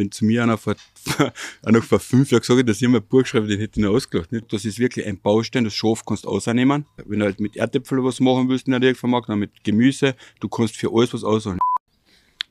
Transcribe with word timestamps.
wenn 0.00 0.10
zu 0.10 0.24
mir 0.24 0.42
einer 0.42 0.58
vor, 0.58 0.74
einer 1.62 1.82
vor 1.82 2.00
fünf 2.00 2.30
Jahren 2.30 2.40
gesagt 2.40 2.58
hat, 2.58 2.68
dass 2.68 2.82
ich 2.82 2.88
mal 2.88 2.98
ein 2.98 3.06
Buch 3.06 3.24
schreibe, 3.24 3.46
den 3.46 3.60
hätte 3.60 3.78
ich 3.78 3.86
noch 3.86 3.92
ausgelacht. 3.92 4.32
Nicht? 4.32 4.52
Das 4.52 4.64
ist 4.64 4.78
wirklich 4.78 5.06
ein 5.06 5.20
Baustein, 5.20 5.64
das 5.64 5.74
Schaf 5.74 6.04
kannst 6.04 6.24
du 6.24 6.28
ausnehmen. 6.28 6.86
Wenn 7.04 7.20
du 7.20 7.26
halt 7.26 7.38
mit 7.38 7.56
Erdäpfel 7.56 8.02
was 8.02 8.18
machen 8.18 8.48
willst 8.48 8.66
in 8.66 8.72
der 8.72 8.80
Direktvermarkt, 8.80 9.28
dann 9.28 9.38
mit 9.38 9.62
Gemüse, 9.62 10.16
du 10.40 10.48
kannst 10.48 10.76
für 10.76 10.90
alles 10.92 11.14
was 11.14 11.22
ausnehmen. 11.22 11.60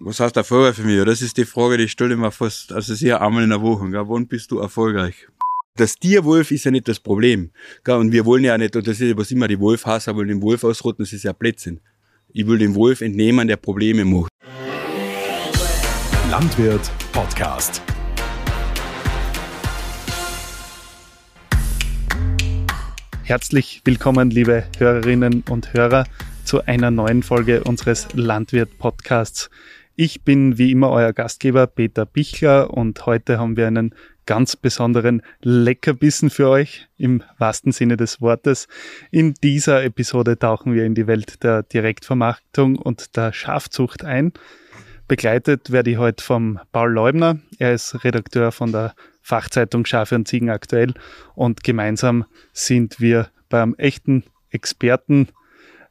Was 0.01 0.21
heißt 0.21 0.37
Erfolg 0.37 0.75
für 0.75 0.83
mich? 0.83 1.03
Das 1.03 1.21
ist 1.21 1.35
die 1.35 1.43
Frage, 1.43 1.77
die 1.77 1.89
stelle 1.89 2.13
ich 2.13 2.19
mir 2.19 2.31
fast, 2.31 2.71
also 2.71 2.95
sehr 2.95 3.21
einmal 3.21 3.43
in 3.43 3.49
der 3.49 3.61
Woche. 3.61 3.89
Gell? 3.89 4.07
Wann 4.07 4.27
bist 4.27 4.49
du 4.51 4.59
erfolgreich? 4.59 5.27
Das 5.75 5.95
Tierwolf 5.95 6.51
ist 6.51 6.63
ja 6.63 6.71
nicht 6.71 6.87
das 6.87 6.99
Problem. 6.99 7.51
Und 7.87 8.11
wir 8.11 8.25
wollen 8.25 8.43
ja 8.43 8.57
nicht, 8.57 8.75
und 8.75 8.87
das 8.87 9.01
ist 9.01 9.09
ja 9.09 9.17
was 9.17 9.31
immer 9.31 9.47
die 9.47 9.59
Wolf 9.59 9.85
hassen, 9.85 10.15
wollen 10.15 10.29
den 10.29 10.41
Wolf 10.41 10.63
ausrotten, 10.63 11.03
das 11.03 11.11
ist 11.11 11.23
ja 11.23 11.33
Blödsinn. 11.33 11.81
Ich 12.31 12.45
will 12.47 12.59
dem 12.59 12.75
Wolf 12.75 13.01
entnehmen, 13.01 13.47
der 13.47 13.57
Probleme 13.57 14.05
macht. 14.05 14.29
Landwirt 16.29 16.91
Podcast. 17.11 17.81
Herzlich 23.23 23.81
willkommen, 23.83 24.29
liebe 24.29 24.65
Hörerinnen 24.77 25.43
und 25.49 25.73
Hörer, 25.73 26.05
zu 26.43 26.63
einer 26.67 26.91
neuen 26.91 27.23
Folge 27.23 27.63
unseres 27.63 28.09
Landwirt 28.13 28.77
Podcasts. 28.77 29.49
Ich 29.95 30.21
bin 30.21 30.59
wie 30.59 30.71
immer 30.71 30.91
euer 30.91 31.13
Gastgeber 31.13 31.65
Peter 31.65 32.05
Bichler 32.05 32.75
und 32.75 33.07
heute 33.07 33.39
haben 33.39 33.57
wir 33.57 33.65
einen 33.65 33.95
ganz 34.27 34.55
besonderen 34.55 35.23
Leckerbissen 35.41 36.29
für 36.29 36.47
euch 36.49 36.87
im 36.99 37.23
wahrsten 37.39 37.71
Sinne 37.71 37.97
des 37.97 38.21
Wortes. 38.21 38.67
In 39.09 39.33
dieser 39.41 39.83
Episode 39.83 40.37
tauchen 40.37 40.75
wir 40.75 40.85
in 40.85 40.93
die 40.93 41.07
Welt 41.07 41.43
der 41.43 41.63
Direktvermarktung 41.63 42.75
und 42.75 43.17
der 43.17 43.33
Schafzucht 43.33 44.05
ein. 44.05 44.31
Begleitet 45.09 45.71
werde 45.71 45.89
ich 45.89 45.97
heute 45.97 46.23
vom 46.23 46.59
Paul 46.71 46.91
Leubner. 46.93 47.39
Er 47.57 47.73
ist 47.73 48.03
Redakteur 48.03 48.51
von 48.51 48.71
der 48.71 48.93
Fachzeitung 49.23 49.83
Schafe 49.85 50.13
und 50.13 50.27
Ziegen 50.27 50.51
aktuell 50.51 50.93
und 51.33 51.63
gemeinsam 51.63 52.25
sind 52.53 52.99
wir 52.99 53.29
beim 53.49 53.73
echten 53.79 54.23
Experten, 54.51 55.29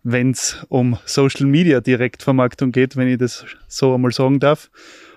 wenn 0.05 0.30
es 0.30 0.64
um 0.69 0.98
Social 1.05 1.47
Media 1.47 1.80
Direktvermarktung 1.80 2.70
geht, 2.70 2.94
wenn 2.94 3.08
ich 3.08 3.19
das 3.19 3.44
so 3.66 3.92
einmal 3.92 4.12
sagen 4.12 4.38
darf, 4.38 4.70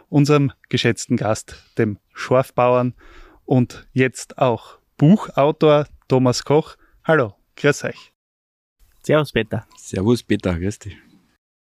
unserem 0.10 0.52
geschätzten 0.70 1.16
Gast, 1.16 1.64
dem 1.78 2.00
Schorfbauern 2.12 2.96
und 3.46 3.88
jetzt 3.94 4.40
auch 4.40 4.80
Buchautor 4.98 5.86
Thomas 6.08 6.44
Koch. 6.44 6.76
Hallo, 7.04 7.36
grüß 7.56 7.84
euch. 7.84 8.12
Servus 9.04 9.32
Peter. 9.32 9.68
Servus 9.78 10.24
Peter, 10.24 10.58
grüß 10.58 10.80
dich. 10.80 11.11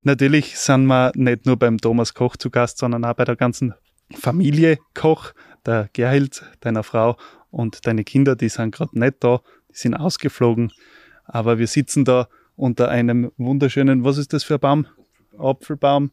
Natürlich 0.04 0.58
sind 0.58 0.86
wir 0.86 1.12
nicht 1.14 1.46
nur 1.46 1.56
beim 1.56 1.78
Thomas 1.78 2.12
Koch 2.12 2.36
zu 2.36 2.50
Gast, 2.50 2.78
sondern 2.78 3.04
auch 3.04 3.14
bei 3.14 3.24
der 3.24 3.36
ganzen 3.36 3.74
Familie 4.12 4.78
Koch, 4.94 5.32
der 5.64 5.88
Gerhild, 5.92 6.42
deiner 6.60 6.82
Frau 6.82 7.16
und 7.50 7.86
deine 7.86 8.02
Kinder, 8.02 8.34
die 8.34 8.48
sind 8.48 8.74
gerade 8.74 8.98
nicht 8.98 9.16
da, 9.20 9.40
die 9.70 9.76
sind 9.76 9.94
ausgeflogen. 9.94 10.72
Aber 11.24 11.58
wir 11.58 11.68
sitzen 11.68 12.04
da 12.04 12.28
unter 12.56 12.88
einem 12.88 13.30
wunderschönen, 13.36 14.04
was 14.04 14.18
ist 14.18 14.32
das 14.32 14.42
für 14.42 14.54
ein 14.54 14.60
Baum? 14.60 14.86
Apfelbaum. 15.38 16.10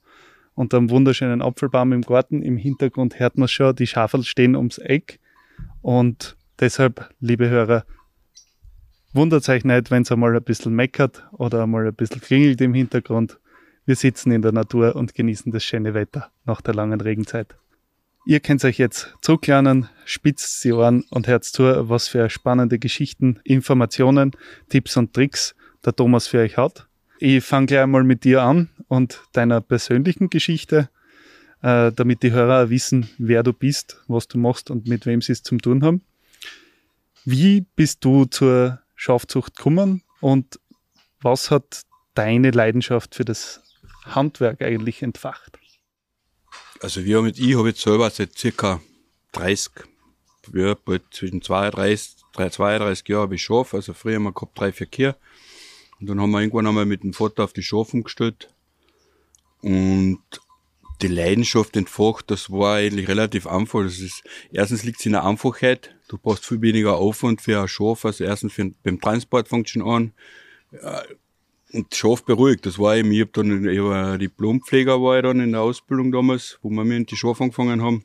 Unter 0.53 0.77
einem 0.77 0.91
wunderschönen 0.91 1.41
Apfelbaum 1.41 1.91
im 1.93 2.01
Garten. 2.01 2.43
Im 2.43 2.57
Hintergrund 2.57 3.19
hört 3.19 3.37
man 3.37 3.47
schon, 3.47 3.75
die 3.75 3.87
Schaferl 3.87 4.23
stehen 4.23 4.55
ums 4.55 4.77
Eck. 4.77 5.19
Und 5.81 6.37
deshalb, 6.59 7.09
liebe 7.19 7.49
Hörer, 7.49 7.85
wundert 9.13 9.47
euch 9.49 9.63
nicht, 9.63 9.89
wenn 9.89 10.03
es 10.03 10.11
einmal 10.11 10.35
ein 10.35 10.43
bisschen 10.43 10.75
meckert 10.75 11.27
oder 11.31 11.63
einmal 11.63 11.87
ein 11.87 11.95
bisschen 11.95 12.21
klingelt 12.21 12.61
im 12.61 12.73
Hintergrund. 12.73 13.39
Wir 13.89 13.95
sitzen 13.95 14.31
in 14.31 14.43
der 14.43 14.51
Natur 14.51 14.95
und 14.95 15.15
genießen 15.15 15.51
das 15.51 15.63
schöne 15.63 15.95
Wetter 15.95 16.29
nach 16.45 16.61
der 16.61 16.75
langen 16.75 17.01
Regenzeit. 17.01 17.55
Ihr 18.23 18.39
könnt 18.39 18.63
euch 18.63 18.77
jetzt 18.77 19.15
zurücklernen, 19.23 19.89
spitzt 20.05 20.63
die 20.63 20.73
Ohren 20.73 21.05
und 21.09 21.27
hört 21.27 21.43
zu, 21.43 21.63
was 21.89 22.07
für 22.07 22.29
spannende 22.29 22.77
Geschichten, 22.77 23.39
Informationen, 23.43 24.33
Tipps 24.69 24.95
und 24.95 25.15
Tricks 25.15 25.55
der 25.83 25.95
Thomas 25.95 26.27
für 26.27 26.37
euch 26.37 26.55
hat. 26.55 26.87
Ich 27.17 27.43
fange 27.43 27.65
gleich 27.65 27.79
einmal 27.79 28.03
mit 28.03 28.25
dir 28.25 28.43
an 28.43 28.69
und 28.89 29.23
deiner 29.31 29.59
persönlichen 29.59 30.29
Geschichte, 30.29 30.91
äh, 31.63 31.91
damit 31.91 32.21
die 32.21 32.31
Hörer 32.31 32.69
wissen, 32.69 33.09
wer 33.17 33.41
du 33.41 33.53
bist, 33.53 34.03
was 34.07 34.27
du 34.27 34.37
machst 34.37 34.69
und 34.69 34.87
mit 34.87 35.07
wem 35.07 35.23
sie 35.23 35.31
es 35.31 35.41
zum 35.41 35.59
tun 35.59 35.83
haben. 35.83 36.03
Wie 37.25 37.65
bist 37.75 38.05
du 38.05 38.25
zur 38.25 38.81
Schafzucht 38.95 39.55
gekommen 39.55 40.03
und 40.21 40.59
was 41.21 41.49
hat 41.49 41.85
deine 42.13 42.51
Leidenschaft 42.51 43.15
für 43.15 43.25
das 43.25 43.63
Handwerk 44.15 44.61
eigentlich 44.61 45.01
entfacht? 45.01 45.59
Also 46.81 47.03
wir 47.03 47.21
mit 47.21 47.39
ich 47.39 47.57
habe 47.57 47.69
jetzt 47.69 47.81
selber 47.81 48.09
seit 48.09 48.37
circa 48.37 48.81
30, 49.33 49.71
ja, 50.53 50.75
bald 50.75 51.03
zwischen 51.11 51.41
32, 51.41 52.23
32 52.33 53.07
Jahren 53.09 53.23
habe 53.23 53.35
ich 53.35 53.43
Schaf, 53.43 53.73
also 53.73 53.93
früher 53.93 54.15
haben 54.15 54.23
wir 54.23 54.31
gehabt 54.31 54.57
drei, 54.57 54.71
vier 54.71 54.87
Kühe. 54.87 55.15
Und 55.99 56.07
dann 56.07 56.21
haben 56.21 56.31
wir 56.31 56.39
irgendwann 56.39 56.67
einmal 56.67 56.85
mit 56.85 57.03
dem 57.03 57.13
Vater 57.13 57.43
auf 57.43 57.53
die 57.53 57.63
Schafe 57.63 57.97
umgestellt. 57.97 58.53
Und 59.61 60.21
die 61.01 61.07
Leidenschaft 61.07 61.75
entfacht, 61.75 62.31
das 62.31 62.49
war 62.49 62.75
eigentlich 62.75 63.09
relativ 63.09 63.45
einfach. 63.45 63.83
Das 63.83 63.99
ist, 63.99 64.23
erstens 64.51 64.83
liegt 64.83 64.99
es 64.99 65.05
in 65.05 65.11
der 65.11 65.25
Einfachheit. 65.25 65.95
Du 66.07 66.17
brauchst 66.17 66.45
viel 66.45 66.61
weniger 66.61 66.95
Aufwand 66.95 67.41
für 67.41 67.61
ein 67.61 67.67
Schaf, 67.67 68.05
also 68.05 68.23
erstens 68.23 68.53
für, 68.53 68.71
beim 68.83 69.01
Transport 69.01 69.49
fängt 69.49 69.69
schon 69.69 69.81
an 69.81 70.13
und 71.73 71.93
Schaf 71.93 72.23
beruhigt. 72.23 72.65
Das 72.65 72.79
war 72.79 72.97
eben, 72.97 73.11
ich 73.11 73.21
hab 73.21 73.33
dann, 73.33 73.67
ich 73.67 73.81
war 73.81 74.17
Diplompfleger 74.17 75.01
war 75.01 75.17
ich 75.17 75.23
dann 75.23 75.39
in 75.39 75.51
der 75.51 75.61
Ausbildung 75.61 76.11
damals, 76.11 76.59
wo 76.61 76.69
wir 76.69 76.83
mit 76.83 77.11
die 77.11 77.15
Schaf 77.15 77.41
angefangen 77.41 77.81
haben. 77.81 78.03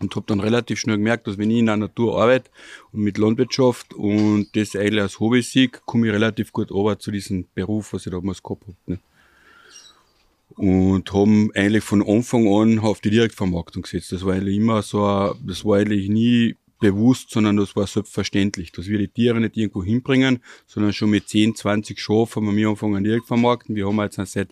Und 0.00 0.16
hab 0.16 0.26
dann 0.26 0.40
relativ 0.40 0.80
schnell 0.80 0.96
gemerkt, 0.96 1.28
dass 1.28 1.38
wenn 1.38 1.50
ich 1.50 1.58
in 1.58 1.66
der 1.66 1.76
Natur 1.76 2.20
arbeite 2.20 2.50
und 2.90 3.02
mit 3.02 3.18
Landwirtschaft 3.18 3.94
und 3.94 4.48
das 4.54 4.74
eigentlich 4.74 5.02
als 5.02 5.20
Hobby 5.20 5.42
sehe, 5.42 5.68
komme 5.68 6.08
ich 6.08 6.12
relativ 6.12 6.52
gut 6.52 6.72
runter 6.72 6.98
zu 6.98 7.12
diesem 7.12 7.46
Beruf, 7.54 7.92
was 7.92 8.06
ich 8.06 8.12
damals 8.12 8.42
gehabt 8.42 8.64
hab. 8.66 8.88
Ne? 8.88 8.98
Und 10.56 11.12
haben 11.12 11.52
eigentlich 11.54 11.84
von 11.84 12.06
Anfang 12.06 12.48
an 12.48 12.80
auf 12.80 13.00
die 13.00 13.10
Direktvermarktung 13.10 13.82
gesetzt. 13.82 14.10
Das 14.10 14.26
war 14.26 14.34
eigentlich 14.34 14.56
immer 14.56 14.82
so, 14.82 15.36
das 15.46 15.64
war 15.64 15.78
eigentlich 15.78 16.08
nie 16.08 16.56
bewusst, 16.82 17.30
sondern 17.30 17.56
das 17.56 17.76
war 17.76 17.86
selbstverständlich, 17.86 18.72
dass 18.72 18.88
wir 18.88 18.98
die 18.98 19.06
Tiere 19.06 19.40
nicht 19.40 19.56
irgendwo 19.56 19.84
hinbringen, 19.84 20.42
sondern 20.66 20.92
schon 20.92 21.10
mit 21.10 21.28
10, 21.28 21.54
20 21.54 21.98
Schafen 22.00 22.44
haben 22.44 22.56
wir 22.56 22.66
angefangen 22.66 23.04
direkt 23.04 23.26
vermarkten. 23.26 23.76
Wir 23.76 23.86
haben 23.86 24.00
jetzt 24.00 24.18
seit 24.32 24.48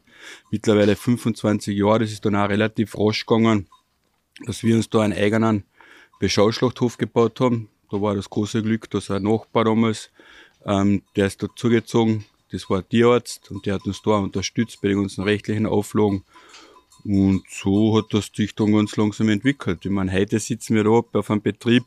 mittlerweile 0.53 0.95
25 0.95 1.77
Jahren, 1.77 2.01
das 2.01 2.13
ist 2.13 2.25
dann 2.25 2.37
auch 2.37 2.49
relativ 2.49 2.97
rasch 2.97 3.27
gegangen, 3.27 3.67
dass 4.47 4.63
wir 4.63 4.77
uns 4.77 4.89
da 4.89 5.01
einen 5.01 5.13
eigenen 5.13 5.65
Beschauschlachthof 6.21 6.99
gebaut 6.99 7.41
haben. 7.41 7.69
Da 7.91 8.01
war 8.01 8.15
das 8.15 8.31
große 8.31 8.63
Glück, 8.63 8.89
dass 8.91 9.11
ein 9.11 9.25
Nachbar 9.25 9.65
damals, 9.65 10.11
ähm, 10.65 11.03
der 11.17 11.27
ist 11.27 11.43
dazugezogen, 11.43 12.25
das 12.53 12.71
war 12.71 12.79
ein 12.79 12.89
Tierarzt 12.89 13.51
und 13.51 13.67
der 13.67 13.75
hat 13.75 13.87
uns 13.87 14.03
da 14.03 14.19
unterstützt 14.19 14.81
bei 14.81 14.89
den 14.89 15.01
ganzen 15.01 15.25
rechtlichen 15.25 15.67
Auflagen. 15.67 16.23
Und 17.05 17.43
so 17.49 17.97
hat 17.97 18.13
das 18.15 18.31
sich 18.33 18.55
dann 18.55 18.73
ganz 18.73 18.97
langsam 18.97 19.31
entwickelt. 19.31 19.85
Ich 19.85 19.91
meine, 19.91 20.13
heute 20.13 20.39
sitzen 20.39 20.77
wir 20.77 20.85
da 20.85 20.91
auf 20.91 21.31
einem 21.31 21.43
Betrieb, 21.43 21.85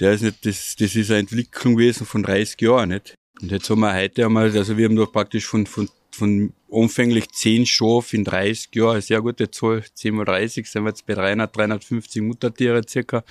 der 0.00 0.12
ist 0.12 0.22
nicht, 0.22 0.46
das, 0.46 0.76
das 0.76 0.94
ist 0.94 1.10
eine 1.10 1.20
Entwicklung 1.20 1.76
gewesen 1.76 2.06
von 2.06 2.22
30 2.22 2.60
Jahren, 2.60 2.90
nicht? 2.90 3.14
Und 3.40 3.52
jetzt 3.52 3.70
haben 3.70 3.80
wir 3.80 3.94
heute 3.94 4.24
einmal, 4.24 4.56
also 4.56 4.76
wir 4.76 4.86
haben 4.86 4.96
da 4.96 5.06
praktisch 5.06 5.46
von, 5.46 5.66
von, 5.66 5.88
von 6.10 6.52
anfänglich 6.72 7.28
10 7.30 7.66
Schaf 7.66 8.12
in 8.12 8.24
30 8.24 8.74
Jahren, 8.74 9.00
sehr 9.00 9.20
gute 9.20 9.50
Zahl, 9.50 9.84
10 9.92 10.14
mal 10.14 10.24
30, 10.24 10.68
sind 10.68 10.84
wir 10.84 10.90
jetzt 10.90 11.06
bei 11.06 11.14
300, 11.14 11.56
350 11.56 12.22
Muttertiere 12.22 12.82
circa 12.88 13.24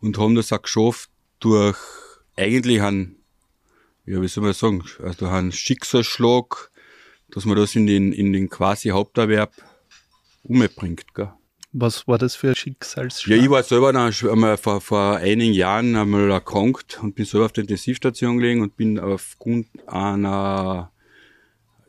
und 0.00 0.18
haben 0.18 0.34
das 0.34 0.52
auch 0.52 0.62
geschafft 0.62 1.10
durch 1.40 1.76
eigentlich 2.36 2.80
einen, 2.80 3.16
ja, 4.06 4.20
wie 4.20 4.28
soll 4.28 4.44
man 4.44 4.54
sagen, 4.54 4.82
also 5.02 5.18
durch 5.18 5.32
einen 5.32 5.52
Schicksalsschlag, 5.52 6.70
dass 7.30 7.44
man 7.44 7.56
das 7.56 7.74
in 7.74 7.86
den, 7.86 8.12
in 8.12 8.32
den 8.32 8.48
quasi 8.48 8.90
Haupterwerb 8.90 9.52
umbringt, 10.42 11.14
gell? 11.14 11.32
Was 11.74 12.06
war 12.06 12.18
das 12.18 12.34
für 12.34 12.48
ein 12.50 12.54
Schicksalsschlag? 12.54 13.38
Ja, 13.38 13.42
ich 13.42 13.48
war 13.48 13.62
selber 13.62 13.94
dann 13.94 14.12
einmal 14.30 14.58
vor, 14.58 14.82
vor 14.82 15.16
einigen 15.16 15.54
Jahren 15.54 15.96
einmal 15.96 16.30
erkrankt 16.30 17.00
und 17.02 17.14
bin 17.14 17.24
selber 17.24 17.46
auf 17.46 17.52
der 17.52 17.62
Intensivstation 17.62 18.36
gelegen 18.36 18.60
und 18.60 18.76
bin 18.76 18.98
aufgrund 18.98 19.68
einer, 19.86 20.92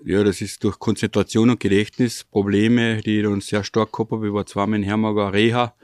ja, 0.06 0.24
das 0.24 0.40
ist 0.40 0.64
durch 0.64 0.80
Konzentration 0.80 1.50
und 1.50 1.60
Gedächtnisprobleme, 1.60 3.02
die 3.02 3.18
ich 3.18 3.24
dann 3.24 3.42
sehr 3.42 3.66
stark 3.66 3.92
gehabt 3.92 4.12
habe. 4.12 4.28
Ich 4.28 4.34
war 4.34 4.46
zweimal 4.46 4.80
in 4.80 4.84
Hermager 4.84 5.34
Reha, 5.34 5.76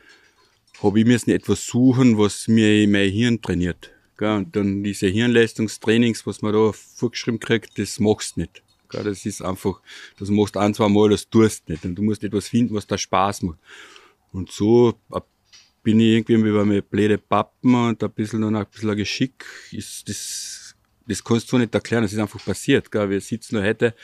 habe 0.82 1.00
ich 1.00 1.06
mir 1.06 1.20
etwas 1.36 1.66
suchen, 1.66 2.18
was 2.18 2.48
mir 2.48 2.88
mein 2.88 3.10
Hirn 3.10 3.42
trainiert. 3.42 3.92
Und 4.22 4.56
dann 4.56 4.82
diese 4.82 5.08
Hirnleistungstrainings, 5.08 6.26
was 6.26 6.42
man 6.42 6.54
da 6.54 6.72
vorgeschrieben 6.72 7.40
kriegt, 7.40 7.78
das 7.78 8.00
machst 8.00 8.38
du 8.38 8.42
nicht. 8.42 8.64
Das 8.92 9.26
ist 9.26 9.42
einfach, 9.42 9.82
das 10.18 10.30
machst 10.30 10.58
ein, 10.58 10.74
zwei 10.74 10.90
Mal, 10.90 11.10
das 11.10 11.30
tust 11.30 11.68
nicht. 11.70 11.86
Und 11.86 11.96
du 11.96 12.02
musst 12.02 12.24
etwas 12.24 12.48
finden, 12.48 12.76
was 12.76 12.88
da 12.88 12.98
Spaß 12.98 13.44
macht. 13.44 13.60
Und 14.32 14.52
so 14.52 14.94
äh, 15.12 15.22
bin 15.84 16.00
ich 16.00 16.18
irgendwie 16.18 16.50
über 16.50 16.66
meine 16.66 16.82
blöde 16.82 17.18
Pappen 17.18 17.74
und 17.74 18.04
ein 18.04 18.12
bisschen 18.12 18.42
noch 18.42 18.52
ein 18.54 18.66
bisschen 18.72 18.96
Geschick. 18.96 19.46
Ist 19.72 20.08
das, 20.08 20.76
das 21.08 21.24
kannst 21.24 21.52
du 21.52 21.58
nicht 21.58 21.74
erklären, 21.74 22.04
das 22.04 22.14
ist 22.14 22.20
einfach 22.20 22.44
passiert. 22.44 22.92
Gell? 22.92 23.10
Wir 23.10 23.22
sitzen 23.22 23.56
da 23.56 23.64
heute, 23.64 23.96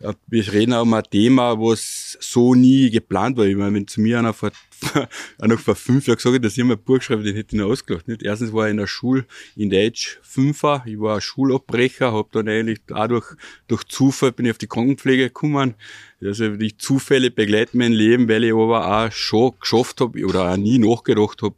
äh, 0.00 0.14
wir 0.26 0.52
reden 0.52 0.74
um 0.74 0.94
ein 0.94 1.02
Thema, 1.10 1.58
was 1.58 2.16
so 2.20 2.54
nie 2.54 2.90
geplant 2.90 3.36
war. 3.36 3.46
Ich 3.46 3.56
meine, 3.56 3.74
wenn 3.74 3.86
zu 3.86 4.00
mir 4.00 4.18
einer 4.18 4.32
vor, 4.32 4.50
noch 5.38 5.58
vor 5.58 5.74
fünf 5.74 6.06
Jahren 6.06 6.16
gesagt, 6.16 6.44
dass 6.44 6.56
ich 6.56 6.64
mal 6.64 6.74
ein 6.74 6.82
Buch 6.82 7.00
schreibe, 7.02 7.22
den 7.22 7.34
hätte 7.34 7.54
ich 7.54 7.60
noch 7.60 7.70
ausgelacht. 7.70 8.08
Nicht? 8.08 8.22
Erstens 8.22 8.52
war 8.52 8.66
ich 8.66 8.72
in 8.72 8.76
der 8.76 8.86
Schule 8.86 9.24
in 9.56 9.70
Deutsch 9.70 10.18
Fünfer, 10.22 10.82
ich 10.86 10.98
war 11.00 11.20
Schulabbrecher, 11.20 12.12
habe 12.12 12.28
dann 12.32 12.48
eigentlich 12.48 12.80
auch 12.92 13.08
durch, 13.08 13.84
Zufall 13.84 14.32
bin 14.32 14.46
ich 14.46 14.52
auf 14.52 14.58
die 14.58 14.66
Krankenpflege 14.66 15.24
gekommen. 15.24 15.74
Also 16.20 16.56
die 16.56 16.76
Zufälle 16.76 17.30
begleiten 17.30 17.78
mein 17.78 17.92
Leben, 17.92 18.28
weil 18.28 18.44
ich 18.44 18.52
aber 18.52 19.06
auch 19.06 19.12
schon 19.12 19.52
geschafft 19.60 20.00
habe 20.00 20.24
oder 20.24 20.52
auch 20.52 20.56
nie 20.56 20.78
nachgedacht 20.78 21.42
habe, 21.42 21.54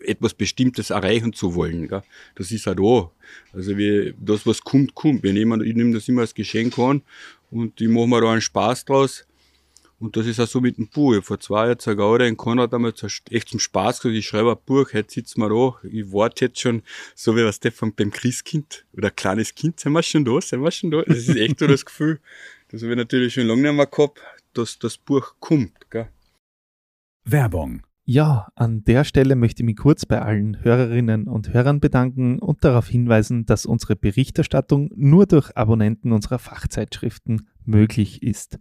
etwas 0.00 0.34
Bestimmtes 0.34 0.90
erreichen 0.90 1.32
zu 1.32 1.54
wollen. 1.54 1.88
Gell? 1.88 2.02
Das 2.34 2.50
ist 2.50 2.68
auch 2.68 2.74
da. 2.74 3.10
Also 3.56 3.76
wie, 3.76 4.14
das, 4.18 4.46
was 4.46 4.60
kommt, 4.60 4.94
kommt. 4.94 5.22
Wir 5.22 5.32
nehmen, 5.32 5.62
ich 5.64 5.74
nehme 5.74 5.94
das 5.94 6.08
immer 6.08 6.22
als 6.22 6.34
Geschenk 6.34 6.78
an 6.78 7.02
und 7.50 7.80
ich 7.80 7.88
mache 7.88 8.06
mir 8.06 8.20
da 8.20 8.32
einen 8.32 8.40
Spaß 8.40 8.84
draus. 8.84 9.26
Und 10.04 10.16
das 10.18 10.26
ist 10.26 10.38
auch 10.38 10.46
so 10.46 10.60
mit 10.60 10.76
dem 10.76 10.88
Buch. 10.88 11.22
Vor 11.22 11.40
zwei 11.40 11.64
Jahren 11.68 11.78
zur 11.78 11.96
Gaude 11.96 12.28
in 12.28 12.36
Konrad 12.36 12.74
einmal 12.74 12.92
echt 13.30 13.48
zum 13.48 13.58
Spaß 13.58 14.02
gesagt, 14.02 14.14
ich 14.14 14.26
schreibe 14.26 14.52
ein 14.52 14.58
Buch, 14.66 14.92
heute 14.92 15.10
sitzen 15.10 15.40
wir 15.40 15.48
da, 15.48 15.88
ich 15.88 16.12
warte 16.12 16.44
jetzt 16.44 16.60
schon, 16.60 16.82
so 17.14 17.34
wie 17.36 17.44
was 17.44 17.56
Stefan 17.56 17.94
beim 17.94 18.10
Christkind 18.10 18.84
oder 18.92 19.08
ein 19.08 19.16
kleines 19.16 19.54
Kind, 19.54 19.80
sind 19.80 19.92
wir 19.92 20.02
schon 20.02 20.26
da, 20.26 20.38
sind 20.42 20.60
wir 20.60 20.70
schon 20.70 20.90
da. 20.90 21.00
Das 21.06 21.16
ist 21.16 21.34
echt 21.34 21.58
so 21.58 21.66
das 21.66 21.84
Gefühl. 21.86 22.20
Das 22.68 22.82
habe 22.82 22.92
ich 22.92 22.98
natürlich 22.98 23.32
schon 23.32 23.46
lange 23.46 23.62
nicht 23.62 23.72
mehr 23.72 23.86
gehabt, 23.86 24.20
dass 24.52 24.78
das 24.78 24.98
Buch 24.98 25.36
kommt. 25.40 25.90
Gell? 25.90 26.10
Werbung 27.24 27.82
ja, 28.06 28.48
an 28.54 28.84
der 28.84 29.04
Stelle 29.04 29.34
möchte 29.34 29.62
ich 29.62 29.64
mich 29.64 29.76
kurz 29.76 30.04
bei 30.04 30.20
allen 30.20 30.62
Hörerinnen 30.62 31.26
und 31.26 31.54
Hörern 31.54 31.80
bedanken 31.80 32.38
und 32.38 32.62
darauf 32.62 32.86
hinweisen, 32.86 33.46
dass 33.46 33.64
unsere 33.64 33.96
Berichterstattung 33.96 34.90
nur 34.94 35.24
durch 35.24 35.56
Abonnenten 35.56 36.12
unserer 36.12 36.38
Fachzeitschriften 36.38 37.48
möglich 37.64 38.22
ist. 38.22 38.58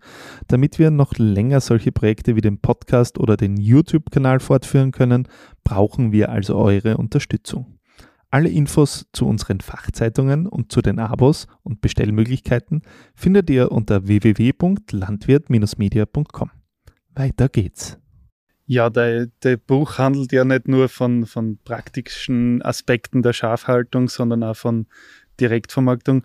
Damit 0.48 0.80
wir 0.80 0.90
noch 0.92 1.18
länger 1.18 1.60
solche 1.62 1.92
Projekte 1.92 2.36
wie 2.36 2.42
den 2.42 2.60
Podcast 2.60 3.20
oder 3.20 3.38
den 3.38 3.58
YouTube-Kanal 3.58 4.40
fortführen 4.40 4.92
können, 4.92 5.28
brauchen 5.64 6.12
wir 6.12 6.30
also 6.30 6.56
eure 6.56 6.98
Unterstützung. 6.98 7.80
Alle 8.30 8.50
Infos 8.50 9.08
zu 9.14 9.26
unseren 9.28 9.62
Fachzeitungen 9.62 10.48
und 10.48 10.72
zu 10.72 10.82
den 10.82 10.98
Abos 10.98 11.46
und 11.62 11.82
Bestellmöglichkeiten 11.82 12.82
findet 13.14 13.52
ihr 13.52 13.72
unter 13.72 14.08
www.landwirt-media.com. 14.08 16.50
Weiter 17.14 17.48
geht's. 17.48 18.00
Ja, 18.66 18.90
der, 18.90 19.28
der 19.44 19.58
Buch 19.58 20.00
handelt 20.00 20.32
ja 20.32 20.46
nicht 20.46 20.68
nur 20.68 20.90
von, 20.90 21.28
von 21.28 21.60
praktischen 21.64 22.64
Aspekten 22.64 23.22
der 23.22 23.34
Schafhaltung, 23.34 24.10
sondern 24.10 24.42
auch 24.44 24.56
von 24.56 24.88
Direktvermarktung. 25.40 26.24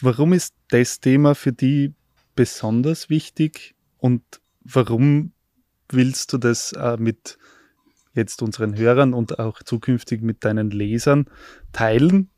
Warum 0.00 0.32
ist 0.32 0.54
das 0.68 1.00
Thema 1.00 1.34
für 1.34 1.52
die 1.52 1.92
besonders 2.36 3.10
wichtig 3.10 3.74
und 3.96 4.22
warum 4.62 5.32
willst 5.88 6.32
du 6.32 6.38
das 6.38 6.72
äh, 6.72 6.96
mit 6.98 7.38
jetzt 8.14 8.42
unseren 8.42 8.76
Hörern 8.76 9.12
und 9.12 9.38
auch 9.40 9.62
zukünftig 9.62 10.22
mit 10.22 10.44
deinen 10.44 10.70
Lesern 10.70 11.26
teilen? 11.72 12.30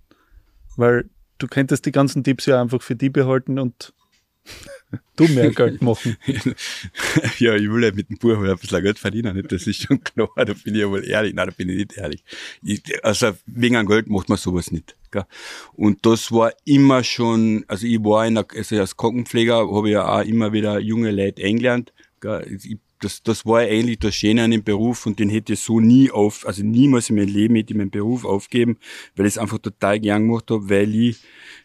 Weil 0.76 1.10
du 1.36 1.48
könntest 1.48 1.84
die 1.84 1.92
ganzen 1.92 2.24
Tipps 2.24 2.46
ja 2.46 2.60
einfach 2.60 2.80
für 2.80 2.96
die 2.96 3.10
behalten 3.10 3.58
und 3.58 3.92
du 5.16 5.28
mehr 5.28 5.50
Geld 5.50 5.82
machen. 5.82 6.16
ja, 7.38 7.54
ich 7.54 7.70
will 7.70 7.84
ja 7.84 7.92
mit 7.92 8.10
dem 8.10 8.18
Buch 8.18 8.36
ein 8.36 8.56
bisschen 8.58 8.82
Geld 8.82 8.98
verdienen, 8.98 9.36
nicht? 9.36 9.52
das 9.52 9.66
ist 9.66 9.82
schon 9.82 10.02
klar, 10.02 10.30
da 10.36 10.44
bin 10.44 10.74
ich 10.74 10.80
ja 10.80 10.90
wohl 10.90 11.04
ehrlich, 11.04 11.34
nein, 11.34 11.46
da 11.48 11.54
bin 11.54 11.68
ich 11.68 11.76
nicht 11.76 11.96
ehrlich. 11.96 12.24
Ich, 12.62 12.82
also 13.04 13.32
wegen 13.46 13.76
an 13.76 13.86
Geld 13.86 14.08
macht 14.08 14.28
man 14.28 14.38
sowas 14.38 14.70
nicht. 14.70 14.96
Gell? 15.10 15.24
Und 15.72 16.06
das 16.06 16.32
war 16.32 16.52
immer 16.64 17.04
schon, 17.04 17.64
also 17.68 17.86
ich 17.86 18.02
war 18.02 18.26
in 18.26 18.34
der, 18.34 18.46
also 18.54 18.76
als 18.76 18.96
Krankenpfleger 18.96 19.72
habe 19.72 19.88
ich 19.88 19.92
ja 19.92 20.08
auch 20.08 20.24
immer 20.24 20.52
wieder 20.52 20.78
junge 20.78 21.10
Leute 21.10 21.44
eingelernt. 21.44 21.92
Das, 23.00 23.22
das 23.22 23.46
war 23.46 23.60
eigentlich 23.60 23.98
das 23.98 24.14
Schöne 24.14 24.44
an 24.44 24.50
dem 24.50 24.62
Beruf 24.62 25.06
und 25.06 25.18
den 25.18 25.30
hätte 25.30 25.54
ich 25.54 25.60
so 25.60 25.80
nie 25.80 26.10
auf, 26.10 26.46
also 26.46 26.62
niemals 26.62 27.08
in 27.08 27.16
meinem 27.16 27.28
Leben 27.28 27.54
hätte 27.54 27.72
ich 27.72 27.78
meinen 27.78 27.90
Beruf 27.90 28.26
aufgeben, 28.26 28.76
weil 29.16 29.24
ich 29.24 29.34
es 29.34 29.38
einfach 29.38 29.58
total 29.58 29.98
gern 30.00 30.26
gemacht 30.26 30.50
habe, 30.50 30.68
weil 30.68 30.94
ich, 30.94 31.18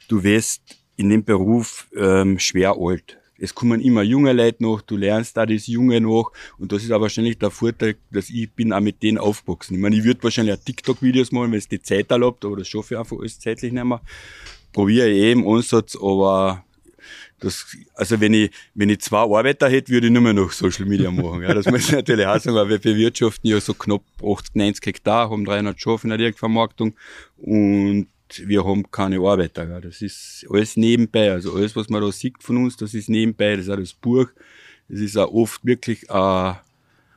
du 0.07 0.23
weißt, 0.23 0.61
in 0.97 1.09
dem 1.09 1.23
Beruf 1.23 1.87
ähm, 1.95 2.39
schwer 2.39 2.75
alt. 2.79 3.17
Es 3.37 3.53
kommen 3.53 3.81
immer 3.81 4.01
junge 4.01 4.31
Leute 4.31 4.63
noch, 4.63 4.81
du 4.81 4.95
lernst 4.95 5.35
da 5.35 5.45
das 5.45 5.67
Junge 5.67 5.99
noch 5.99 6.31
und 6.57 6.71
das 6.71 6.83
ist 6.83 6.91
auch 6.91 7.01
wahrscheinlich 7.01 7.37
der 7.37 7.51
Vorteil, 7.51 7.97
dass 8.09 8.29
ich 8.29 8.49
bin 8.51 8.71
auch 8.71 8.79
mit 8.79 9.03
denen 9.03 9.17
aufgewachsen. 9.17 9.75
Ich 9.75 9.81
meine, 9.81 9.97
ich 9.97 10.05
würde 10.05 10.23
wahrscheinlich 10.23 10.55
auch 10.55 10.63
TikTok-Videos 10.63 11.33
machen, 11.33 11.51
wenn 11.51 11.59
es 11.59 11.67
die 11.67 11.81
Zeit 11.81 12.09
erlaubt, 12.11 12.45
aber 12.45 12.57
das 12.57 12.69
schaffe 12.69 12.93
ich 12.93 12.99
einfach 12.99 13.17
alles 13.19 13.39
zeitlich 13.39 13.73
nicht 13.73 13.83
mehr. 13.83 14.01
Probiere 14.71 15.09
ich 15.09 15.21
eh 15.21 15.31
im 15.33 15.45
Ansatz, 15.47 15.97
aber 15.97 16.63
das, 17.39 17.75
also 17.95 18.19
wenn 18.21 18.33
ich, 18.33 18.51
wenn 18.73 18.89
ich 18.89 19.01
zwei 19.01 19.19
Arbeiter 19.19 19.67
hätte, 19.69 19.91
würde 19.91 20.07
ich 20.07 20.13
nur 20.13 20.21
mehr 20.21 20.33
noch 20.33 20.51
Social 20.51 20.85
Media 20.85 21.11
machen. 21.11 21.41
Ja, 21.41 21.53
das 21.53 21.65
muss 21.65 21.89
ich 21.89 21.91
natürlich 21.91 22.25
auch 22.25 22.39
sagen, 22.39 22.55
weil 22.55 22.69
wir 22.69 22.79
bewirtschaften 22.79 23.49
ja 23.49 23.59
so 23.59 23.73
knapp 23.73 24.03
80, 24.23 24.55
90 24.55 24.85
Hektar, 24.85 25.29
haben 25.29 25.43
300 25.43 25.79
Schafe 25.79 26.07
in 26.07 26.09
der 26.09 26.17
Direktvermarktung 26.17 26.95
und 27.37 28.07
wir 28.43 28.65
haben 28.65 28.89
keine 28.91 29.19
Arbeiter. 29.19 29.65
Gell. 29.65 29.81
Das 29.81 30.01
ist 30.01 30.45
alles 30.49 30.77
nebenbei. 30.77 31.31
Also 31.31 31.53
alles, 31.53 31.75
was 31.75 31.89
man 31.89 32.01
da 32.01 32.11
sieht 32.11 32.41
von 32.41 32.57
uns, 32.57 32.77
das 32.77 32.93
ist 32.93 33.09
nebenbei. 33.09 33.55
Das 33.55 33.65
ist 33.65 33.71
auch 33.71 33.77
das 33.77 33.93
Buch. 33.93 34.27
Das 34.87 34.99
ist 34.99 35.17
auch 35.17 35.31
oft 35.31 35.65
wirklich 35.65 36.09
eine, 36.11 36.59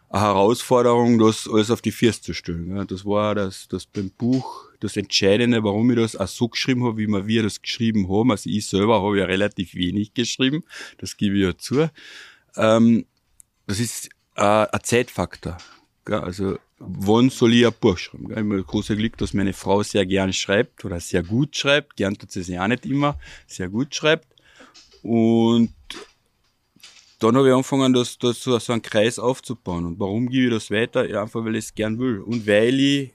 eine 0.09 0.23
Herausforderung, 0.23 1.19
das 1.19 1.49
alles 1.49 1.71
auf 1.71 1.83
die 1.83 1.93
Füße 1.93 2.23
zu 2.23 2.35
stellen. 2.35 2.75
Gell. 2.75 2.87
Das 2.87 3.05
war 3.05 3.35
das, 3.35 3.69
das 3.69 3.87
beim 3.87 4.11
Buch 4.11 4.69
das 4.81 4.97
Entscheidende, 4.97 5.65
warum 5.65 5.91
ich 5.91 5.97
das 5.97 6.17
auch 6.17 6.29
so 6.29 6.49
geschrieben 6.49 6.85
habe, 6.85 6.99
wie 6.99 7.07
wir, 7.07 7.27
wir 7.27 7.43
das 7.43 7.61
geschrieben 7.61 8.09
haben. 8.09 8.31
Also 8.31 8.49
ich 8.49 8.67
selber 8.67 9.03
habe 9.03 9.19
ja 9.19 9.25
relativ 9.25 9.75
wenig 9.75 10.15
geschrieben, 10.15 10.63
das 10.99 11.17
gebe 11.17 11.37
ich 11.37 11.43
ja 11.43 11.57
zu. 11.57 11.91
Ähm, 12.57 13.07
das 13.67 13.81
ist 13.81 14.09
äh, 14.37 14.43
ein 14.43 14.81
Zeitfaktor. 14.83 15.59
Gell. 16.05 16.21
Also 16.21 16.59
wann 16.79 17.31
soll 17.31 17.55
ich 17.55 17.67
ein 17.67 17.73
Buch 17.81 17.99
schreiben? 17.99 18.31
Ich 18.31 18.37
habe 18.37 18.57
das 18.59 18.67
große 18.67 18.97
Glück, 18.97 19.17
dass 19.19 19.35
meine 19.35 19.53
Frau 19.53 19.83
sehr 19.83 20.07
gern 20.07 20.33
schreibt 20.33 20.85
oder 20.85 21.01
sehr 21.01 21.23
gut 21.23 21.57
schreibt. 21.57 21.97
Gern 21.97 22.17
tut 22.17 22.31
sie 22.31 22.41
es 22.41 22.49
ja 22.49 22.63
auch 22.63 22.69
nicht 22.69 22.87
immer, 22.87 23.19
sehr 23.47 23.69
gut 23.69 23.95
schreibt. 23.95 24.27
Und 25.03 25.75
dann 27.19 27.37
habe 27.37 27.49
ich 27.49 27.53
angefangen, 27.53 27.93
das, 27.93 28.19
das 28.19 28.43
so, 28.43 28.59
so 28.59 28.73
einen 28.73 28.83
Kreis 28.83 29.19
aufzubauen. 29.19 29.87
Und 29.87 29.99
warum 29.99 30.29
gebe 30.29 30.47
ich 30.47 30.53
das 30.53 30.71
weiter? 30.71 31.09
Ja, 31.09 31.23
einfach 31.23 31.45
weil 31.45 31.57
ich 31.57 31.67
es 31.67 31.75
gern 31.75 31.99
will. 31.99 32.21
Und 32.21 32.47
weil 32.47 32.79
ich, 32.79 33.11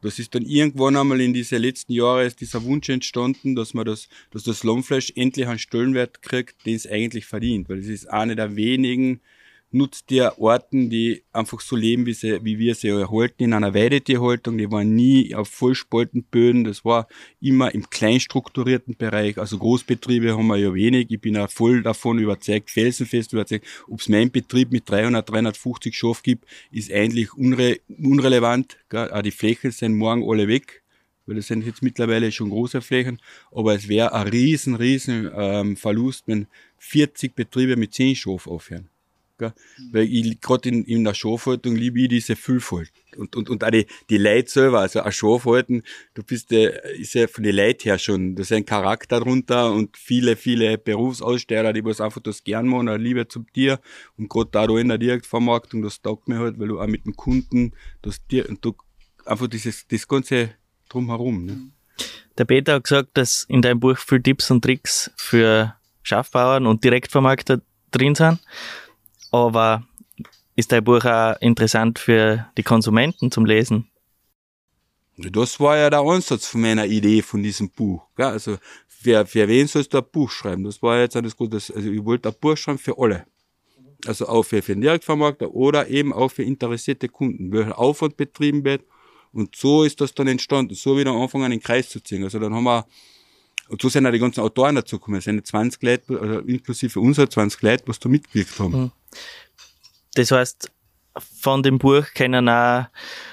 das 0.00 0.18
ist 0.18 0.34
dann 0.34 0.44
irgendwann 0.44 0.96
einmal 0.96 1.20
in 1.20 1.34
diese 1.34 1.58
letzten 1.58 1.92
Jahre 1.92 2.24
ist 2.24 2.40
dieser 2.40 2.62
Wunsch 2.64 2.88
entstanden, 2.88 3.54
dass 3.54 3.74
man 3.74 3.84
das, 3.84 4.08
dass 4.30 4.44
das 4.44 4.64
Lammfleisch 4.64 5.12
endlich 5.16 5.46
einen 5.46 5.58
Stellenwert 5.58 6.22
kriegt, 6.22 6.64
den 6.64 6.76
es 6.76 6.86
eigentlich 6.86 7.26
verdient. 7.26 7.68
Weil 7.68 7.78
es 7.78 7.88
ist 7.88 8.08
eine 8.08 8.34
der 8.34 8.56
wenigen 8.56 9.20
nutzt 9.70 10.10
ihr 10.10 10.32
Orten, 10.38 10.88
die 10.90 11.22
einfach 11.32 11.60
so 11.60 11.76
leben, 11.76 12.06
wie, 12.06 12.14
sie, 12.14 12.42
wie 12.44 12.58
wir 12.58 12.74
sie 12.74 12.88
erhalten, 12.88 13.42
in 13.42 13.52
einer 13.52 13.74
Weidetierhaltung. 13.74 14.56
Die 14.56 14.70
waren 14.70 14.94
nie 14.94 15.34
auf 15.34 15.48
Vollspaltenböden. 15.48 16.64
Das 16.64 16.84
war 16.84 17.06
immer 17.40 17.74
im 17.74 17.88
kleinstrukturierten 17.88 18.96
Bereich. 18.96 19.38
Also 19.38 19.58
Großbetriebe 19.58 20.36
haben 20.36 20.46
wir 20.46 20.56
ja 20.56 20.72
wenig. 20.72 21.10
Ich 21.10 21.20
bin 21.20 21.36
auch 21.36 21.50
voll 21.50 21.82
davon 21.82 22.18
überzeugt, 22.18 22.70
felsenfest 22.70 23.32
überzeugt, 23.32 23.66
ob 23.88 24.00
es 24.00 24.08
meinen 24.08 24.30
Betrieb 24.30 24.72
mit 24.72 24.88
300, 24.88 25.28
350 25.28 25.96
Schaf 25.96 26.22
gibt, 26.22 26.46
ist 26.70 26.92
eigentlich 26.92 27.34
unre 27.34 27.78
unrelevant. 27.88 28.78
Gell? 28.88 29.10
Auch 29.10 29.22
die 29.22 29.30
Flächen 29.30 29.70
sind 29.70 29.96
morgen 29.96 30.28
alle 30.28 30.48
weg 30.48 30.82
weil 31.28 31.36
das 31.36 31.48
sind 31.48 31.66
jetzt 31.66 31.82
mittlerweile 31.82 32.32
schon 32.32 32.48
große 32.48 32.80
Flächen, 32.80 33.20
aber 33.52 33.74
es 33.74 33.86
wäre 33.86 34.14
ein 34.14 34.28
riesen, 34.28 34.74
riesen 34.74 35.30
ähm, 35.36 35.76
Verlust, 35.76 36.24
wenn 36.26 36.46
40 36.78 37.34
Betriebe 37.34 37.76
mit 37.76 37.92
10 37.92 38.16
Schaf 38.16 38.46
aufhören. 38.46 38.88
Gell? 39.38 39.52
Weil 39.92 40.02
ich 40.02 40.40
gerade 40.40 40.68
in, 40.68 40.84
in 40.84 41.04
der 41.04 41.14
Schafhaltung 41.14 41.76
liebe 41.76 42.00
ich 42.00 42.08
diese 42.08 42.34
Vielfalt. 42.36 42.90
Und, 43.16 43.36
und, 43.36 43.48
und 43.48 43.64
auch 43.64 43.70
die, 43.70 43.86
die 44.10 44.18
Leute 44.18 44.50
selber, 44.50 44.80
also 44.80 45.00
ein 45.00 45.12
Schafhalten, 45.12 45.82
du 46.14 46.22
bist 46.22 46.50
ja, 46.50 46.68
ist 46.68 47.14
ja 47.14 47.26
von 47.28 47.44
den 47.44 47.54
Leuten 47.54 47.82
her 47.84 47.98
schon, 47.98 48.34
da 48.34 48.42
ist 48.42 48.52
ein 48.52 48.66
Charakter 48.66 49.20
drunter 49.20 49.72
und 49.72 49.96
viele, 49.96 50.36
viele 50.36 50.76
Berufsaussteller, 50.76 51.72
die 51.72 51.84
was 51.84 52.00
einfach 52.00 52.20
das 52.20 52.42
gern 52.42 52.66
machen, 52.66 52.88
eine 52.88 53.02
Liebe 53.02 53.28
zum 53.28 53.46
Tier. 53.52 53.80
Und 54.16 54.28
gerade 54.28 54.50
da 54.50 54.64
in 54.66 54.88
der 54.88 54.98
Direktvermarktung, 54.98 55.82
das 55.82 56.02
taugt 56.02 56.28
mir 56.28 56.38
halt, 56.38 56.58
weil 56.58 56.68
du 56.68 56.80
auch 56.80 56.86
mit 56.86 57.06
dem 57.06 57.14
Kunden 57.16 57.72
das 58.02 58.26
Tier, 58.26 58.48
und 58.48 58.64
du 58.64 58.74
einfach 59.24 59.46
dieses, 59.46 59.86
das 59.86 60.06
ganze 60.06 60.50
drumherum. 60.88 61.44
Ne? 61.44 61.70
Der 62.36 62.44
Peter 62.44 62.74
hat 62.74 62.84
gesagt, 62.84 63.10
dass 63.14 63.44
in 63.48 63.62
deinem 63.62 63.80
Buch 63.80 63.98
viele 63.98 64.22
Tipps 64.22 64.50
und 64.50 64.62
Tricks 64.62 65.10
für 65.16 65.74
Schafbauern 66.02 66.66
und 66.66 66.84
Direktvermarkter 66.84 67.60
drin 67.90 68.14
sind. 68.14 68.38
Aber 69.30 69.84
ist 70.56 70.72
dein 70.72 70.84
Buch 70.84 71.04
auch 71.04 71.36
interessant 71.40 71.98
für 71.98 72.46
die 72.56 72.62
Konsumenten 72.62 73.30
zum 73.30 73.44
Lesen? 73.44 73.88
Das 75.16 75.58
war 75.58 75.76
ja 75.76 75.90
der 75.90 76.00
Ansatz 76.00 76.46
von 76.46 76.60
meiner 76.60 76.86
Idee 76.86 77.22
von 77.22 77.42
diesem 77.42 77.70
Buch. 77.70 78.02
Also 78.16 78.58
für, 78.86 79.26
für 79.26 79.48
wen 79.48 79.66
sollst 79.66 79.92
du 79.92 79.98
ein 79.98 80.04
Buch 80.10 80.30
schreiben? 80.30 80.64
Das 80.64 80.80
war 80.80 81.00
jetzt 81.00 81.16
alles 81.16 81.36
gut. 81.36 81.52
Also 81.52 81.72
ich 81.76 82.04
wollte 82.04 82.28
ein 82.28 82.34
Buch 82.40 82.56
schreiben 82.56 82.78
für 82.78 82.96
alle. 82.98 83.26
Also 84.06 84.28
auch 84.28 84.44
für, 84.44 84.62
für 84.62 84.74
den 84.74 84.80
Direktvermarkter 84.80 85.52
oder 85.52 85.88
eben 85.88 86.12
auch 86.12 86.28
für 86.28 86.44
interessierte 86.44 87.08
Kunden, 87.08 87.50
welcher 87.52 87.78
Aufwand 87.78 88.16
betrieben 88.16 88.64
wird. 88.64 88.82
Und 89.32 89.56
so 89.56 89.82
ist 89.82 90.00
das 90.00 90.14
dann 90.14 90.28
entstanden. 90.28 90.74
So 90.74 90.96
wieder 90.96 91.10
anfangen, 91.12 91.44
einen 91.44 91.60
Kreis 91.60 91.88
zu 91.88 92.00
ziehen. 92.00 92.22
Also 92.22 92.38
dann 92.38 92.54
haben 92.54 92.64
wir 92.64 92.86
und 93.68 93.82
so 93.82 93.88
sind 93.88 94.06
auch 94.06 94.12
die 94.12 94.18
ganzen 94.18 94.40
Autoren 94.40 94.76
dazu 94.76 94.98
gekommen. 94.98 95.18
Es 95.18 95.24
sind 95.24 95.46
20 95.46 95.82
Leute, 95.82 96.18
also 96.20 96.38
inklusive 96.40 97.00
unserer 97.00 97.28
20 97.28 97.60
Leute, 97.62 97.84
was 97.86 97.98
da 97.98 98.08
mitgewirkt 98.08 98.58
haben. 98.58 98.82
Mhm. 98.82 98.90
Das 100.14 100.30
heißt, 100.30 100.70
von 101.20 101.62
dem 101.62 101.78
Buch 101.78 102.04
können 102.14 102.48
auch 102.48 102.86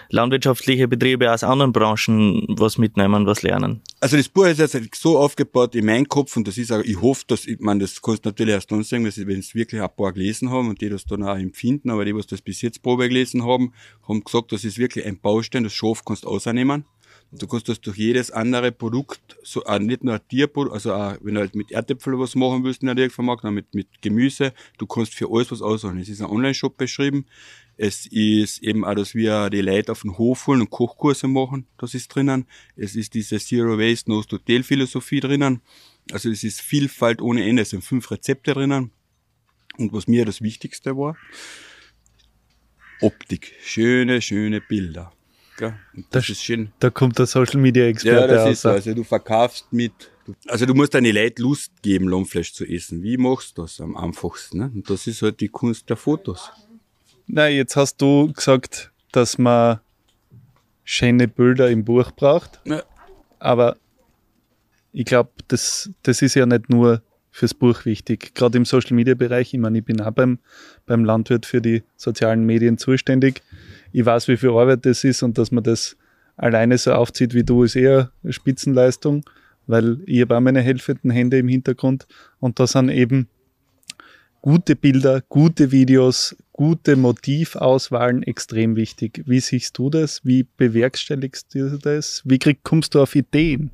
landwirtschaftliche 0.10 0.88
Betriebe 0.88 1.32
aus 1.32 1.44
anderen 1.44 1.72
Branchen 1.72 2.46
was 2.50 2.77
mitnehmen, 2.77 3.25
was 3.25 3.41
lernen. 3.41 3.82
Also 4.00 4.17
das 4.17 4.29
Buch 4.29 4.46
ist 4.46 4.60
jetzt 4.60 4.96
so 4.96 5.17
aufgebaut 5.17 5.75
in 5.75 5.86
meinem 5.86 6.08
Kopf 6.08 6.38
und 6.38 6.48
das 6.48 6.58
ist 6.58 6.72
auch, 6.72 6.82
ich 6.82 7.01
hoffe, 7.01 7.24
dass, 7.27 7.46
ich 7.46 7.60
meine, 7.60 7.82
das 7.82 8.01
kannst 8.01 8.25
du 8.25 8.29
natürlich 8.29 8.53
erst 8.53 8.72
dann 8.72 8.84
sagen, 8.84 9.05
wenn 9.05 9.39
es 9.39 9.55
wirklich 9.55 9.82
ein 9.82 9.89
paar 9.96 10.13
gelesen 10.13 10.51
haben 10.51 10.70
und 10.70 10.82
die 10.82 10.89
das 10.89 11.05
dann 11.05 11.24
auch 11.24 11.36
empfinden, 11.36 11.89
aber 11.89 12.05
die, 12.05 12.15
was 12.15 12.27
das 12.27 12.41
bis 12.41 12.62
jetzt 12.62 12.82
Probe 12.82 13.08
gelesen 13.08 13.44
haben, 13.46 13.74
haben 14.08 14.24
gesagt, 14.24 14.51
das 14.51 14.63
ist 14.63 14.77
wirklich 14.77 15.05
ein 15.05 15.20
Baustein, 15.20 15.63
das 15.63 15.74
Schaf 15.74 16.05
kannst 16.05 16.24
du 16.24 16.29
ausnehmen. 16.29 16.86
Du 17.32 17.48
kannst 17.48 17.67
das 17.67 17.82
durch 17.82 17.98
jedes 17.98 18.32
andere 18.32 18.72
Produkt, 18.72 19.38
so, 19.44 19.65
auch 19.65 19.79
nicht 19.79 20.03
nur 20.03 20.13
ein 20.13 20.27
Tierprodukt, 20.29 20.74
also 20.74 20.94
auch, 20.94 21.17
wenn 21.22 21.36
du 21.36 21.41
halt 21.41 21.55
mit 21.55 21.72
Erdäpfel 21.72 22.17
was 22.17 22.36
machen 22.36 22.63
willst 22.63 22.82
in 22.82 22.86
der 22.86 22.96
Direktvermarkt, 22.96 23.44
mit, 23.46 23.74
mit 23.74 23.88
Gemüse, 24.01 24.53
du 24.77 24.86
kannst 24.86 25.13
für 25.13 25.29
alles 25.29 25.51
was 25.51 25.62
aussuchen. 25.62 26.00
Es 26.00 26.08
ist 26.08 26.22
ein 26.22 26.29
Online-Shop 26.29 26.77
beschrieben. 26.77 27.25
Es 27.77 28.05
ist 28.05 28.63
eben 28.63 28.86
auch, 28.86 28.96
dass 28.96 29.15
wir 29.15 29.50
die 29.50 29.62
Leute 29.62 29.91
auf 29.91 30.03
den 30.03 30.17
Hof 30.17 30.48
holen 30.48 30.62
und 30.62 30.70
Kochkurse 30.70 31.27
machen, 31.27 31.67
das 31.77 31.94
ist 31.94 32.08
drinnen. 32.08 32.46
Es 32.77 32.96
ist 32.96 33.13
diese 33.13 33.38
Zero 33.39 33.77
Waste, 33.77 34.10
No 34.10 34.24
Hotel 34.32 34.63
Philosophie 34.63 35.20
drinnen. 35.20 35.62
Also 36.12 36.29
es 36.29 36.44
ist 36.44 36.62
Vielfalt 36.62 37.22
ohne 37.22 37.46
Ende, 37.46 37.63
es 37.63 37.72
sind 37.72 37.84
fünf 37.84 38.12
Rezepte 38.12 38.53
drinnen. 38.53 38.91
Und 39.77 39.91
was 39.91 40.08
mir 40.08 40.24
das 40.24 40.41
Wichtigste 40.41 40.96
war, 40.96 41.17
Optik. 43.01 43.53
Schöne, 43.62 44.22
schöne 44.22 44.62
Bilder. 44.62 45.12
Gell? 45.57 45.74
Und 45.95 46.05
das, 46.12 46.24
Das 46.24 46.29
ist 46.29 46.43
schön. 46.43 46.71
Da 46.79 46.89
kommt 46.89 47.17
der 47.19 47.25
Social 47.25 47.59
Media 47.62 47.83
Ja, 47.83 47.89
Experte 47.89 48.27
das 48.33 48.43
aus. 48.45 48.51
ist 48.51 48.62
so. 48.62 48.69
Also 48.69 48.93
du 48.93 49.03
verkaufst 49.03 49.71
mit. 49.71 49.93
Also 50.47 50.65
du 50.65 50.74
musst 50.74 50.93
deine 50.93 51.12
Leute 51.12 51.41
Lust 51.41 51.71
geben, 51.83 52.07
Lammfleisch 52.09 52.51
zu 52.53 52.65
essen. 52.65 53.03
Wie 53.03 53.15
machst 53.17 53.57
du 53.57 53.62
das 53.62 53.79
am 53.79 53.95
einfachsten? 53.95 54.57
Ne? 54.57 54.71
Und 54.74 54.89
das 54.89 55.05
ist 55.07 55.21
halt 55.21 55.39
die 55.39 55.50
Kunst 55.50 55.89
der 55.89 55.97
Fotos. 55.97 56.51
Na, 57.27 57.47
jetzt 57.47 57.75
hast 57.75 57.97
du 58.01 58.31
gesagt, 58.33 58.91
dass 59.12 59.38
man 59.38 59.79
schöne 60.83 61.27
Bilder 61.27 61.69
im 61.69 61.83
Buch 61.85 62.12
braucht, 62.12 62.59
Ja. 62.65 62.83
aber 63.39 63.77
ich 64.91 65.05
glaube, 65.05 65.31
das, 65.47 65.89
das 66.03 66.21
ist 66.21 66.35
ja 66.35 66.45
nicht 66.45 66.69
nur 66.69 67.01
fürs 67.31 67.53
Buch 67.53 67.85
wichtig. 67.85 68.33
Gerade 68.35 68.57
im 68.57 68.65
Social 68.65 68.95
Media 68.95 69.13
Bereich, 69.13 69.53
ich 69.53 69.59
meine, 69.59 69.79
ich 69.79 69.85
bin 69.85 70.00
auch 70.01 70.12
beim, 70.12 70.39
beim 70.85 71.03
Landwirt 71.03 71.45
für 71.45 71.62
die 71.62 71.83
sozialen 71.97 72.45
Medien 72.45 72.77
zuständig. 72.77 73.41
Ich 73.95 74.05
weiß, 74.05 74.27
wie 74.27 74.35
viel 74.35 74.49
Arbeit 74.49 74.85
das 74.85 75.05
ist 75.05 75.23
und 75.23 75.37
dass 75.37 75.53
man 75.53 75.63
das 75.63 75.95
alleine 76.35 76.77
so 76.77 76.91
aufzieht 76.91 77.33
wie 77.33 77.45
du, 77.45 77.63
ist 77.63 77.77
eher 77.77 78.11
Spitzenleistung, 78.27 79.23
weil 79.67 80.01
ich 80.05 80.19
habe 80.19 80.35
auch 80.35 80.41
meine 80.41 80.59
helfenden 80.59 81.11
Hände 81.11 81.37
im 81.37 81.47
Hintergrund 81.47 82.05
und 82.41 82.59
da 82.59 82.67
sind 82.67 82.89
eben 82.89 83.29
gute 84.41 84.75
Bilder, 84.75 85.23
gute 85.29 85.71
Videos, 85.71 86.35
gute 86.51 86.97
Motivauswahlen 86.97 88.23
extrem 88.23 88.75
wichtig. 88.75 89.23
Wie 89.27 89.39
siehst 89.39 89.77
du 89.77 89.89
das? 89.89 90.19
Wie 90.25 90.45
bewerkstelligst 90.57 91.55
du 91.55 91.77
das? 91.77 92.21
Wie 92.25 92.37
krieg, 92.37 92.63
kommst 92.63 92.95
du 92.95 93.01
auf 93.01 93.15
Ideen? 93.15 93.71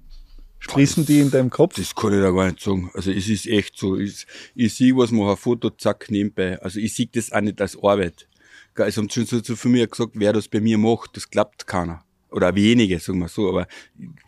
Sprießen 0.60 1.04
die 1.04 1.22
in 1.22 1.32
deinem 1.32 1.50
Kopf? 1.50 1.78
Das 1.78 1.96
kann 1.96 2.14
ich 2.14 2.22
da 2.22 2.30
gar 2.30 2.46
nicht 2.46 2.60
sagen. 2.60 2.92
Also 2.94 3.12
es 3.12 3.28
ist 3.28 3.48
echt 3.48 3.76
so. 3.76 3.98
Ich, 3.98 4.28
ich 4.54 4.76
sehe 4.76 4.96
was, 4.96 5.10
mache 5.10 5.32
ein 5.32 5.38
Foto, 5.38 5.72
zack, 5.72 6.12
nebenbei. 6.12 6.62
Also 6.62 6.80
ich 6.80 6.94
sehe 6.94 7.10
das 7.12 7.32
auch 7.32 7.42
nicht 7.42 7.60
als 7.60 7.76
Arbeit. 7.82 8.28
Es 8.76 8.98
haben 8.98 9.10
schon 9.10 9.26
so, 9.26 9.40
so 9.44 9.56
für 9.56 9.70
mich 9.70 9.90
gesagt, 9.90 10.12
wer 10.16 10.34
das 10.34 10.48
bei 10.48 10.60
mir 10.60 10.78
macht, 10.78 11.16
das 11.16 11.30
klappt 11.30 11.68
keiner. 11.68 12.04
Oder 12.32 12.56
wenige, 12.56 12.98
sagen 13.00 13.20
wir 13.20 13.28
so. 13.28 13.50
Aber 13.50 13.68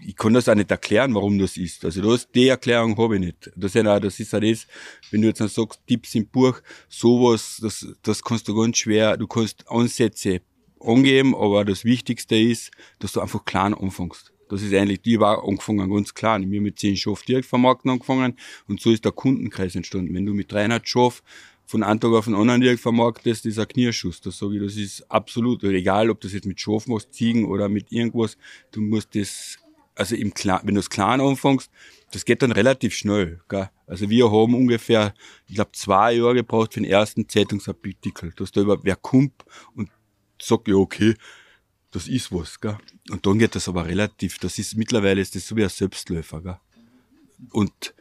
ich, 0.05 0.15
kann 0.17 0.33
das 0.33 0.50
auch 0.50 0.55
nicht 0.55 0.69
erklären, 0.69 1.15
warum 1.15 1.39
das 1.39 1.55
ist. 1.55 1.85
Also 1.85 2.01
das, 2.01 2.29
die 2.29 2.50
Erklärung 2.50 2.97
habe 2.97 3.15
ich 3.15 3.21
nicht. 3.21 3.51
Das 3.55 3.75
ist, 3.75 3.88
auch, 3.88 4.00
das 4.00 4.19
ist 4.19 4.35
auch 4.35 4.41
das, 4.41 4.67
wenn 5.12 5.21
du 5.21 5.29
jetzt 5.29 5.39
dann 5.39 5.47
sagst, 5.47 5.79
Tipps 5.88 6.13
im 6.15 6.27
Buch, 6.27 6.59
sowas, 6.89 7.59
das, 7.62 7.88
das 8.01 8.21
kannst 8.21 8.47
du 8.50 8.55
ganz 8.55 8.77
schwer, 8.77 9.15
du 9.15 9.25
kannst 9.25 9.65
Ansätze 9.69 10.41
angeben, 10.81 11.33
aber 11.33 11.63
das 11.63 11.85
Wichtigste 11.85 12.35
ist, 12.35 12.71
dass 13.00 13.13
du 13.13 13.21
einfach 13.21 13.45
klein 13.45 13.73
anfängst. 13.73 14.33
Das 14.50 14.62
ist 14.62 14.73
eigentlich, 14.73 15.01
die 15.01 15.19
war 15.19 15.47
angefangen 15.47 15.89
ganz 15.89 16.13
klein. 16.13 16.51
Wir 16.51 16.59
haben 16.59 16.63
mit 16.63 16.77
10 16.77 16.97
Schaf 16.97 17.23
direkt 17.23 17.47
vermarkten 17.47 17.89
angefangen 17.89 18.38
und 18.67 18.81
so 18.81 18.91
ist 18.91 19.05
der 19.05 19.13
Kundenkreis 19.13 19.75
entstanden. 19.75 20.13
Wenn 20.13 20.25
du 20.25 20.33
mit 20.33 20.51
300 20.51 20.88
Schaf 20.88 21.23
von 21.65 21.84
einem 21.84 22.00
Tag 22.00 22.12
auf 22.12 22.25
den 22.25 22.36
anderen 22.36 22.62
direkt 22.62 22.82
vermarktest, 22.82 23.46
ist 23.46 23.60
ein 23.60 23.67
Knierschuss. 23.67 24.22
Das 24.22 24.38
sage 24.38 24.55
ich, 24.55 24.62
das 24.62 24.75
ist 24.75 25.10
absolut, 25.10 25.63
egal 25.63 26.10
ob 26.10 26.22
das 26.22 26.34
jetzt 26.34 26.46
mit 26.46 26.60
Schaf 26.60 26.88
machst, 26.88 27.13
Ziegen 27.13 27.46
oder 27.46 27.70
mit 27.70 27.91
irgendwas, 27.91 28.38
du 28.72 28.82
musst 28.82 29.15
das, 29.15 29.58
also 29.96 30.15
im 30.15 30.34
Kle 30.34 30.60
wenn 30.63 30.75
du 30.75 30.79
es 30.79 30.89
klein 30.89 31.22
anfängst, 31.22 31.72
das 32.12 32.25
geht 32.25 32.41
dann 32.41 32.51
relativ 32.51 32.93
schnell. 32.93 33.41
Gell? 33.50 33.70
Also 33.88 34.10
wir 34.10 34.32
haben 34.32 34.53
ungefähr, 34.53 35.13
ich 35.48 35.55
glaube, 35.55 35.72
zwei 35.74 36.13
Jahre 36.13 36.36
gebraucht 36.36 36.74
für 36.74 36.82
den 36.82 36.89
ersten 36.89 37.27
Zeitungsartikel, 37.27 38.34
dass 38.36 38.51
da 38.51 38.62
über 38.62 38.84
wer 38.84 38.96
kommt 38.96 39.34
und 39.75 39.89
sagt, 40.39 40.67
ja 40.67 40.75
okay, 40.75 41.15
das 41.91 42.08
ist 42.08 42.32
was, 42.32 42.60
gell? 42.60 42.77
Und 43.10 43.25
dann 43.25 43.39
geht 43.39 43.55
das 43.55 43.67
aber 43.67 43.86
relativ, 43.86 44.38
das 44.39 44.58
ist, 44.60 44.75
mittlerweile 44.75 45.22
ist 45.22 45.36
das 45.36 45.48
so 45.48 45.55
wie 45.55 45.63
ein 45.63 45.70
Selbstläufer, 45.70 46.41
gell? 46.41 46.58
Und 47.51 47.93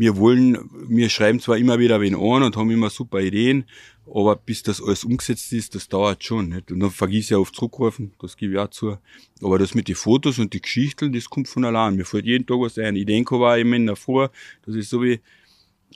wir 0.00 0.16
wollen, 0.16 0.58
wir 0.88 1.10
schreiben 1.10 1.40
zwar 1.40 1.58
immer 1.58 1.78
wieder 1.78 2.00
wen 2.00 2.14
an 2.14 2.42
und 2.42 2.56
haben 2.56 2.70
immer 2.70 2.88
super 2.88 3.20
Ideen, 3.20 3.66
aber 4.06 4.34
bis 4.34 4.62
das 4.62 4.82
alles 4.82 5.04
umgesetzt 5.04 5.52
ist, 5.52 5.74
das 5.74 5.88
dauert 5.88 6.24
schon, 6.24 6.48
nicht? 6.48 6.72
Und 6.72 6.80
dann 6.80 6.90
vergiss 6.90 7.30
ich 7.30 7.36
oft 7.36 7.54
zurückrufen, 7.54 8.14
das 8.18 8.38
gebe 8.38 8.54
ich 8.54 8.58
auch 8.58 8.70
zu. 8.70 8.96
Aber 9.42 9.58
das 9.58 9.74
mit 9.74 9.88
den 9.88 9.94
Fotos 9.94 10.38
und 10.38 10.54
die 10.54 10.62
Geschichten, 10.62 11.12
das 11.12 11.28
kommt 11.28 11.48
von 11.48 11.66
allein. 11.66 11.96
Mir 11.96 12.06
fällt 12.06 12.24
jeden 12.24 12.46
Tag 12.46 12.60
was 12.60 12.78
ein. 12.78 12.96
Ich 12.96 13.04
denke 13.04 13.34
aber 13.34 13.58
immer 13.58 13.76
in 13.76 13.84
der 13.84 13.96
Früh, 13.96 14.26
das 14.64 14.74
ist 14.74 14.88
so 14.88 15.02
wie, 15.02 15.20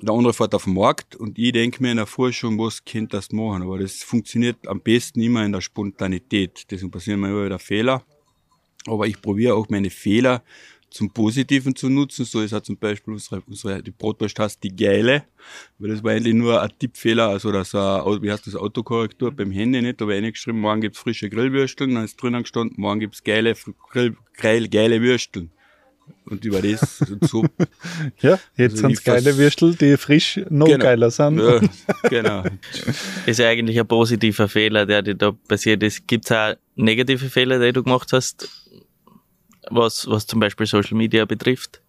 der 0.03 0.13
andere 0.13 0.35
fährt 0.35 0.55
auf 0.55 0.65
den 0.65 0.75
Markt 0.75 1.17
und 1.17 1.39
ich 1.39 1.53
denke 1.53 1.83
mir 1.83 1.93
in 1.93 1.97
der 1.97 2.07
Früh 2.07 2.31
schon, 2.31 2.59
was 2.59 2.85
könnte 2.85 3.17
das 3.17 3.33
machen. 3.33 3.63
Aber 3.63 3.79
das 3.79 4.03
funktioniert 4.03 4.69
am 4.69 4.83
besten 4.83 5.23
immer 5.23 5.47
in 5.47 5.53
der 5.53 5.63
Spontanität. 5.63 6.71
Deswegen 6.71 6.91
passieren 6.91 7.21
mir 7.21 7.31
immer 7.31 7.47
wieder 7.47 7.59
Fehler. 7.59 8.05
Aber 8.87 9.07
ich 9.07 9.23
probiere 9.23 9.55
auch 9.55 9.71
meine 9.71 9.89
Fehler 9.89 10.43
zum 10.95 11.11
Positiven 11.11 11.75
zu 11.75 11.89
nutzen. 11.89 12.25
So 12.25 12.41
ist 12.41 12.55
auch 12.55 12.63
zum 12.63 12.77
Beispiel 12.77 13.15
unsere, 13.15 13.43
unsere 13.47 13.83
die 13.83 13.91
Brotwurst 13.91 14.39
heißt 14.39 14.63
die 14.63 14.75
Geile, 14.75 15.25
weil 15.79 15.91
das 15.91 16.03
war 16.05 16.13
eigentlich 16.13 16.35
nur 16.35 16.63
ein 16.63 16.71
Tippfehler, 16.79 17.29
also 17.29 17.51
das, 17.53 17.75
wie 17.75 18.31
heißt 18.31 18.47
das, 18.47 18.55
Autokorrektur 18.55 19.33
beim 19.33 19.51
Handy 19.51 19.83
nicht, 19.83 20.01
da 20.01 20.05
habe 20.05 20.15
ich 20.17 20.23
reingeschrieben, 20.23 20.61
morgen 20.61 20.81
gibt's 20.81 20.99
frische 21.01 21.29
Grillwürsteln, 21.29 21.95
dann 21.95 22.05
ist 22.05 22.21
drinnen 22.23 22.43
gestanden, 22.43 22.77
morgen 22.81 23.01
gibt's 23.01 23.23
geile, 23.25 23.55
Grill, 23.91 24.17
geil, 24.37 24.69
geile 24.69 25.03
Würsteln. 25.03 25.51
Und 26.27 26.45
über 26.45 26.61
das 26.61 27.01
und 27.01 27.27
so. 27.27 27.45
Ja, 28.21 28.39
jetzt 28.57 28.75
Also 28.75 28.89
sind 28.89 29.05
geile 29.05 29.37
Würstel, 29.39 29.75
die 29.75 29.97
frisch 29.97 30.39
noch 30.51 30.67
Genau. 30.67 30.85
geiler 30.85 31.11
sind. 31.11 31.39
Ja, 31.39 31.61
genau. 32.11 32.45
Ist 33.27 33.39
ja 33.39 33.49
eigentlich 33.49 33.81
ein 33.81 33.87
positiver 33.87 34.49
Fehler, 34.49 34.85
der 34.85 35.01
dir 35.03 35.15
da 35.15 35.33
passiert 35.33 35.83
ist. 35.83 36.07
Gibt 36.07 36.27
es 36.27 36.33
auch 36.33 36.55
negative 36.77 37.31
Fehler, 37.31 37.59
die 37.59 37.73
du 37.73 37.83
gemacht 37.83 38.13
hast, 38.13 38.49
was, 39.71 40.07
was 40.09 40.27
zum 40.27 40.41
Beispiel 40.41 40.67
Social 40.67 40.97
Media 40.97 41.25
betrifft? 41.25 41.81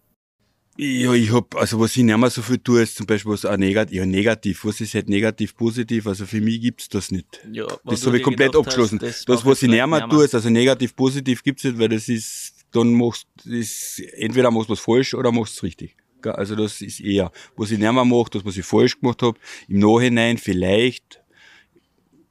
Ja, 0.78 1.14
ich 1.14 1.32
hab, 1.32 1.54
also 1.56 1.80
was 1.80 1.96
ich 1.96 2.02
nicht 2.02 2.16
mehr 2.16 2.28
so 2.28 2.42
viel 2.42 2.58
tue, 2.58 2.82
ist 2.82 2.96
zum 2.96 3.06
Beispiel 3.06 3.32
was 3.32 3.46
auch 3.46 3.56
negativ, 3.56 3.96
ja, 3.96 4.04
negativ. 4.04 4.64
Was 4.64 4.80
ist 4.82 4.94
halt 4.94 5.08
negativ, 5.08 5.56
positiv? 5.56 6.06
Also 6.06 6.26
für 6.26 6.40
mich 6.40 6.60
gibt's 6.60 6.88
das 6.88 7.10
nicht. 7.10 7.40
Ja, 7.50 7.66
Das 7.84 8.04
habe 8.06 8.18
ich 8.18 8.22
komplett 8.22 8.54
abgeschlossen. 8.54 8.98
Das, 8.98 9.24
was 9.26 9.62
ich 9.62 9.70
nicht 9.70 9.86
mehr 9.86 10.08
tue, 10.08 10.24
ist, 10.24 10.34
also 10.34 10.50
negativ, 10.50 10.94
positiv 10.94 11.42
gibt's 11.42 11.64
nicht, 11.64 11.78
weil 11.78 11.88
das 11.88 12.08
ist, 12.10 12.66
dann 12.72 12.92
machst 12.92 13.26
ist, 13.46 14.00
entweder 14.16 14.50
machst 14.50 14.68
du 14.68 14.72
was 14.74 14.80
falsch 14.80 15.14
oder 15.14 15.32
machst 15.32 15.60
du 15.60 15.66
richtig. 15.66 15.96
Gell? 16.20 16.32
Also 16.32 16.54
das 16.54 16.82
ist 16.82 17.00
eher, 17.00 17.32
was 17.56 17.70
ich 17.70 17.78
nicht 17.78 17.92
mehr 17.92 18.04
mache, 18.04 18.30
das, 18.32 18.44
was 18.44 18.56
ich 18.58 18.66
falsch 18.66 19.00
gemacht 19.00 19.22
habe, 19.22 19.38
im 19.68 19.78
Nachhinein 19.78 20.36
vielleicht, 20.36 21.22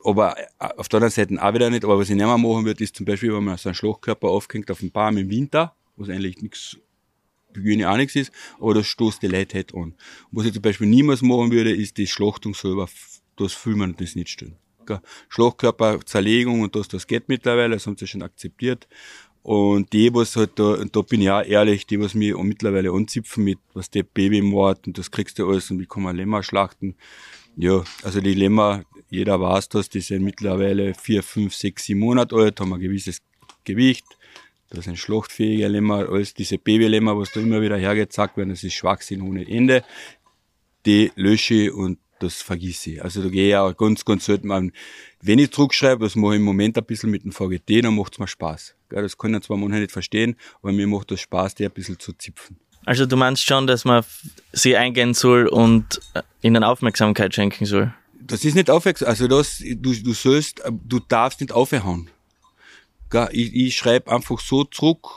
aber 0.06 0.38
äh, 0.38 0.46
auf 0.78 0.88
der 0.88 0.98
anderen 0.98 1.12
Seite 1.12 1.42
auch 1.42 1.54
wieder 1.54 1.70
nicht, 1.70 1.84
aber 1.84 1.98
was 1.98 2.10
ich 2.10 2.16
nicht 2.16 2.26
mehr 2.26 2.38
machen 2.38 2.66
würde, 2.66 2.84
ist 2.84 2.96
zum 2.96 3.06
Beispiel, 3.06 3.34
wenn 3.34 3.44
man 3.44 3.58
so 3.58 3.70
einen 3.70 3.76
Schlachtkörper 3.76 4.30
aufhängt 4.30 4.70
auf 4.72 4.80
dem 4.80 4.92
Baum 4.92 5.18
im 5.18 5.30
Winter, 5.30 5.76
was 5.96 6.10
eigentlich 6.10 6.42
nichts 6.42 6.78
Hygiene 7.56 7.90
auch 7.90 7.98
nichts 7.98 8.16
ist, 8.16 8.32
aber 8.60 8.76
das 8.76 8.88
stoßt 8.88 9.22
die 9.22 9.28
Leute 9.28 9.56
halt 9.56 9.74
an. 9.74 9.82
Und 9.82 9.96
was 10.32 10.46
ich 10.46 10.54
zum 10.54 10.62
Beispiel 10.62 10.88
niemals 10.88 11.22
machen 11.22 11.52
würde, 11.52 11.74
ist 11.74 11.98
die 11.98 12.08
Schlachtung 12.08 12.54
selber, 12.54 12.88
das 13.38 13.54
Filmen 13.54 13.92
und 13.92 14.02
das 14.02 14.16
nicht 14.16 14.30
stellen. 14.30 14.58
Gell? 14.86 15.02
Schlachtkörper, 15.30 16.00
Zerlegung 16.06 16.62
und 16.62 16.76
das, 16.76 16.88
das 16.88 17.08
geht 17.08 17.28
mittlerweile, 17.28 17.76
das 17.76 17.88
haben 17.88 17.98
sie 17.98 18.08
schon 18.08 18.22
akzeptiert. 18.22 18.88
Und 19.42 19.94
die, 19.94 20.12
was 20.14 20.36
halt 20.36 20.58
da, 20.58 20.74
und 20.74 20.96
da 20.96 21.02
bin 21.02 21.22
ich 21.22 21.30
auch 21.30 21.44
ehrlich, 21.44 21.86
die, 21.86 22.00
was 22.00 22.16
auch 22.16 22.44
mittlerweile 22.44 22.92
anzipfen 22.92 23.44
mit, 23.44 23.60
was 23.74 23.90
der 23.92 24.04
Babymord 24.04 24.88
und 24.88 24.98
das 24.98 25.12
kriegst 25.12 25.38
du 25.38 25.48
alles 25.48 25.70
und 25.70 25.80
wie 25.80 25.86
kann 25.86 26.04
man 26.04 26.16
Lämmer 26.16 26.42
schlachten. 26.42 26.96
Ja, 27.58 27.84
also 28.04 28.20
die 28.20 28.34
Lämmer, 28.34 28.84
jeder 29.10 29.40
weiß 29.40 29.70
das, 29.70 29.88
die 29.90 30.02
sind 30.02 30.24
mittlerweile 30.24 30.94
vier, 30.94 31.24
fünf, 31.24 31.56
sechs, 31.56 31.86
sieben 31.86 32.02
Monate 32.02 32.36
alt, 32.36 32.60
haben 32.60 32.74
ein 32.74 32.82
gewisses 32.82 33.22
Gewicht. 33.64 34.06
Das 34.70 34.86
sind 34.86 34.98
schlachtfähige 34.98 35.68
Lämmer, 35.70 36.10
alles 36.10 36.34
diese 36.34 36.58
Babylämmer, 36.58 37.18
was 37.18 37.32
da 37.32 37.40
immer 37.40 37.62
wieder 37.62 37.78
hergezackt 37.78 38.36
werden, 38.36 38.50
das 38.50 38.64
ist 38.64 38.74
Schwachsinn 38.74 39.22
ohne 39.22 39.48
Ende. 39.48 39.86
Die 40.86 41.12
lösche 41.16 41.54
ich 41.54 41.72
und 41.72 42.00
das 42.20 42.42
vergisse 42.42 42.92
ich. 42.92 43.04
Also 43.04 43.24
da 43.24 43.30
gehe 43.30 43.50
ich 43.50 43.56
auch 43.56 43.76
ganz, 43.76 44.04
ganz 44.04 44.26
selten 44.26 44.52
an. 44.52 44.72
Wenn 45.22 45.40
ich 45.40 45.52
zurückschreibe, 45.52 46.04
das 46.04 46.16
mache 46.16 46.34
ich 46.34 46.40
im 46.40 46.46
Moment 46.46 46.78
ein 46.78 46.86
bisschen 46.86 47.10
mit 47.10 47.24
dem 47.24 47.32
VGT, 47.32 47.84
dann 47.84 47.96
macht's 47.96 48.20
mir 48.20 48.28
Spaß. 48.28 48.76
Das 48.90 49.18
können 49.18 49.42
zwar 49.42 49.58
manche 49.58 49.80
nicht 49.80 49.92
verstehen, 49.92 50.36
aber 50.62 50.72
mir 50.74 50.88
macht 50.88 51.12
das 51.12 51.22
Spaß, 51.22 51.56
die 51.56 51.66
ein 51.66 51.72
bisschen 51.72 52.00
zu 52.00 52.14
zipfen. 52.14 52.60
Also 52.86 53.06
du 53.06 53.18
meinst 53.18 53.46
schon, 53.46 53.68
dass 53.68 53.84
man 53.84 54.04
sie 54.52 54.78
eingehen 54.78 55.14
soll 55.14 55.48
und 55.48 56.02
äh, 56.14 56.22
ihnen 56.42 56.64
Aufmerksamkeit 56.64 57.34
schenken 57.34 57.66
soll? 57.66 57.94
Das 58.14 58.44
ist 58.46 58.56
nicht 58.56 58.70
aufwechseln. 58.70 59.10
Also 59.10 59.28
das, 59.28 59.60
du, 59.60 59.94
du 59.94 60.14
sollst, 60.14 60.62
du 60.70 61.00
darfst 61.00 61.42
nicht 61.42 61.52
aufhauen. 61.52 62.10
Ich, 63.32 63.56
ich 63.56 63.76
schreibe 63.76 64.12
einfach 64.12 64.40
so 64.40 64.64
zurück, 64.64 65.08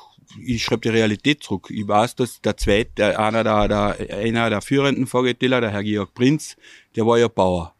ich 0.45 0.63
schreibe 0.63 0.83
die 0.83 0.89
Realität 0.91 1.43
zurück. 1.43 1.69
Ich 1.71 1.87
weiß, 1.89 2.17
dass 2.17 2.41
der 2.41 2.57
zweite, 2.57 3.19
einer 3.19 3.45
der, 3.45 3.69
der, 3.69 4.19
einer 4.19 4.51
der 4.51 4.61
führenden 4.61 5.07
Vorgeteller, 5.07 5.61
der 5.61 5.71
Herr 5.71 5.83
Georg 5.83 6.15
Prinz, 6.15 6.57
der 6.97 7.07
war 7.07 7.19
ja 7.19 7.29
Bauer. 7.29 7.75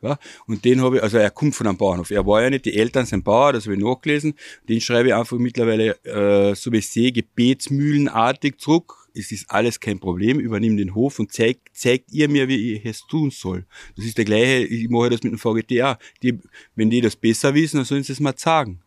Ja? 0.00 0.18
Und 0.46 0.64
den 0.64 0.82
habe 0.82 0.96
ich, 0.96 1.02
also 1.02 1.18
er 1.18 1.30
kommt 1.30 1.54
von 1.54 1.66
einem 1.66 1.76
Bauernhof. 1.76 2.10
Er 2.10 2.26
war 2.26 2.42
ja 2.42 2.50
nicht, 2.50 2.64
die 2.64 2.76
Eltern 2.76 3.06
sind 3.06 3.24
Bauer, 3.24 3.52
das 3.52 3.64
habe 3.64 3.74
ich 3.74 3.82
nachgelesen. 3.82 4.34
Den 4.68 4.80
schreibe 4.80 5.08
ich 5.08 5.14
einfach 5.14 5.38
mittlerweile, 5.38 5.96
äh, 6.04 6.54
so 6.54 6.72
wie 6.72 6.78
ich 6.78 6.90
sehe, 6.90 7.12
gebetsmühlenartig 7.12 8.58
zurück. 8.58 9.03
Es 9.16 9.30
ist 9.30 9.48
alles 9.48 9.78
kein 9.78 10.00
Problem, 10.00 10.40
übernimm 10.40 10.76
den 10.76 10.94
Hof 10.94 11.20
und 11.20 11.32
zeigt, 11.32 11.68
zeigt 11.72 12.12
ihr 12.12 12.28
mir, 12.28 12.48
wie 12.48 12.74
ich 12.74 12.84
es 12.84 13.06
tun 13.06 13.30
soll. 13.30 13.64
Das 13.96 14.04
ist 14.04 14.18
der 14.18 14.24
gleiche, 14.24 14.64
ich 14.64 14.88
mache 14.88 15.10
das 15.10 15.22
mit 15.22 15.32
dem 15.32 15.38
VGT 15.38 15.82
auch. 15.82 15.96
Die, 16.22 16.38
wenn 16.74 16.90
die 16.90 17.00
das 17.00 17.14
besser 17.14 17.54
wissen, 17.54 17.76
dann 17.76 17.86
sollen 17.86 18.02
sie 18.02 18.12
es 18.12 18.20
mal 18.20 18.34
sagen. 18.36 18.82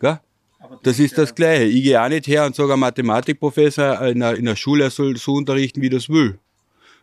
Gell? 0.00 0.20
Das 0.82 0.98
ist 0.98 1.16
das 1.18 1.34
Gleiche. 1.34 1.64
Ich 1.64 1.84
gehe 1.84 2.02
auch 2.02 2.08
nicht 2.08 2.26
her 2.26 2.46
und 2.46 2.56
sage, 2.56 2.72
ein 2.72 2.80
Mathematikprofessor 2.80 4.00
in 4.08 4.20
der, 4.20 4.36
in 4.36 4.44
der 4.44 4.56
Schule, 4.56 4.84
er 4.84 4.90
soll 4.90 5.16
so 5.16 5.34
unterrichten, 5.34 5.80
wie 5.80 5.90
das 5.90 6.08
will. 6.08 6.38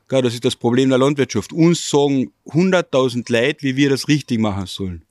Gell, 0.09 0.21
das 0.21 0.33
ist 0.33 0.43
das 0.43 0.55
Problem 0.55 0.89
der 0.89 0.97
Landwirtschaft. 0.97 1.53
Uns 1.53 1.89
sagen 1.89 2.33
100.000 2.47 3.31
Leute, 3.31 3.63
wie 3.63 3.75
wir 3.75 3.89
das 3.89 4.07
richtig 4.07 4.39
machen 4.39 4.65
sollen. 4.65 5.05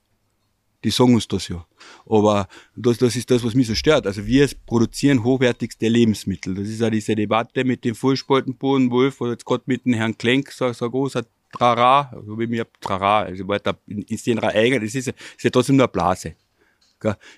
Die 0.84 0.90
sagen 0.90 1.14
uns 1.14 1.28
das 1.28 1.48
ja. 1.48 1.64
Aber 2.06 2.48
das, 2.76 2.98
das 2.98 3.16
ist 3.16 3.30
das, 3.30 3.44
was 3.44 3.54
mich 3.54 3.66
so 3.66 3.74
stört. 3.74 4.06
Also 4.06 4.26
wir 4.26 4.48
produzieren 4.66 5.24
hochwertigste 5.24 5.88
Lebensmittel. 5.88 6.54
Das 6.54 6.68
ist 6.68 6.80
ja 6.80 6.90
diese 6.90 7.14
Debatte 7.14 7.64
mit 7.64 7.84
dem 7.84 7.94
Vollspaltenboden 7.94 8.90
Wolf 8.90 9.20
oder 9.20 9.32
jetzt 9.32 9.44
gerade 9.44 9.64
mit 9.66 9.84
dem 9.84 9.94
Herrn 9.94 10.16
Klenk, 10.16 10.50
so, 10.52 10.72
so 10.72 10.86
ein 10.86 10.90
großer 10.90 11.24
Trara, 11.52 12.12
so 12.26 12.38
wie 12.38 12.46
mir 12.46 12.66
Trara, 12.80 13.22
also 13.22 13.48
weiter 13.48 13.78
in, 13.86 14.02
in 14.02 14.18
den 14.24 14.38
eigenen, 14.40 14.84
das 14.84 14.94
ist, 14.94 15.08
ist 15.08 15.14
ja 15.42 15.50
trotzdem 15.50 15.76
nur 15.76 15.86
eine 15.86 15.92
Blase. 15.92 16.34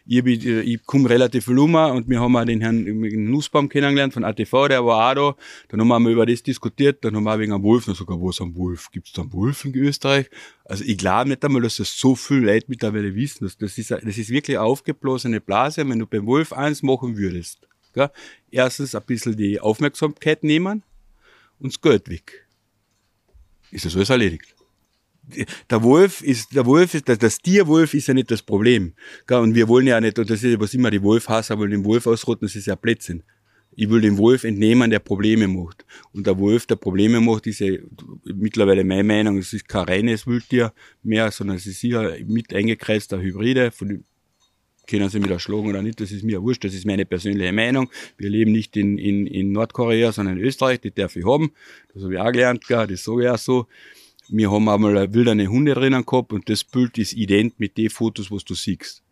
Ich, 0.06 0.24
ich 0.46 0.86
komme 0.86 1.10
relativ 1.10 1.44
viel 1.44 1.58
um 1.58 1.74
und 1.74 2.08
wir 2.08 2.20
haben 2.20 2.36
auch 2.36 2.44
den 2.44 2.60
Herrn 2.60 2.84
Nussbaum 3.30 3.68
kennengelernt 3.68 4.14
von 4.14 4.24
ATV, 4.24 4.68
der 4.68 4.84
war 4.84 5.10
auch 5.10 5.34
da. 5.34 5.42
Dann 5.68 5.80
haben 5.80 6.02
wir 6.02 6.10
über 6.10 6.26
das 6.26 6.42
diskutiert, 6.42 7.04
dann 7.04 7.14
haben 7.16 7.24
wir 7.24 7.38
wegen 7.38 7.52
einem 7.52 7.62
Wolf, 7.62 7.84
dann 7.84 7.94
sogar, 7.94 8.18
wo 8.18 8.30
ist 8.30 8.40
ein 8.40 8.54
Wolf? 8.56 8.90
Gibt 8.90 9.08
es 9.08 9.12
da 9.12 9.22
einen 9.22 9.32
Wolf 9.32 9.64
in 9.64 9.74
Österreich? 9.74 10.30
Also 10.64 10.84
ich 10.84 10.96
glaube 10.96 11.30
nicht 11.30 11.44
einmal, 11.44 11.62
dass 11.62 11.76
das 11.76 11.98
so 11.98 12.14
viele 12.14 12.52
Leute 12.52 12.66
mittlerweile 12.68 13.14
wissen. 13.14 13.44
Das, 13.44 13.58
das, 13.58 13.76
ist, 13.76 13.90
das 13.90 14.02
ist 14.02 14.30
wirklich 14.30 14.56
eine 14.56 14.66
aufgeblasene 14.66 15.40
Blase, 15.40 15.88
wenn 15.88 15.98
du 15.98 16.06
beim 16.06 16.26
Wolf 16.26 16.52
eins 16.52 16.82
machen 16.82 17.16
würdest. 17.16 17.68
Gell? 17.92 18.10
Erstens 18.50 18.94
ein 18.94 19.02
bisschen 19.02 19.36
die 19.36 19.60
Aufmerksamkeit 19.60 20.42
nehmen 20.42 20.82
und 21.58 21.72
das 21.72 21.80
Geld 21.80 22.08
weg. 22.08 22.46
Ist 23.70 23.84
das 23.84 23.94
alles 23.94 24.10
erledigt 24.10 24.54
der 25.70 25.82
Wolf 25.82 26.22
ist, 26.22 26.54
der 26.54 26.66
Wolf 26.66 26.94
ist, 26.94 27.08
das 27.08 27.38
Tierwolf 27.38 27.94
ist 27.94 28.08
ja 28.08 28.14
nicht 28.14 28.30
das 28.30 28.42
Problem. 28.42 28.94
Und 29.30 29.54
wir 29.54 29.68
wollen 29.68 29.86
ja 29.86 30.00
nicht, 30.00 30.18
und 30.18 30.28
das 30.30 30.42
ist 30.42 30.60
was 30.60 30.74
immer 30.74 30.90
die 30.90 31.02
Wolfhasser 31.02 31.58
wollen 31.58 31.70
den 31.70 31.84
Wolf 31.84 32.06
ausrotten, 32.06 32.46
das 32.46 32.56
ist 32.56 32.66
ja 32.66 32.74
Blödsinn. 32.74 33.22
Ich 33.76 33.88
will 33.88 34.00
dem 34.00 34.18
Wolf 34.18 34.44
entnehmen, 34.44 34.90
der 34.90 34.98
Probleme 34.98 35.46
macht. 35.46 35.86
Und 36.12 36.26
der 36.26 36.38
Wolf, 36.38 36.66
der 36.66 36.76
Probleme 36.76 37.20
macht, 37.20 37.46
ist 37.46 37.60
ja 37.60 37.72
mittlerweile 38.24 38.84
meine 38.84 39.04
Meinung, 39.04 39.38
es 39.38 39.52
ist 39.52 39.68
kein 39.68 39.84
reines 39.84 40.26
Wildtier 40.26 40.72
mehr, 41.02 41.30
sondern 41.30 41.56
es 41.56 41.66
ist 41.66 41.80
sicher 41.80 42.16
mit 42.26 42.52
eingekreisten 42.52 43.20
Hybride, 43.20 43.70
von 43.70 44.04
können 44.90 45.08
sie 45.08 45.20
mich 45.20 45.30
erschlagen 45.30 45.68
oder 45.68 45.82
nicht, 45.82 46.00
das 46.00 46.10
ist 46.10 46.24
mir 46.24 46.42
wurscht, 46.42 46.64
das 46.64 46.74
ist 46.74 46.84
meine 46.84 47.06
persönliche 47.06 47.52
Meinung. 47.52 47.88
Wir 48.18 48.28
leben 48.28 48.50
nicht 48.50 48.76
in, 48.76 48.98
in, 48.98 49.26
in 49.26 49.52
Nordkorea, 49.52 50.10
sondern 50.10 50.38
in 50.38 50.44
Österreich, 50.44 50.80
die 50.80 50.90
darf 50.90 51.14
ich 51.16 51.24
haben. 51.24 51.52
Das 51.94 52.02
habe 52.02 52.14
ich 52.14 52.20
auch 52.20 52.32
gelernt, 52.32 52.64
das 52.68 53.04
sage 53.04 53.22
ich 53.22 53.28
auch 53.28 53.38
so. 53.38 53.66
Wir 54.32 54.50
haben 54.50 54.68
einmal 54.68 55.12
wilderne 55.12 55.48
Hunde 55.48 55.74
drinnen 55.74 56.06
gehabt 56.06 56.32
und 56.32 56.48
das 56.48 56.64
Bild 56.64 56.98
ist 56.98 57.12
ident 57.14 57.58
mit 57.58 57.76
den 57.76 57.90
Fotos, 57.90 58.30
was 58.30 58.44
du 58.44 58.54
siehst. 58.54 59.02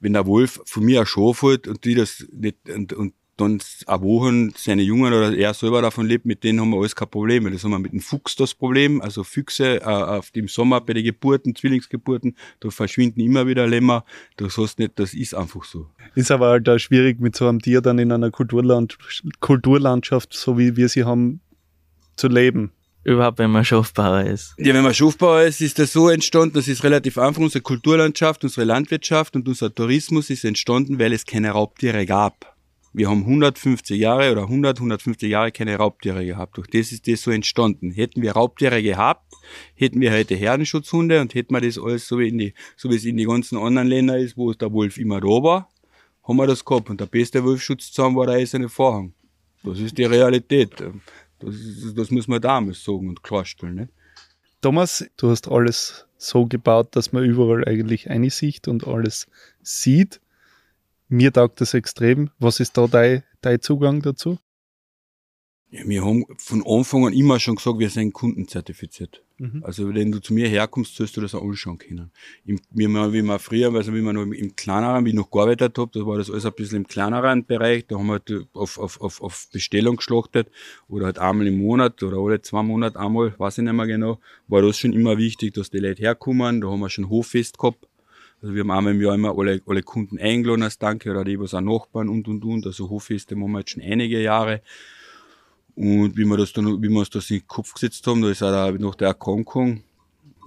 Wenn 0.00 0.12
der 0.12 0.26
Wolf 0.26 0.60
von 0.64 0.84
mir 0.84 1.00
ein 1.00 1.06
Schaf 1.06 1.42
hat 1.42 1.68
und 1.68 1.84
die 1.84 1.94
das 1.94 2.26
nicht, 2.32 2.56
und, 2.68 2.92
und 2.92 3.14
dann 3.36 3.60
eine 3.86 4.02
Woche 4.02 4.50
seine 4.56 4.82
Jungen 4.82 5.12
oder 5.12 5.34
er 5.34 5.54
selber 5.54 5.80
davon 5.80 6.06
lebt, 6.06 6.26
mit 6.26 6.44
denen 6.44 6.60
haben 6.60 6.70
wir 6.70 6.78
alles 6.78 6.94
kein 6.94 7.08
Problem. 7.08 7.50
Das 7.50 7.64
haben 7.64 7.70
wir 7.70 7.78
mit 7.78 7.92
dem 7.92 8.00
Fuchs 8.00 8.36
das 8.36 8.54
Problem. 8.54 9.00
Also 9.00 9.24
Füchse 9.24 9.80
äh, 9.80 9.84
auf 9.84 10.30
dem 10.30 10.48
Sommer 10.48 10.80
bei 10.80 10.92
den 10.92 11.04
Geburten, 11.04 11.54
Zwillingsgeburten, 11.54 12.36
da 12.60 12.70
verschwinden 12.70 13.20
immer 13.20 13.46
wieder 13.46 13.66
Lämmer. 13.66 14.04
Das 14.36 14.58
heißt 14.58 14.78
nicht, 14.78 14.98
das 14.98 15.14
ist 15.14 15.34
einfach 15.34 15.64
so. 15.64 15.86
Ist 16.14 16.30
aber 16.30 16.48
halt 16.48 16.68
auch 16.68 16.78
schwierig 16.78 17.20
mit 17.20 17.34
so 17.34 17.48
einem 17.48 17.60
Tier 17.60 17.80
dann 17.80 17.98
in 17.98 18.12
einer 18.12 18.30
Kulturland 18.30 18.98
Kulturlandschaft, 19.40 20.34
so 20.34 20.58
wie 20.58 20.76
wir 20.76 20.88
sie 20.88 21.04
haben, 21.04 21.40
zu 22.16 22.28
leben 22.28 22.72
überhaupt, 23.04 23.38
wenn 23.38 23.50
man 23.50 23.64
Schafbauer 23.64 24.22
ist? 24.22 24.54
Ja, 24.58 24.74
wenn 24.74 24.82
man 24.82 24.94
Schafbauer 24.94 25.42
ist, 25.42 25.60
ist 25.60 25.78
das 25.78 25.92
so 25.92 26.08
entstanden, 26.08 26.54
das 26.54 26.68
ist 26.68 26.84
relativ 26.84 27.18
einfach. 27.18 27.40
Unsere 27.40 27.62
Kulturlandschaft, 27.62 28.44
unsere 28.44 28.64
Landwirtschaft 28.64 29.36
und 29.36 29.48
unser 29.48 29.74
Tourismus 29.74 30.30
ist 30.30 30.44
entstanden, 30.44 30.98
weil 30.98 31.12
es 31.12 31.26
keine 31.26 31.50
Raubtiere 31.50 32.06
gab. 32.06 32.52
Wir 32.94 33.08
haben 33.08 33.20
150 33.20 33.98
Jahre 33.98 34.32
oder 34.32 34.42
100, 34.42 34.76
150 34.76 35.30
Jahre 35.30 35.50
keine 35.50 35.76
Raubtiere 35.76 36.26
gehabt. 36.26 36.58
Durch 36.58 36.68
das 36.68 36.92
ist 36.92 37.08
das 37.08 37.22
so 37.22 37.30
entstanden. 37.30 37.90
Hätten 37.90 38.20
wir 38.20 38.32
Raubtiere 38.32 38.82
gehabt, 38.82 39.32
hätten 39.74 40.00
wir 40.02 40.12
heute 40.12 40.34
Herdenschutzhunde 40.34 41.22
und 41.22 41.34
hätten 41.34 41.54
wir 41.54 41.62
das 41.62 41.78
alles 41.78 42.06
so 42.06 42.18
wie, 42.18 42.28
in 42.28 42.36
die, 42.36 42.54
so 42.76 42.90
wie 42.90 42.96
es 42.96 43.06
in 43.06 43.16
die 43.16 43.24
ganzen 43.24 43.56
anderen 43.56 43.88
Ländern 43.88 44.20
ist, 44.20 44.36
wo 44.36 44.52
der 44.52 44.70
Wolf 44.72 44.98
immer 44.98 45.20
da 45.20 45.26
war, 45.26 45.70
haben 46.22 46.36
wir 46.36 46.46
das 46.46 46.64
gehabt. 46.64 46.90
Und 46.90 47.00
der 47.00 47.06
beste 47.06 47.42
Wolfschutzzaun 47.42 48.14
war 48.14 48.26
der 48.26 48.36
eiserne 48.36 48.68
Vorhang. 48.68 49.14
Das 49.64 49.78
ist 49.78 49.96
die 49.96 50.04
Realität. 50.04 50.72
Das, 51.42 51.94
das 51.94 52.10
muss 52.10 52.28
man 52.28 52.40
damals 52.40 52.82
sagen 52.84 53.08
und 53.08 53.22
klarstellen. 53.22 53.74
Nicht? 53.74 53.92
Thomas, 54.60 55.04
du 55.16 55.30
hast 55.30 55.48
alles 55.48 56.06
so 56.16 56.46
gebaut, 56.46 56.94
dass 56.94 57.12
man 57.12 57.24
überall 57.24 57.66
eigentlich 57.66 58.10
eine 58.10 58.30
Sicht 58.30 58.68
und 58.68 58.86
alles 58.86 59.26
sieht. 59.62 60.20
Mir 61.08 61.32
taugt 61.32 61.60
das 61.60 61.74
extrem. 61.74 62.30
Was 62.38 62.60
ist 62.60 62.76
da 62.78 62.86
dein, 62.86 63.24
dein 63.40 63.60
Zugang 63.60 64.02
dazu? 64.02 64.38
Ja, 65.72 65.80
wir 65.86 66.04
haben 66.04 66.26
von 66.36 66.62
Anfang 66.66 67.06
an 67.06 67.14
immer 67.14 67.40
schon 67.40 67.54
gesagt, 67.54 67.78
wir 67.78 67.88
sind 67.88 68.12
kundenzertifiziert. 68.12 69.22
Mhm. 69.38 69.64
Also 69.64 69.94
wenn 69.94 70.12
du 70.12 70.20
zu 70.20 70.34
mir 70.34 70.46
herkommst, 70.46 70.94
sollst 70.94 71.16
du 71.16 71.22
das 71.22 71.34
auch 71.34 71.42
anschauen 71.42 71.78
können. 71.78 72.10
Im, 72.44 72.60
wie, 72.72 72.86
man, 72.88 73.10
wie 73.14 73.22
man 73.22 73.38
früher, 73.38 73.74
also 73.74 73.94
wie 73.94 74.02
man 74.02 74.16
noch 74.16 74.22
im 74.24 74.54
kleineren, 74.54 75.06
wie 75.06 75.08
ich 75.08 75.14
noch 75.14 75.30
gearbeitet 75.30 75.78
habe, 75.78 75.90
da 75.98 76.06
war 76.06 76.18
das 76.18 76.30
alles 76.30 76.44
ein 76.44 76.52
bisschen 76.52 76.76
im 76.76 76.86
kleineren 76.86 77.46
Bereich, 77.46 77.86
da 77.86 77.96
haben 77.96 78.06
wir 78.08 78.20
halt 78.24 78.46
auf, 78.52 78.78
auf, 78.78 79.00
auf, 79.00 79.22
auf 79.22 79.48
Bestellung 79.50 79.96
geschlachtet 79.96 80.48
oder 80.88 81.06
halt 81.06 81.18
einmal 81.18 81.46
im 81.46 81.56
Monat 81.56 82.02
oder 82.02 82.18
alle 82.18 82.42
zwei 82.42 82.62
Monate 82.62 83.00
einmal, 83.00 83.34
weiß 83.38 83.56
ich 83.56 83.64
nicht 83.64 83.72
mehr 83.72 83.86
genau, 83.86 84.20
war 84.48 84.60
das 84.60 84.78
schon 84.78 84.92
immer 84.92 85.16
wichtig, 85.16 85.54
dass 85.54 85.70
die 85.70 85.78
Leute 85.78 86.02
herkommen, 86.02 86.60
da 86.60 86.68
haben 86.68 86.80
wir 86.80 86.90
schon 86.90 87.08
Hoffest 87.08 87.56
gehabt. 87.56 87.88
Also 88.42 88.54
wir 88.54 88.60
haben 88.60 88.70
einmal 88.72 88.92
im 88.92 89.00
Jahr 89.00 89.14
immer 89.14 89.38
alle, 89.38 89.62
alle 89.66 89.82
Kunden 89.82 90.18
eingeladen 90.18 90.64
als 90.64 90.78
Danke 90.78 91.10
oder 91.10 91.24
die, 91.24 91.40
was 91.40 91.54
auch 91.54 91.62
Nachbarn 91.62 92.10
und 92.10 92.28
und 92.28 92.44
und, 92.44 92.66
also 92.66 92.90
Hoffeste 92.90 93.36
machen 93.36 93.52
wir 93.52 93.60
jetzt 93.60 93.70
schon 93.70 93.82
einige 93.82 94.20
Jahre. 94.20 94.60
Und 95.74 96.16
wie 96.16 96.24
wir 96.24 96.36
das 96.36 96.52
dann, 96.52 96.82
wie 96.82 96.88
wir 96.88 96.98
uns 96.98 97.10
das 97.10 97.30
in 97.30 97.38
den 97.38 97.48
Kopf 97.48 97.72
gesetzt 97.74 98.06
haben, 98.06 98.22
da 98.22 98.30
ist 98.30 98.42
auch 98.42 98.72
noch 98.72 98.94
der 98.94 99.08
Erkrankung. 99.08 99.82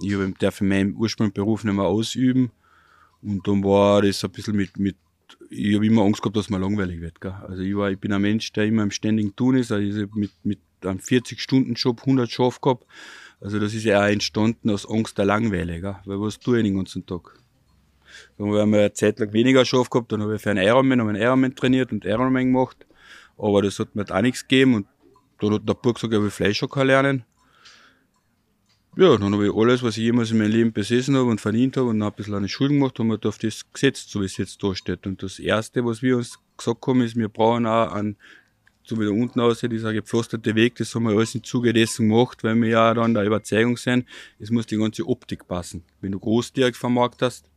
Ich 0.02 0.14
darf 0.38 0.60
in 0.60 0.68
meinem 0.68 0.96
Ursprungsberuf 0.96 1.64
nicht 1.64 1.74
mehr 1.74 1.84
ausüben. 1.84 2.50
Und 3.22 3.46
dann 3.48 3.64
war 3.64 4.02
das 4.02 4.22
ein 4.24 4.30
bisschen 4.30 4.56
mit, 4.56 4.78
mit, 4.78 4.96
ich 5.50 5.74
habe 5.74 5.86
immer 5.86 6.02
Angst 6.02 6.22
gehabt, 6.22 6.36
dass 6.36 6.50
mir 6.50 6.58
langweilig 6.58 7.00
wird, 7.00 7.20
gell? 7.20 7.34
Also 7.48 7.62
ich 7.62 7.74
war, 7.74 7.90
ich 7.90 7.98
bin 7.98 8.12
ein 8.12 8.22
Mensch, 8.22 8.52
der 8.52 8.66
immer 8.66 8.82
im 8.82 8.90
ständigen 8.90 9.34
Tun 9.34 9.56
ist. 9.56 9.72
Also 9.72 10.02
ich 10.02 10.14
mit, 10.14 10.30
mit 10.44 10.60
einem 10.82 10.98
40-Stunden-Job 10.98 12.00
100 12.00 12.30
Schaf 12.30 12.60
gehabt. 12.60 12.86
Also 13.40 13.58
das 13.58 13.74
ist 13.74 13.84
ja 13.84 14.02
auch 14.02 14.08
entstanden 14.08 14.70
aus 14.70 14.88
Angst 14.88 15.18
der 15.18 15.24
Langeweile, 15.24 15.80
gell? 15.80 15.96
Weil 16.04 16.20
was 16.20 16.38
tue 16.38 16.58
ich 16.58 16.64
den 16.64 16.76
ganzen 16.76 17.04
Tag? 17.04 17.38
Dann 18.38 18.46
haben 18.52 18.70
wir 18.70 18.80
eine 18.80 18.92
Zeit 18.92 19.18
lang 19.18 19.32
weniger 19.32 19.64
Schaf 19.64 19.90
gehabt, 19.90 20.12
dann 20.12 20.22
habe 20.22 20.36
ich 20.36 20.42
für 20.42 20.50
einen 20.50 20.64
Ironman, 20.64 21.00
einen 21.00 21.16
Ironman 21.16 21.54
trainiert 21.54 21.92
und 21.92 22.04
Ironman 22.04 22.52
gemacht. 22.52 22.86
Aber 23.36 23.62
das 23.62 23.78
hat 23.78 23.94
mir 23.94 24.08
auch 24.08 24.22
nichts 24.22 24.46
gegeben 24.46 24.74
und 24.74 24.86
da 25.38 25.50
hat 25.50 25.68
der 25.68 25.74
Bub 25.74 25.94
gesagt, 25.94 26.12
er 26.12 26.22
will 26.22 26.30
Fleischhocker 26.30 26.84
lernen. 26.84 27.24
Ja, 28.98 29.14
dann 29.18 29.34
habe 29.34 29.46
ich 29.46 29.54
alles, 29.54 29.82
was 29.82 29.98
ich 29.98 30.04
jemals 30.04 30.30
in 30.30 30.38
meinem 30.38 30.52
Leben 30.52 30.72
besessen 30.72 31.16
habe 31.16 31.26
und 31.28 31.38
verdient 31.38 31.76
habe 31.76 31.88
und 31.88 32.00
ein 32.00 32.12
bisschen 32.14 32.34
eine 32.34 32.48
Schulden 32.48 32.78
gemacht 32.78 32.98
und 32.98 33.08
wir 33.08 33.18
auf 33.28 33.36
das 33.36 33.70
gesetzt, 33.70 34.10
so 34.10 34.22
wie 34.22 34.24
es 34.24 34.38
jetzt 34.38 34.62
da 34.62 34.74
steht. 34.74 35.06
Und 35.06 35.22
das 35.22 35.38
Erste, 35.38 35.84
was 35.84 36.00
wir 36.00 36.16
uns 36.16 36.38
gesagt 36.56 36.86
haben, 36.86 37.02
ist, 37.02 37.14
wir 37.14 37.28
brauchen 37.28 37.66
auch 37.66 37.92
einen, 37.92 38.16
so 38.84 38.98
wie 38.98 39.04
da 39.04 39.10
unten 39.10 39.38
aussieht, 39.40 39.70
dieser 39.70 39.92
gepflasterte 39.92 40.54
Weg, 40.54 40.76
das 40.76 40.94
haben 40.94 41.02
wir 41.04 41.10
alles 41.10 41.34
im 41.34 41.44
Zuge 41.44 41.74
dessen 41.74 42.08
gemacht, 42.08 42.42
weil 42.42 42.54
wir 42.54 42.70
ja 42.70 42.94
dann 42.94 43.12
der 43.12 43.24
Überzeugung 43.24 43.76
sind, 43.76 44.06
es 44.38 44.50
muss 44.50 44.64
die 44.64 44.78
ganze 44.78 45.06
Optik 45.06 45.46
passen. 45.46 45.84
Wenn 46.00 46.12
du 46.12 46.18
groß 46.18 46.54
direkt 46.54 46.78
vermarktest 46.78 47.50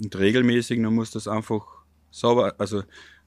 und 0.00 0.16
regelmäßig, 0.16 0.80
dann 0.80 0.94
muss 0.94 1.10
das 1.10 1.26
einfach 1.26 1.66
sauber, 2.12 2.54
also 2.58 2.84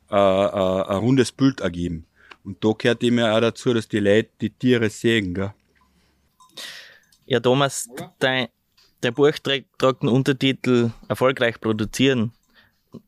äh, 0.10 0.16
äh, 0.16 0.84
ein 0.88 0.98
rundes 1.00 1.34
Bild 1.34 1.60
ergeben. 1.60 2.06
Und 2.48 2.64
da 2.64 2.72
gehört 2.72 3.04
immer 3.04 3.36
auch 3.36 3.42
dazu, 3.42 3.74
dass 3.74 3.90
die 3.90 4.00
Leute 4.00 4.30
die 4.40 4.50
Tiere 4.50 4.90
sehen, 4.90 5.34
gell? 5.34 5.54
Ja, 7.26 7.42
Thomas, 7.42 7.90
dein, 8.20 8.48
dein 9.02 9.14
Buch 9.14 9.38
trägt, 9.44 9.78
trägt 9.78 10.02
den 10.02 10.08
Untertitel 10.08 10.92
Erfolgreich 11.10 11.60
produzieren. 11.60 12.32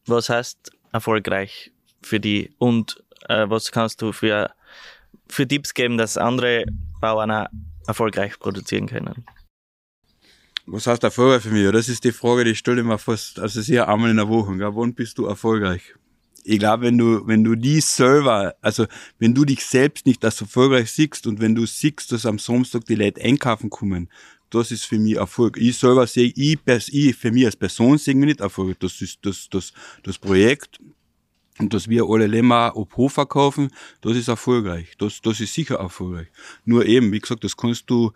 Was 0.06 0.28
heißt 0.28 0.74
erfolgreich 0.92 1.72
für 2.02 2.20
die 2.20 2.54
und 2.58 3.02
äh, 3.30 3.50
was 3.50 3.72
kannst 3.72 4.02
du 4.02 4.12
für, 4.12 4.52
für 5.30 5.48
Tipps 5.48 5.74
geben, 5.74 5.98
dass 5.98 6.18
andere 6.18 6.66
Bauern 7.00 7.32
auch 7.32 7.48
erfolgreich 7.88 8.38
produzieren 8.40 8.88
können? 8.88 9.26
Was 10.66 10.86
heißt 10.86 11.02
erfolgreich 11.06 11.44
für 11.44 11.52
mich? 11.52 11.72
Das 11.72 11.88
ist 11.88 12.04
die 12.04 12.12
Frage, 12.12 12.44
die 12.44 12.56
stelle 12.56 12.82
ich 12.82 12.86
mir 12.86 12.98
fast, 12.98 13.40
also 13.40 13.62
sicher 13.62 13.88
einmal 13.88 14.10
in 14.10 14.18
der 14.18 14.28
Woche. 14.28 14.58
Gell? 14.58 14.76
Wann 14.76 14.94
bist 14.94 15.18
du 15.18 15.28
erfolgreich? 15.28 15.96
Ich 16.50 16.58
glaube, 16.58 16.86
wenn 16.86 16.98
du, 16.98 17.28
wenn 17.28 17.44
du 17.44 17.54
die 17.54 17.80
selber, 17.80 18.56
also 18.62 18.88
wenn 19.20 19.36
du 19.36 19.46
dich 19.46 19.64
selbst 19.64 20.08
nicht 20.08 20.26
als 20.26 20.42
erfolgreich 20.42 20.90
siehst 20.90 21.28
und 21.28 21.40
wenn 21.40 21.54
du 21.54 21.68
siehst, 21.68 22.12
dass 22.12 22.26
am 22.26 22.40
Samstag 22.40 22.86
die 22.86 22.96
Leute 22.96 23.22
einkaufen 23.22 23.70
kommen, 23.70 24.10
das 24.50 24.72
ist 24.72 24.86
für 24.86 24.98
mich 24.98 25.16
Erfolg. 25.16 25.58
Ich 25.58 25.78
selber 25.78 26.08
sehe, 26.08 26.34
ich, 26.36 26.58
ich 26.66 27.16
für 27.16 27.32
mich 27.32 27.46
als 27.46 27.56
Person 27.56 28.00
sehe 28.00 28.16
mich 28.16 28.26
nicht 28.26 28.40
Erfolg. 28.42 28.80
Das 28.80 29.00
ist 29.00 29.20
das, 29.22 29.48
das, 29.52 29.74
das 30.02 30.18
Projekt, 30.18 30.80
und 31.60 31.72
dass 31.72 31.88
wir 31.88 32.06
alle 32.10 32.26
Lämmer 32.26 32.76
auf 32.76 32.98
Hof 32.98 33.14
verkaufen, 33.14 33.70
das 34.02 34.18
ist 34.18 34.28
erfolgreich. 34.28 34.94
Das, 34.98 35.22
das 35.22 35.40
ist 35.40 35.54
sicher 35.54 35.76
erfolgreich. 35.76 36.30
Nur 36.66 36.84
eben, 36.88 37.12
wie 37.12 37.20
gesagt, 37.20 37.44
das 37.44 37.56
kannst 37.56 37.92
du, 37.92 38.12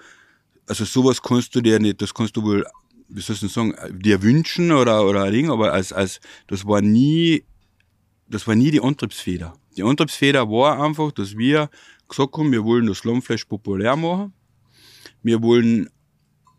also 0.66 0.86
sowas 0.86 1.22
kannst 1.22 1.54
du 1.54 1.62
dir 1.62 1.78
nicht, 1.78 2.02
das 2.02 2.16
kannst 2.16 2.36
du 2.36 2.42
wohl, 2.42 2.66
wie 3.10 3.22
soll 3.22 3.36
ich 3.36 3.42
denn 3.42 3.50
sagen, 3.50 3.76
dir 3.92 4.24
wünschen 4.24 4.72
oder, 4.72 5.06
oder 5.06 5.30
Ding, 5.30 5.52
aber 5.52 5.72
als, 5.72 5.94
als, 5.94 6.20
das 6.48 6.66
war 6.66 6.82
nie, 6.82 7.44
das 8.28 8.48
war 8.48 8.56
nie 8.56 8.72
die 8.72 8.82
Antriebsfeder. 8.82 9.54
Die 9.76 9.84
Antriebsfeder 9.84 10.50
war 10.50 10.82
einfach, 10.84 11.12
dass 11.12 11.38
wir 11.38 11.70
gesagt 12.08 12.38
haben, 12.38 12.52
wir 12.52 12.64
wollen 12.64 12.88
das 12.88 13.04
Lammfleisch 13.04 13.46
populär 13.46 13.96
machen. 13.96 14.34
Wir 15.24 15.42
wollen 15.42 15.90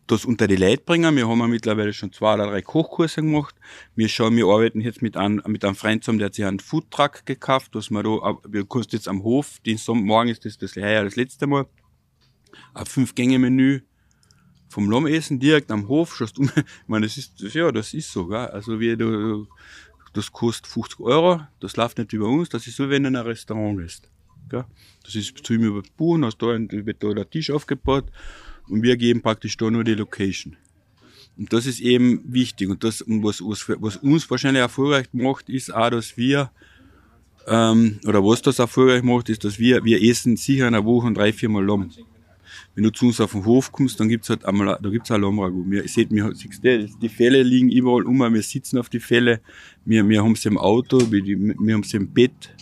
das 0.07 0.25
unter 0.25 0.47
die 0.47 0.55
Leute 0.55 0.83
bringen. 0.83 1.15
Wir 1.15 1.27
haben 1.27 1.39
ja 1.39 1.47
mittlerweile 1.47 1.93
schon 1.93 2.11
zwei 2.11 2.35
oder 2.35 2.47
drei 2.47 2.61
Kochkurse 2.61 3.21
gemacht. 3.21 3.55
Wir 3.95 4.07
schauen, 4.07 4.35
wir 4.35 4.45
arbeiten 4.45 4.81
jetzt 4.81 5.01
mit 5.01 5.17
einem, 5.17 5.41
mit 5.47 5.65
einem 5.65 5.75
Freund 5.75 6.03
zusammen, 6.03 6.19
der 6.19 6.27
hat 6.27 6.35
sich 6.35 6.45
einen 6.45 6.59
Foodtruck 6.59 7.25
gekauft, 7.25 7.73
dass 7.73 7.89
wir 7.89 8.03
da, 8.03 8.37
wir 8.47 8.65
kosten 8.65 8.95
jetzt 8.95 9.07
am 9.07 9.23
Hof, 9.23 9.59
Sommer, 9.77 10.01
morgen 10.01 10.29
ist 10.29 10.45
das, 10.45 10.57
das 10.57 10.75
heuer 10.75 11.03
das 11.03 11.15
letzte 11.15 11.47
Mal, 11.47 11.65
ein 12.73 12.85
Fünf-Gänge-Menü 12.85 13.81
vom 14.69 14.91
Lammessen 14.91 15.39
direkt 15.39 15.71
am 15.71 15.87
Hof, 15.87 16.15
schaust 16.15 16.37
um, 16.37 16.51
ich 16.55 16.63
meine, 16.87 17.05
das 17.05 17.17
ist, 17.17 17.39
ja, 17.53 17.71
das 17.71 17.93
ist 17.93 18.11
so, 18.11 18.27
gell? 18.27 18.47
also 18.47 18.79
wie 18.79 18.95
du, 18.95 19.47
das 20.15 20.31
kostet 20.31 20.67
50 20.67 20.99
Euro, 21.01 21.41
das 21.59 21.75
läuft 21.75 21.97
nicht 21.97 22.13
über 22.13 22.27
uns, 22.27 22.49
das 22.49 22.67
ist 22.67 22.77
so, 22.77 22.89
wenn 22.89 23.03
du 23.03 23.09
in 23.09 23.15
ein 23.15 23.25
Restaurant 23.25 23.77
gehst. 23.77 24.09
Das 25.03 25.15
ist 25.15 25.37
zu 25.45 25.53
ihm 25.53 25.63
über 25.63 25.83
Buchen, 25.97 26.23
hast 26.23 26.37
da, 26.41 26.47
wird 26.47 27.03
da 27.03 27.13
der 27.13 27.29
Tisch 27.29 27.51
aufgebaut 27.51 28.05
und 28.67 28.81
wir 28.81 28.95
geben 28.95 29.21
praktisch 29.21 29.57
da 29.57 29.69
nur 29.69 29.83
die 29.83 29.95
Location. 29.95 30.55
Und 31.37 31.51
das 31.51 31.65
ist 31.65 31.81
eben 31.81 32.21
wichtig. 32.25 32.69
Und 32.69 32.83
das, 32.83 33.03
was, 33.07 33.41
was, 33.41 33.67
was 33.81 33.97
uns 33.97 34.29
wahrscheinlich 34.29 34.61
erfolgreich 34.61 35.07
macht, 35.11 35.49
ist 35.49 35.73
auch, 35.73 35.89
dass 35.89 36.15
wir, 36.15 36.49
ähm, 37.47 37.99
oder 38.07 38.23
was 38.23 38.41
das 38.41 38.59
erfolgreich 38.59 39.03
macht, 39.03 39.27
ist, 39.27 39.43
dass 39.43 39.59
wir, 39.59 39.83
wir 39.83 40.01
essen 40.01 40.37
sicher 40.37 40.67
in 40.67 40.75
einer 40.75 40.85
Woche 40.85 41.11
drei, 41.11 41.33
viermal 41.33 41.65
Lamm. 41.65 41.91
Wenn 42.75 42.83
du 42.83 42.91
zu 42.91 43.05
uns 43.07 43.21
auf 43.21 43.31
den 43.31 43.45
Hof 43.45 43.71
kommst, 43.71 43.99
dann 43.99 44.09
gibt's 44.09 44.29
halt 44.29 44.45
einmal, 44.45 44.77
da 44.81 44.89
gibt's 44.89 45.09
auch 45.09 45.17
Lammragout. 45.17 45.65
Wir, 45.67 45.87
seht, 45.87 46.11
mir, 46.11 46.33
die 46.33 47.09
Fälle 47.09 47.41
liegen 47.41 47.71
überall 47.71 48.03
um, 48.03 48.19
wir 48.19 48.41
sitzen 48.41 48.77
auf 48.77 48.89
die 48.89 48.99
Fälle, 48.99 49.39
wir, 49.85 50.07
wir 50.07 50.21
haben 50.21 50.35
sie 50.35 50.49
im 50.49 50.57
Auto, 50.57 50.99
wir, 51.09 51.23
wir 51.23 51.73
haben 51.73 51.83
sie 51.83 51.97
im 51.97 52.11
Bett, 52.11 52.53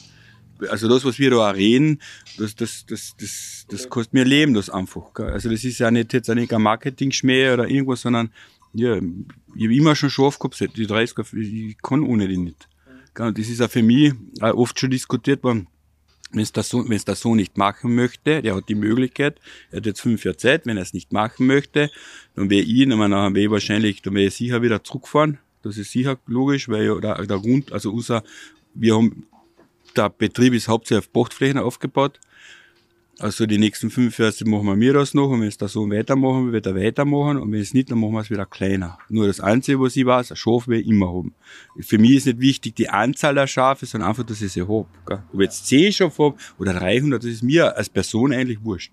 also 0.70 0.88
das, 0.88 1.04
was 1.06 1.20
wir 1.20 1.32
da 1.32 1.50
auch 1.50 1.56
reden, 1.56 2.00
das, 2.38 2.56
das, 2.56 2.86
das, 2.86 3.16
das, 3.20 3.66
das 3.70 3.90
kostet 3.90 4.14
mir 4.14 4.24
Leben, 4.24 4.54
das 4.54 4.70
einfach. 4.70 5.14
Gell? 5.14 5.30
Also 5.30 5.50
das 5.50 5.64
ist 5.64 5.80
ja 5.80 5.92
nicht 5.92 6.14
jetzt 6.14 6.30
nicht 6.30 6.54
ein 6.54 6.62
Marketing-Schmäh 6.62 7.54
oder 7.54 7.68
irgendwas, 7.68 8.02
sondern 8.02 8.32
ja, 8.74 8.98
ich 8.98 9.64
habe 9.64 9.76
immer 9.76 9.96
schon 9.96 10.10
scharf 10.10 10.40
gehabt, 10.40 10.60
die 10.78 10.88
30 10.88 11.34
ich 11.34 11.78
kann 11.82 12.02
ohne 12.02 12.28
die 12.28 12.38
nicht. 12.38 12.68
Gell? 13.14 13.34
Das 13.34 13.48
ist 13.48 13.62
auch 13.62 13.70
für 13.70 13.84
mich 13.84 14.14
auch 14.42 14.54
oft 14.54 14.80
schon 14.80 14.92
diskutiert 14.92 15.44
worden. 15.44 15.68
Wenn 16.34 16.42
es 16.42 16.52
der 16.52 16.64
Sohn, 16.64 16.90
wenn 16.90 16.98
es 16.98 17.06
der 17.06 17.16
Sohn 17.16 17.38
nicht 17.38 17.58
machen 17.58 17.96
möchte, 17.96 18.42
der 18.42 18.56
hat 18.56 18.68
die 18.68 18.76
Möglichkeit, 18.76 19.40
er 19.72 19.78
hat 19.78 19.86
jetzt 19.86 20.02
fünf 20.02 20.26
Jahre 20.26 20.38
Zeit, 20.38 20.66
wenn 20.66 20.78
er 20.78 20.84
es 20.84 20.94
nicht 20.94 21.14
machen 21.14 21.46
möchte, 21.48 21.90
dann 22.36 22.50
wäre 22.50 22.64
ich, 22.64 22.90
dann 22.90 23.00
wäre 23.00 23.40
ich 23.40 23.52
wahrscheinlich, 23.52 24.02
dann 24.02 24.16
wäre 24.16 24.28
ich 24.28 24.36
sicher 24.36 24.62
wieder 24.62 24.84
zurückfahren. 24.84 25.38
Das 25.62 25.78
ist 25.78 25.92
sicher 25.92 26.18
logisch, 26.26 26.68
weil 26.68 26.86
ja 26.86 27.00
der, 27.00 27.26
der 27.26 27.40
Grund, 27.40 27.72
also 27.72 27.92
unser, 27.92 28.24
wir 28.74 28.96
haben 28.96 29.28
der 29.96 30.10
Betrieb 30.10 30.54
ist 30.54 30.68
hauptsächlich 30.68 31.06
auf 31.06 31.14
Pachtflächen 31.14 31.60
aufgebaut. 31.60 32.20
Also 33.24 33.46
die 33.46 33.58
nächsten 33.58 33.90
fünf 33.90 34.20
Jahre 34.20 34.34
machen 34.44 34.66
wir 34.66 34.76
mir 34.76 34.92
das 34.92 35.14
noch 35.14 35.30
und 35.30 35.40
wenn 35.40 35.48
es 35.48 35.56
da 35.56 35.70
so 35.70 35.90
weitermachen 35.90 36.52
wird 36.52 36.66
er 36.66 36.76
weitermachen 36.76 37.38
und 37.38 37.54
wenn 37.54 37.62
es 37.62 37.74
nicht, 37.74 37.90
dann 37.90 38.00
machen 38.00 38.12
wir 38.12 38.20
es 38.20 38.30
wieder 38.30 38.46
kleiner. 38.46 38.98
Nur 39.08 39.28
das 39.28 39.40
Einzige, 39.40 39.80
was 39.80 39.96
ich 39.96 40.06
weiß, 40.06 40.32
ein 40.32 40.36
Schaf 40.36 40.68
will 40.68 40.82
ich 40.82 40.88
immer 40.88 41.08
haben. 41.08 41.34
Für 41.80 41.98
mich 41.98 42.16
ist 42.16 42.26
nicht 42.26 42.42
wichtig 42.42 42.76
die 42.76 42.90
Anzahl 42.90 43.34
der 43.34 43.48
Schafe, 43.48 43.86
sondern 43.86 44.10
einfach, 44.10 44.26
dass 44.26 44.42
ich 44.42 44.52
sie 44.52 44.64
habe. 44.64 44.88
Ob 45.06 45.36
ich 45.36 45.40
jetzt 45.40 45.66
zehn 45.68 45.94
Schafe 45.94 46.22
habe 46.22 46.36
oder 46.60 46.74
300, 46.74 47.24
das 47.24 47.32
ist 47.32 47.44
mir 47.44 47.78
als 47.78 47.88
Person 47.88 48.34
eigentlich 48.34 48.62
wurscht. 48.62 48.92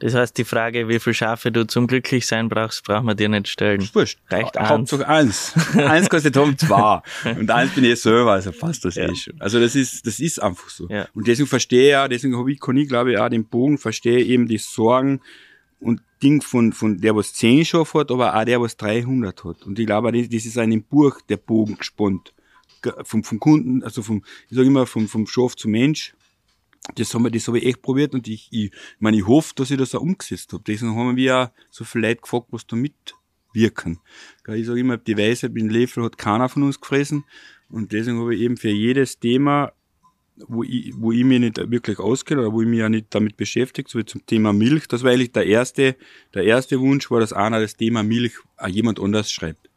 Das 0.00 0.14
heißt, 0.14 0.38
die 0.38 0.44
Frage, 0.44 0.88
wie 0.88 1.00
viele 1.00 1.14
Schafe 1.14 1.50
du 1.50 1.66
zum 1.66 1.88
Glücklichsein 1.88 2.48
brauchst, 2.48 2.84
braucht 2.84 3.02
man 3.02 3.16
dir 3.16 3.28
nicht 3.28 3.48
stellen. 3.48 3.88
Wurscht. 3.92 4.20
Reicht 4.30 4.56
eins. 4.56 4.68
Hauptsache 4.68 5.08
eins. 5.08 5.54
eins 5.76 6.08
kostet 6.08 6.36
haben 6.36 6.56
zwei. 6.56 7.00
Und 7.24 7.50
eins 7.50 7.74
bin 7.74 7.84
ich 7.84 8.00
selber, 8.00 8.32
also 8.32 8.52
passt 8.52 8.84
das 8.84 8.94
ja. 8.94 9.10
eh 9.10 9.14
schon. 9.16 9.34
Also 9.40 9.58
das 9.58 9.74
ist, 9.74 10.06
das 10.06 10.20
ist 10.20 10.40
einfach 10.40 10.68
so. 10.68 10.88
Ja. 10.88 11.08
Und 11.14 11.26
deswegen 11.26 11.48
verstehe 11.48 11.86
ich 11.86 11.90
ja, 11.90 12.06
deswegen 12.06 12.36
habe 12.36 12.52
ich, 12.52 12.60
kann 12.60 12.76
ich 12.76 12.88
glaube 12.88 13.12
ich 13.12 13.18
auch 13.18 13.28
den 13.28 13.44
Bogen, 13.44 13.76
verstehe 13.76 14.22
eben 14.24 14.46
die 14.46 14.58
Sorgen 14.58 15.20
und 15.80 16.00
Ding 16.22 16.42
von, 16.42 16.72
von 16.72 17.00
der, 17.00 17.16
was 17.16 17.32
10 17.34 17.64
Schafe 17.64 18.00
hat, 18.00 18.10
aber 18.10 18.36
auch 18.36 18.44
der, 18.44 18.60
was 18.60 18.76
300 18.76 19.44
hat. 19.44 19.62
Und 19.64 19.78
ich 19.78 19.86
glaube, 19.86 20.12
das, 20.12 20.28
das 20.28 20.44
ist 20.46 20.58
ein 20.58 20.82
Buch 20.82 21.20
der 21.28 21.36
Bogen 21.38 21.76
gespannt. 21.76 22.32
Vom, 23.02 23.24
vom 23.24 23.40
Kunden, 23.40 23.82
also 23.82 24.02
vom, 24.02 24.22
ich 24.48 24.56
sage 24.56 24.68
immer, 24.68 24.86
vom, 24.86 25.08
vom 25.08 25.26
Schaf 25.26 25.56
zum 25.56 25.72
Mensch 25.72 26.14
das 26.94 27.12
haben 27.14 27.24
wir, 27.24 27.30
das 27.30 27.46
habe 27.48 27.58
ich 27.58 27.66
echt 27.66 27.82
probiert 27.82 28.14
und 28.14 28.26
ich, 28.28 28.48
ich, 28.50 28.64
ich 28.64 28.72
meine, 28.98 29.16
ich 29.16 29.26
hoffe, 29.26 29.52
dass 29.56 29.70
ich 29.70 29.78
das 29.78 29.94
auch 29.94 30.00
umgesetzt 30.00 30.52
habe. 30.52 30.62
Deswegen 30.66 30.96
haben 30.96 31.16
wir 31.16 31.36
auch 31.36 31.48
so 31.70 31.84
viele 31.84 32.08
Leute 32.08 32.22
gefragt, 32.22 32.46
was 32.50 32.66
da 32.66 32.76
mitwirken. 32.76 34.00
Ich 34.48 34.66
sage 34.66 34.80
immer, 34.80 34.96
die 34.96 35.16
Weisheit 35.16 35.52
mit 35.52 35.62
dem 35.62 35.70
Löffel 35.70 36.04
hat 36.04 36.18
keiner 36.18 36.48
von 36.48 36.62
uns 36.62 36.80
gefressen 36.80 37.24
und 37.68 37.92
deswegen 37.92 38.18
habe 38.20 38.34
ich 38.34 38.40
eben 38.40 38.56
für 38.56 38.70
jedes 38.70 39.18
Thema, 39.18 39.72
wo 40.46 40.62
ich, 40.62 40.92
wo 40.96 41.12
ich 41.12 41.24
mich 41.24 41.40
nicht 41.40 41.58
wirklich 41.70 41.98
auskenne 41.98 42.42
oder 42.42 42.52
wo 42.52 42.62
ich 42.62 42.68
mich 42.68 42.78
ja 42.78 42.88
nicht 42.88 43.06
damit 43.10 43.36
beschäftige, 43.36 43.90
so 43.90 43.98
wie 43.98 44.04
zum 44.04 44.24
Thema 44.24 44.52
Milch, 44.52 44.86
das 44.86 45.02
war 45.02 45.10
eigentlich 45.10 45.32
der 45.32 45.46
erste, 45.46 45.96
der 46.32 46.44
erste 46.44 46.78
Wunsch 46.80 47.10
war, 47.10 47.20
dass 47.20 47.32
einer 47.32 47.60
das 47.60 47.76
Thema 47.76 48.02
Milch 48.02 48.34
auch 48.56 48.68
jemand 48.68 49.00
anders 49.00 49.32
schreibt. 49.32 49.68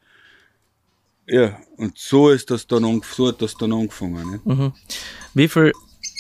Ja, 1.28 1.60
und 1.78 1.98
so 1.98 2.30
ist 2.30 2.52
das 2.52 2.68
dann, 2.68 3.02
so 3.04 3.28
hat 3.28 3.42
das 3.42 3.56
dann 3.56 3.74
angefangen. 3.74 4.32
Ne? 4.32 4.42
Mhm. 4.44 4.74
Wie 5.34 5.48
viel 5.48 5.72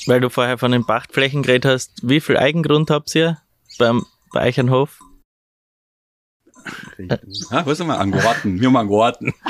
weil 0.07 0.19
du 0.19 0.29
vorher 0.29 0.57
von 0.57 0.71
den 0.71 0.85
Pachtflächen 0.85 1.43
geredet 1.43 1.71
hast, 1.71 1.91
wie 2.01 2.19
viel 2.19 2.37
Eigengrund 2.37 2.89
habt 2.89 3.13
ihr 3.15 3.37
beim, 3.77 4.05
bei 4.31 4.47
euch 4.47 4.59
Hof? 4.59 4.99
Ha, 7.49 7.65
was 7.65 7.79
haben 7.79 7.87
wir? 7.87 7.99
An 7.99 8.11
Garten. 8.11 8.61
Wir 8.61 8.67
haben 8.67 8.77
einen 8.77 8.89
Garten. 8.89 9.33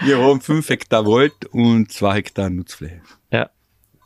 wir 0.00 0.18
haben 0.18 0.40
fünf 0.40 0.68
Hektar 0.68 1.04
Wald 1.06 1.46
und 1.50 1.90
zwei 1.90 2.16
Hektar 2.16 2.50
Nutzfläche. 2.50 3.00
Ja. 3.32 3.50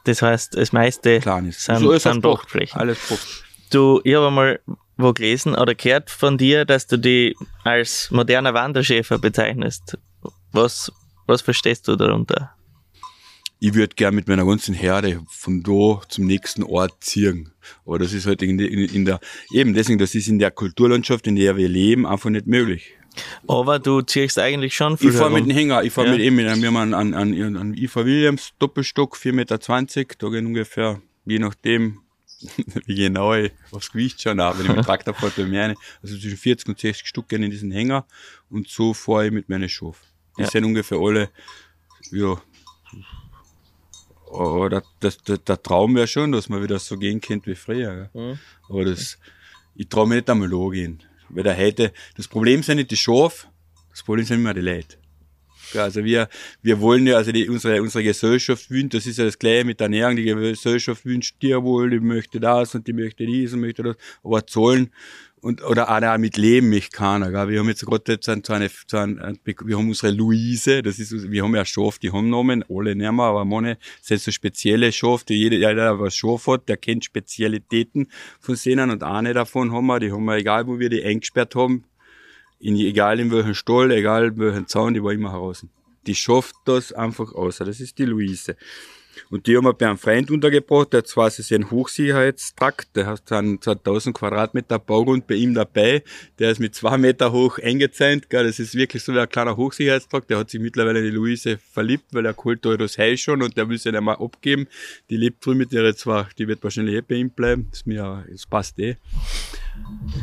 Das 0.05 0.23
heißt, 0.23 0.57
das 0.57 0.73
meiste 0.73 1.21
Kleines. 1.21 1.65
sind, 1.65 1.81
so 1.81 1.93
ist 1.93 2.05
sind 2.05 2.23
Pacht. 2.23 2.41
Pachtflächen. 2.41 2.81
Alles 2.81 2.99
Pacht. 3.07 3.45
Du, 3.71 4.01
ich 4.05 4.15
habe 4.15 4.31
mal 4.31 4.61
wo 4.97 5.13
gelesen 5.13 5.55
oder 5.55 5.75
gehört 5.75 6.11
von 6.11 6.39
dir, 6.39 6.65
dass 6.65 6.87
du 6.87 6.99
die 6.99 7.37
als 7.65 8.11
moderner 8.11 8.55
Wanderschäfer 8.55 9.19
bezeichnest. 9.19 9.99
Was, 10.53 10.91
was 11.27 11.43
verstehst 11.43 11.89
du 11.89 11.97
darunter? 11.97 12.55
Ich 13.61 13.75
würde 13.75 13.95
gern 13.95 14.15
mit 14.15 14.27
meiner 14.27 14.45
ganzen 14.47 14.75
Herde 14.75 15.23
von 15.29 15.63
da 15.63 16.01
zum 16.09 16.25
nächsten 16.27 16.63
Ort 16.63 17.05
ziehen. 17.05 17.53
Aber 17.85 17.99
das 17.99 18.13
ist 18.15 18.27
halt 18.27 18.43
in, 18.43 18.59
in, 18.59 19.05
der, 19.05 19.21
eben 19.53 19.75
deswegen, 19.75 19.99
das 19.99 20.15
ist 20.15 20.29
in 20.29 20.39
der 20.39 20.51
Kulturlandschaft, 20.51 21.27
in 21.27 21.37
der 21.37 21.57
wir 21.57 21.69
leben, 21.69 22.07
einfach 22.07 22.31
nicht 22.31 22.47
möglich. 22.47 22.95
Aber 23.49 23.79
du 23.79 24.01
ziehst 24.03 24.39
eigentlich 24.39 24.75
schon 24.75 24.97
viel 24.97 25.11
Ich 25.11 25.17
fahre 25.17 25.31
mit 25.33 25.45
dem 25.45 25.51
Hänger, 25.51 25.83
ich 25.83 25.93
fahre 25.93 26.09
Ja. 26.09 26.17
mit 26.17 26.23
einem, 26.27 26.63
wir 26.63 26.69
haben 26.69 26.77
einen, 26.77 26.95
einen, 26.95 27.15
einen, 27.15 27.57
einen 27.57 27.75
IFA 27.75 28.05
Williams 28.07 28.53
Doppelstock, 28.59 29.17
4,20 29.17 29.33
Meter, 29.33 29.59
da 30.19 30.29
gehen 30.29 30.47
ungefähr, 30.47 31.03
je 31.27 31.39
nachdem, 31.39 31.99
wie 32.87 32.95
genau 32.95 33.35
ich 33.35 33.53
aufs 33.73 33.91
Gewicht 33.93 34.23
schaue, 34.23 34.41
aber 34.43 34.59
wenn 34.61 34.71
ich 34.71 34.77
mit 34.77 34.85
Traktor 34.87 35.13
fahre, 35.13 35.45
mehr, 35.45 35.77
also 36.03 36.17
zwischen 36.17 36.39
40 36.39 36.69
und 36.69 36.79
60 36.79 37.07
Stück 37.07 37.29
gehen 37.29 37.43
in 37.43 37.51
diesen 37.51 37.73
Hänger 37.73 38.07
und 38.49 38.69
so 38.69 38.95
fahre 38.95 39.27
ich 39.27 39.33
mit 39.33 39.49
meinen 39.51 39.69
Schafen. 39.69 40.07
Die 40.39 40.43
Ja. 40.43 40.49
sind 40.49 40.65
ungefähr 40.65 40.99
alle, 40.99 41.29
ja, 42.13 42.41
oder 44.31 44.83
das, 45.01 45.19
der, 45.19 45.39
der 45.39 45.63
Traum 45.63 45.95
wäre 45.97 46.07
schon, 46.07 46.33
dass 46.33 46.49
man 46.49 46.63
wieder 46.63 46.79
so 46.79 46.97
gehen 46.97 47.21
könnte 47.21 47.51
wie 47.51 47.55
früher. 47.55 48.11
Mhm. 48.15 48.39
Aber 48.69 48.85
das, 48.85 49.19
ich 49.75 49.89
traue 49.89 50.07
mir 50.07 50.17
nicht 50.17 50.31
einmal 50.31 50.49
gehen. 50.71 51.03
Weil 51.29 51.45
da 51.45 51.57
heute, 51.57 51.93
das 52.17 52.29
Problem 52.29 52.63
sind 52.63 52.77
nicht 52.77 52.91
die 52.91 52.97
Schafe, 52.97 53.47
das 53.91 54.03
Problem 54.03 54.25
sind 54.25 54.39
immer 54.39 54.55
die 54.55 54.61
Leute. 54.61 54.97
Also 55.75 56.05
wir, 56.05 56.29
wir 56.63 56.81
wollen 56.81 57.07
ja, 57.07 57.17
also 57.17 57.31
die, 57.31 57.49
unsere, 57.49 57.81
unsere 57.81 58.03
Gesellschaft 58.03 58.71
wünscht, 58.71 58.95
das 58.95 59.07
ist 59.07 59.19
ja 59.19 59.25
das 59.25 59.39
Gleiche 59.39 59.65
mit 59.65 59.79
der 59.79 59.85
Ernährung, 59.85 60.17
die 60.17 60.25
Gesellschaft 60.25 61.05
wünscht 61.05 61.39
Tierwohl, 61.39 61.91
die 61.91 62.01
möchte 62.01 62.41
das 62.41 62.75
und 62.75 62.87
die 62.89 62.93
möchte 62.93 63.25
dies 63.25 63.53
und 63.53 63.61
möchte 63.61 63.83
das, 63.83 63.97
aber 64.25 64.45
zahlen, 64.47 64.91
Und, 65.43 65.63
oder 65.65 65.89
auch 65.89 66.19
mit 66.19 66.37
Leben 66.37 66.69
mich 66.69 66.91
keiner. 66.91 67.31
Gell? 67.31 67.49
Wir 67.49 67.61
haben 67.61 67.69
jetzt 67.69 67.87
gerade 67.87 68.13
jetzt 68.13 68.27
so 68.27 68.53
eine, 68.53 68.71
so 68.87 68.97
eine, 68.99 69.35
wir 69.45 69.79
haben 69.79 69.89
unsere 69.89 70.13
Luise, 70.13 70.83
das 70.83 70.99
ist, 70.99 71.31
wir 71.31 71.43
haben 71.43 71.55
ja 71.55 71.65
Schaf, 71.65 71.99
die 71.99 72.13
haben 72.13 72.29
Namen, 72.29 72.63
alle 72.69 72.95
nicht 72.95 73.11
mehr, 73.11 73.25
aber 73.25 73.47
manche 73.47 73.79
sind 74.03 74.21
so 74.21 74.31
spezielle 74.31 74.93
Schaf, 74.93 75.25
die 75.25 75.37
jeder, 75.37 75.75
der 75.75 75.99
was 75.99 76.15
Schaf 76.15 76.47
hat, 76.47 76.69
der 76.69 76.77
kennt 76.77 77.07
Spezialitäten 77.07 78.09
von 78.39 78.55
Sehnen 78.55 78.91
und 78.91 79.03
eine 79.03 79.33
davon 79.33 79.73
haben 79.73 79.87
wir, 79.87 79.99
die 79.99 80.13
haben 80.13 80.27
wir, 80.27 80.37
egal 80.37 80.67
wo 80.67 80.79
wir 80.79 80.91
die 80.91 81.03
eingesperrt 81.03 81.55
haben, 81.55 81.85
in, 82.59 82.77
egal 82.77 83.19
in 83.19 83.31
welchem 83.31 83.55
Stall, 83.55 83.91
egal 83.93 84.27
in 84.29 84.39
welchem 84.39 84.67
Zaun, 84.67 84.93
die 84.93 85.03
war 85.03 85.13
immer 85.13 85.33
heraus. 85.33 85.67
Die 86.07 86.15
schafft 86.15 86.55
das 86.67 86.93
einfach 86.93 87.33
aus. 87.33 87.59
Das 87.59 87.81
ist 87.81 87.99
die 87.99 88.05
Luise. 88.05 88.57
Und 89.29 89.47
die 89.47 89.57
haben 89.57 89.65
wir 89.65 89.75
bei 89.75 89.87
einem 89.87 89.99
Freund 89.99 90.31
untergebracht, 90.31 90.93
der 90.93 91.05
zwar 91.05 91.29
ist 91.29 91.53
ein 91.53 91.71
Hochsicherheitstrakt, 91.71 92.97
der 92.97 93.07
hat 93.07 93.31
dann 93.31 93.59
1000 93.65 94.17
Quadratmeter 94.17 94.79
Baugrund 94.79 95.27
bei 95.27 95.35
ihm 95.35 95.55
dabei, 95.55 96.03
der 96.39 96.51
ist 96.51 96.61
mit 96.61 96.75
zwei 96.75 96.99
Meter 96.99 97.33
hoch 97.33 97.59
eingezäunt, 97.59 98.31
gell, 98.31 98.45
das 98.45 98.59
ist 98.59 98.75
wirklich 98.75 99.03
so 99.05 99.15
wie 99.15 99.21
ein 99.21 99.29
kleiner 99.29 99.57
Hochsicherheitstrakt, 99.57 100.31
der 100.31 100.39
hat 100.39 100.51
sich 100.51 100.61
mittlerweile 100.61 101.01
in 101.01 101.07
die 101.07 101.11
Luise 101.11 101.59
verliebt, 101.73 102.07
weil 102.13 102.27
er 102.27 102.37
holt 102.37 102.65
da 102.65 102.77
das 102.77 102.99
Heu 102.99 103.17
schon 103.17 103.43
und 103.43 103.57
der 103.57 103.69
will 103.69 103.79
sie 103.79 103.93
nicht 103.93 104.01
mehr 104.01 104.21
abgeben, 104.21 104.67
die 105.11 105.17
lebt 105.17 105.45
früh 105.45 105.55
mit 105.55 105.73
ihrer 105.73 105.95
zwei, 105.95 106.27
die 106.39 106.49
wird 106.49 106.63
wahrscheinlich 106.63 106.97
eh 106.97 107.01
bei 107.03 107.17
ihm 107.17 107.31
bleiben, 107.31 107.69
das, 107.71 107.87
mir, 107.87 108.25
das 108.31 108.47
passt 108.47 108.79
eh. 108.79 108.97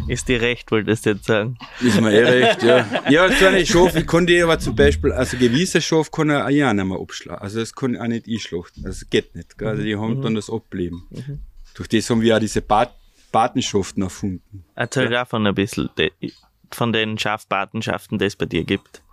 Ist 0.07 0.27
dir 0.27 0.41
recht, 0.41 0.71
wolltest 0.71 1.05
du 1.05 1.11
jetzt 1.11 1.25
sagen? 1.25 1.57
Ist 1.81 1.99
mir 2.01 2.11
eh 2.11 2.23
recht, 2.23 2.63
ja. 2.63 2.85
Ja, 3.09 3.31
so 3.31 3.45
eine 3.45 3.65
Schafe 3.65 4.05
kann 4.05 4.27
die 4.27 4.41
aber 4.41 4.59
zum 4.59 4.75
Beispiel, 4.75 5.11
also 5.11 5.37
gewisse 5.37 5.81
Schafe 5.81 6.11
kann 6.11 6.29
er 6.29 6.45
auch 6.45 6.49
ja 6.49 6.73
nicht 6.73 6.85
mehr 6.85 6.99
abschlagen. 6.99 7.41
Also 7.41 7.59
das 7.59 7.73
kann 7.73 7.95
auch 7.97 8.07
nicht 8.07 8.27
einschlachten. 8.27 8.83
Das 8.83 9.09
geht 9.09 9.35
nicht. 9.35 9.57
Gell? 9.57 9.67
Also 9.67 9.83
die 9.83 9.95
haben 9.95 10.17
mhm. 10.17 10.21
dann 10.21 10.35
das 10.35 10.49
Ableben. 10.49 11.07
Mhm. 11.09 11.39
Durch 11.75 11.87
das 11.89 12.09
haben 12.09 12.21
wir 12.21 12.35
auch 12.35 12.39
diese 12.39 12.61
Pat 12.61 12.93
Patenschaften 13.31 14.03
erfunden. 14.03 14.63
Erzähl 14.73 15.03
ja. 15.05 15.09
davon 15.09 15.45
ein 15.45 15.53
bisschen, 15.53 15.89
von 16.71 16.93
den 16.93 17.17
Schafpatenschaften, 17.17 18.17
die 18.17 18.25
es 18.25 18.35
bei 18.35 18.45
dir 18.45 18.63
gibt. 18.63 19.03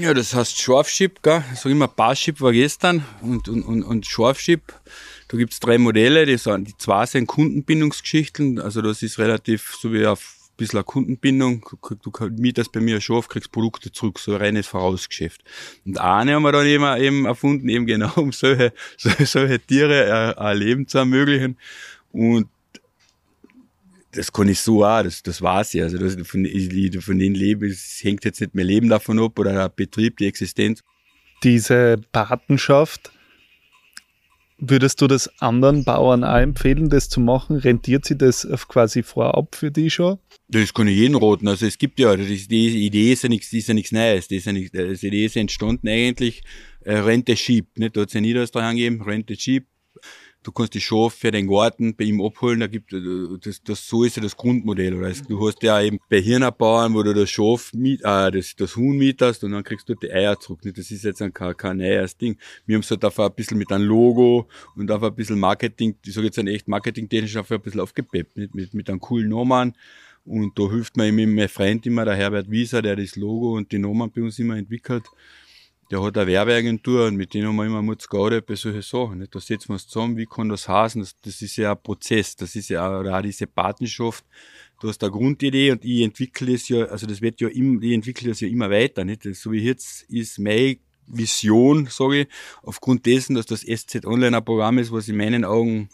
Ja, 0.00 0.12
das 0.14 0.34
heißt 0.34 0.60
Schafschip, 0.60 1.22
gell? 1.22 1.44
Ich 1.52 1.60
sag 1.60 1.70
immer, 1.70 1.88
Barschip 1.88 2.40
war 2.40 2.52
gestern 2.52 3.04
und, 3.22 3.48
und, 3.48 3.62
und, 3.62 3.82
und 3.82 4.06
Schafschip. 4.06 4.72
Da 5.28 5.36
gibt's 5.36 5.60
drei 5.60 5.78
Modelle, 5.78 6.26
die, 6.26 6.36
sind, 6.36 6.68
die 6.68 6.76
zwei 6.76 7.06
sind 7.06 7.26
Kundenbindungsgeschichten, 7.26 8.60
also 8.60 8.82
das 8.82 9.02
ist 9.02 9.18
relativ 9.18 9.74
so 9.80 9.92
wie 9.92 10.06
ein 10.06 10.16
bisschen 10.56 10.78
eine 10.78 10.84
Kundenbindung. 10.84 11.66
Du, 12.02 12.10
du 12.10 12.30
mietest 12.30 12.72
bei 12.72 12.80
mir 12.80 12.96
ein 12.96 13.00
Schaf, 13.00 13.28
kriegst 13.28 13.52
Produkte 13.52 13.90
zurück, 13.90 14.18
so 14.18 14.34
ein 14.34 14.40
reines 14.40 14.66
Vorausgeschäft. 14.66 15.42
Und 15.84 15.98
eine 15.98 16.34
haben 16.34 16.42
wir 16.42 16.52
dann 16.52 16.66
eben, 16.66 16.84
eben 17.02 17.24
erfunden, 17.26 17.68
eben 17.68 17.86
genau 17.86 18.12
um 18.16 18.32
solche, 18.32 18.72
solche, 18.96 19.60
Tiere 19.60 20.38
ein 20.38 20.56
Leben 20.56 20.86
zu 20.86 20.98
ermöglichen. 20.98 21.56
Und 22.12 22.48
das 24.14 24.32
kann 24.32 24.48
ich 24.48 24.60
so 24.60 24.84
auch, 24.84 25.02
das, 25.02 25.22
das 25.22 25.42
war's 25.42 25.72
ja. 25.72 25.84
Also 25.84 25.98
das, 25.98 26.14
von, 26.26 26.46
von 27.00 27.18
den 27.18 27.34
Leben, 27.34 27.68
es 27.68 28.00
hängt 28.02 28.24
jetzt 28.24 28.40
nicht 28.40 28.54
mehr 28.54 28.64
Leben 28.64 28.88
davon 28.88 29.18
ab 29.18 29.38
oder 29.38 29.52
der 29.52 29.68
Betrieb, 29.68 30.18
die 30.18 30.26
Existenz. 30.26 30.82
Diese 31.42 31.96
Patenschaft, 32.12 33.12
würdest 34.58 35.00
du 35.00 35.06
das 35.06 35.30
anderen 35.40 35.84
Bauern 35.84 36.24
auch 36.24 36.38
empfehlen, 36.38 36.88
das 36.88 37.08
zu 37.08 37.20
machen? 37.20 37.56
Rentiert 37.56 38.04
sich 38.04 38.18
das 38.18 38.48
quasi 38.68 39.02
vorab 39.02 39.54
für 39.54 39.70
die 39.70 39.90
schon? 39.90 40.18
Das 40.48 40.72
kann 40.72 40.88
ich 40.88 40.96
jeden 40.96 41.16
raten. 41.16 41.48
Also 41.48 41.66
es 41.66 41.76
gibt 41.76 41.98
ja, 41.98 42.16
die, 42.16 42.48
die 42.48 42.86
Idee 42.86 43.12
ist 43.12 43.24
ja 43.24 43.28
nichts, 43.28 43.52
ist 43.52 43.68
ja 43.68 43.74
nichts 43.74 43.92
Neues. 43.92 44.28
Das 44.28 44.38
ist 44.38 44.46
ja 44.46 44.52
nichts, 44.52 44.70
die 44.72 45.06
Idee 45.06 45.24
ist 45.26 45.36
entstanden 45.36 45.88
eigentlich, 45.88 46.42
äh, 46.84 46.98
Rente 46.98 47.36
Schieb. 47.36 47.76
Nicht? 47.76 47.96
Da 47.96 48.02
hat 48.02 48.08
es 48.08 48.14
ja 48.14 48.20
Niederösterreich 48.20 48.70
gegeben, 48.70 49.02
Rente 49.02 49.36
Schieb 49.36 49.66
du 50.44 50.52
kannst 50.52 50.74
die 50.74 50.80
Schaf 50.80 51.14
für 51.14 51.30
den 51.30 51.48
Garten 51.48 51.96
bei 51.96 52.04
ihm 52.04 52.20
abholen, 52.20 52.60
da 52.60 52.66
gibt, 52.66 52.92
das, 52.92 53.62
das, 53.62 53.88
so 53.88 54.04
ist 54.04 54.16
ja 54.16 54.22
das 54.22 54.36
Grundmodell. 54.36 54.94
Oder? 54.94 55.10
Du 55.26 55.46
hast 55.46 55.62
ja 55.62 55.80
eben 55.80 55.98
bei 56.08 56.20
Hirnerbauern, 56.20 56.94
wo 56.94 57.02
du 57.02 57.14
das 57.14 57.30
Schaf 57.30 57.72
miet, 57.72 58.02
äh, 58.04 58.30
das, 58.30 58.54
das 58.54 58.76
Huhn 58.76 58.96
mietest 58.96 59.42
und 59.42 59.52
dann 59.52 59.64
kriegst 59.64 59.88
du 59.88 59.94
die 59.94 60.12
Eier 60.12 60.38
zurück. 60.38 60.60
Das 60.62 60.90
ist 60.90 61.02
jetzt 61.02 61.22
ein, 61.22 61.32
kein, 61.32 61.56
kein 61.56 61.78
neues 61.78 62.16
Ding. 62.16 62.36
Wir 62.66 62.76
haben 62.76 62.82
es 62.82 62.90
halt 62.90 63.02
dafür 63.02 63.26
ein 63.26 63.34
bisschen 63.34 63.58
mit 63.58 63.72
einem 63.72 63.86
Logo 63.86 64.46
und 64.76 64.86
dafür 64.86 65.08
ein 65.08 65.14
bisschen 65.14 65.40
Marketing, 65.40 65.96
ich 66.04 66.12
sage 66.12 66.26
jetzt 66.26 66.38
ein 66.38 66.46
echt 66.46 66.68
marketingtechnisch 66.68 67.32
dafür 67.32 67.56
ein 67.56 67.62
bisschen 67.62 67.80
aufgepeppt, 67.80 68.36
nicht? 68.36 68.54
Mit, 68.54 68.74
mit 68.74 68.88
einem 68.90 69.00
coolen 69.00 69.30
Namen. 69.30 69.74
Und 70.26 70.58
da 70.58 70.70
hilft 70.70 70.96
mir 70.96 71.06
eben 71.06 71.34
mein 71.34 71.48
Freund 71.48 71.84
immer, 71.86 72.04
der 72.04 72.14
Herbert 72.14 72.50
Wieser, 72.50 72.80
der 72.80 72.96
das 72.96 73.16
Logo 73.16 73.56
und 73.56 73.72
die 73.72 73.78
Namen 73.78 74.10
bei 74.10 74.22
uns 74.22 74.38
immer 74.38 74.56
entwickelt 74.56 75.04
der 75.94 76.02
hat 76.02 76.18
eine 76.18 76.26
Werbeagentur 76.26 77.06
und 77.06 77.14
mit 77.14 77.34
denen 77.34 77.46
haben 77.46 77.54
wir 77.54 77.66
immer 77.66 77.80
Mutzgaude 77.80 78.42
bei 78.42 78.56
solchen 78.56 78.82
Sachen. 78.82 79.18
Nicht? 79.18 79.32
Da 79.32 79.38
setzen 79.38 79.68
wir 79.68 79.74
uns 79.74 79.86
zusammen, 79.86 80.16
wie 80.16 80.26
kann 80.26 80.48
das 80.48 80.68
heißen? 80.68 81.00
Das, 81.00 81.14
das 81.20 81.40
ist 81.40 81.54
ja 81.56 81.70
ein 81.70 81.80
Prozess, 81.80 82.34
das 82.34 82.56
ist 82.56 82.68
ja 82.68 82.84
auch, 82.84 83.06
auch 83.06 83.22
diese 83.22 83.46
Patenschaft. 83.46 84.24
Du 84.80 84.88
hast 84.88 85.04
eine 85.04 85.12
Grundidee 85.12 85.70
und 85.70 85.84
ich 85.84 86.02
entwickle 86.02 86.52
es 86.52 86.68
ja, 86.68 86.86
also 86.86 87.06
das 87.06 87.22
wird 87.22 87.40
ja 87.40 87.46
immer, 87.46 87.80
ich 87.80 87.92
entwickle 87.92 88.30
das 88.30 88.40
ja 88.40 88.48
immer 88.48 88.70
weiter. 88.70 89.04
Nicht? 89.04 89.22
So 89.36 89.52
wie 89.52 89.60
jetzt 89.60 90.02
ist 90.08 90.40
meine 90.40 90.78
Vision, 91.06 91.86
sage 91.86 92.22
ich, 92.22 92.28
aufgrund 92.64 93.06
dessen, 93.06 93.36
dass 93.36 93.46
das 93.46 93.60
SZ 93.60 94.04
Online 94.04 94.38
ein 94.38 94.44
Programm 94.44 94.78
ist, 94.78 94.90
was 94.90 95.08
in 95.08 95.16
meinen 95.16 95.44
Augen 95.44 95.90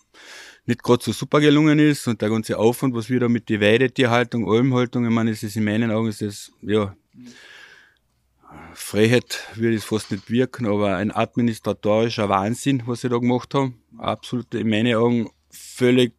nicht 0.65 0.83
gerade 0.83 1.05
so 1.05 1.13
super 1.13 1.41
gelungen 1.41 1.79
ist 1.79 2.09
und 2.09 2.23
der 2.23 2.31
ganze 2.31 2.57
Aufwand, 2.57 2.95
was 2.95 3.11
wir 3.11 3.21
da 3.21 3.29
mit 3.29 3.51
der 3.51 3.61
Weidetierhaltung, 3.61 4.51
Almhaltung, 4.51 5.05
ich 5.05 5.11
meine, 5.11 5.33
es 5.33 5.43
ist 5.43 5.57
in 5.57 5.65
meinen 5.65 5.91
Augen 5.91 6.09
ist 6.09 6.23
das, 6.23 6.53
ja, 6.63 6.97
Freiheit 8.75 9.47
würde 9.55 9.77
es 9.77 9.85
fast 9.85 10.11
nicht 10.11 10.31
wirken, 10.31 10.67
aber 10.67 10.97
ein 10.97 11.11
administratorischer 11.11 12.29
Wahnsinn, 12.29 12.83
was 12.87 13.03
sie 13.03 13.09
da 13.09 13.19
gemacht 13.19 13.55
haben. 13.55 13.83
Absolut 13.99 14.55
in 14.55 14.69
meinen 14.69 14.95
Augen 14.95 15.31
völlig, 15.51 16.15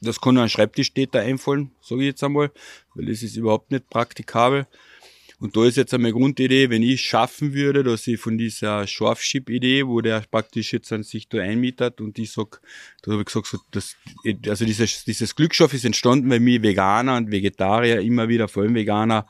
das 0.00 0.20
kann 0.20 0.34
nur 0.34 0.42
ein 0.42 0.48
Schreibtischtäter 0.48 1.20
einfallen, 1.20 1.72
sage 1.80 2.02
ich 2.02 2.08
jetzt 2.08 2.24
einmal, 2.24 2.50
weil 2.94 3.06
das 3.06 3.22
ist 3.22 3.36
überhaupt 3.36 3.70
nicht 3.70 3.88
praktikabel. 3.88 4.66
Und 5.38 5.56
da 5.56 5.64
ist 5.66 5.76
jetzt 5.76 5.92
einmal 5.92 6.12
Grundidee, 6.12 6.70
wenn 6.70 6.84
ich 6.84 7.02
schaffen 7.02 7.52
würde, 7.52 7.82
dass 7.82 8.06
ich 8.06 8.20
von 8.20 8.38
dieser 8.38 8.86
Schafschip-Idee, 8.86 9.88
wo 9.88 10.00
der 10.00 10.20
praktisch 10.30 10.72
jetzt 10.72 10.92
an 10.92 11.02
sich 11.02 11.28
da 11.28 11.38
einmietet 11.38 12.00
und 12.00 12.16
ich 12.20 12.30
sag, 12.30 12.60
da 13.02 13.10
habe 13.10 13.22
ich 13.22 13.26
gesagt, 13.26 13.48
so, 13.48 13.58
das, 13.72 13.96
also 14.46 14.64
dieses, 14.64 15.04
dieses 15.04 15.34
Glücksschaf 15.34 15.74
ist 15.74 15.84
entstanden, 15.84 16.30
weil 16.30 16.38
mich 16.38 16.62
Veganer 16.62 17.16
und 17.16 17.32
Vegetarier 17.32 18.00
immer 18.00 18.28
wieder, 18.28 18.46
vor 18.46 18.62
allem 18.62 18.76
Veganer, 18.76 19.26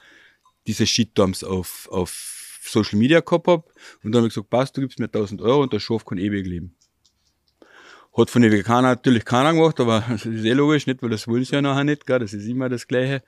diese 0.67 0.87
Shitstorms 0.87 1.45
auf, 1.45 1.89
auf 1.91 2.61
Social 2.63 2.99
Media 2.99 3.21
gehabt 3.21 3.47
hab. 3.47 3.67
Und 4.03 4.13
dann 4.13 4.21
habe 4.21 4.29
ich 4.29 4.35
gesagt, 4.35 4.51
passt, 4.51 4.77
du 4.77 4.81
gibst 4.81 4.99
mir 4.99 5.07
1000 5.07 5.43
Euro 5.43 5.63
und 5.63 5.73
der 5.73 5.81
Schaf 5.81 6.05
kann 6.05 6.19
ewig 6.19 6.47
leben. 6.47 6.75
Hat 8.17 8.29
von 8.29 8.43
den 8.43 8.53
Veganern 8.53 8.93
natürlich 8.93 9.25
keiner 9.25 9.53
gemacht, 9.53 9.81
aber 9.81 10.05
das 10.11 10.27
ist 10.27 10.45
eh 10.45 10.53
logisch, 10.53 10.87
nicht, 10.87 11.03
weil 11.03 11.11
das 11.11 11.27
wollen 11.27 11.45
sie 11.45 11.55
ja 11.55 11.63
nachher 11.63 11.85
nicht, 11.85 12.07
gell? 12.07 12.19
das 12.19 12.33
ist 12.33 12.47
immer 12.47 12.69
das 12.69 12.87
Gleiche. 12.87 13.23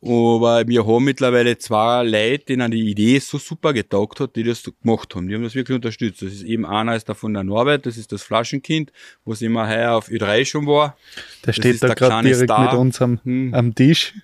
Aber 0.00 0.66
wir 0.68 0.86
haben 0.86 1.04
mittlerweile 1.04 1.58
zwei 1.58 2.04
Leute, 2.04 2.44
denen 2.46 2.70
die 2.70 2.88
Idee 2.88 3.18
so 3.18 3.36
super 3.38 3.72
getaugt 3.72 4.20
hat, 4.20 4.36
die 4.36 4.44
das 4.44 4.62
gemacht 4.80 5.12
haben. 5.16 5.26
Die 5.26 5.34
haben 5.34 5.42
das 5.42 5.56
wirklich 5.56 5.74
unterstützt. 5.74 6.22
Das 6.22 6.32
ist 6.32 6.44
eben 6.44 6.64
einer 6.64 6.94
ist 6.94 7.08
davon 7.08 7.34
der 7.34 7.42
Norbert, 7.42 7.84
das 7.84 7.96
ist 7.96 8.12
das 8.12 8.22
Flaschenkind, 8.22 8.92
was 9.24 9.42
immer 9.42 9.68
heuer 9.68 9.94
auf 9.94 10.08
Ö3 10.08 10.44
schon 10.44 10.66
war. 10.68 10.96
Der 11.44 11.52
steht 11.52 11.82
da 11.82 11.94
gerade 11.94 12.28
direkt 12.28 12.44
Star. 12.44 12.70
mit 12.70 12.74
uns 12.74 13.02
am, 13.02 13.18
hm. 13.24 13.54
am 13.54 13.74
Tisch 13.74 14.14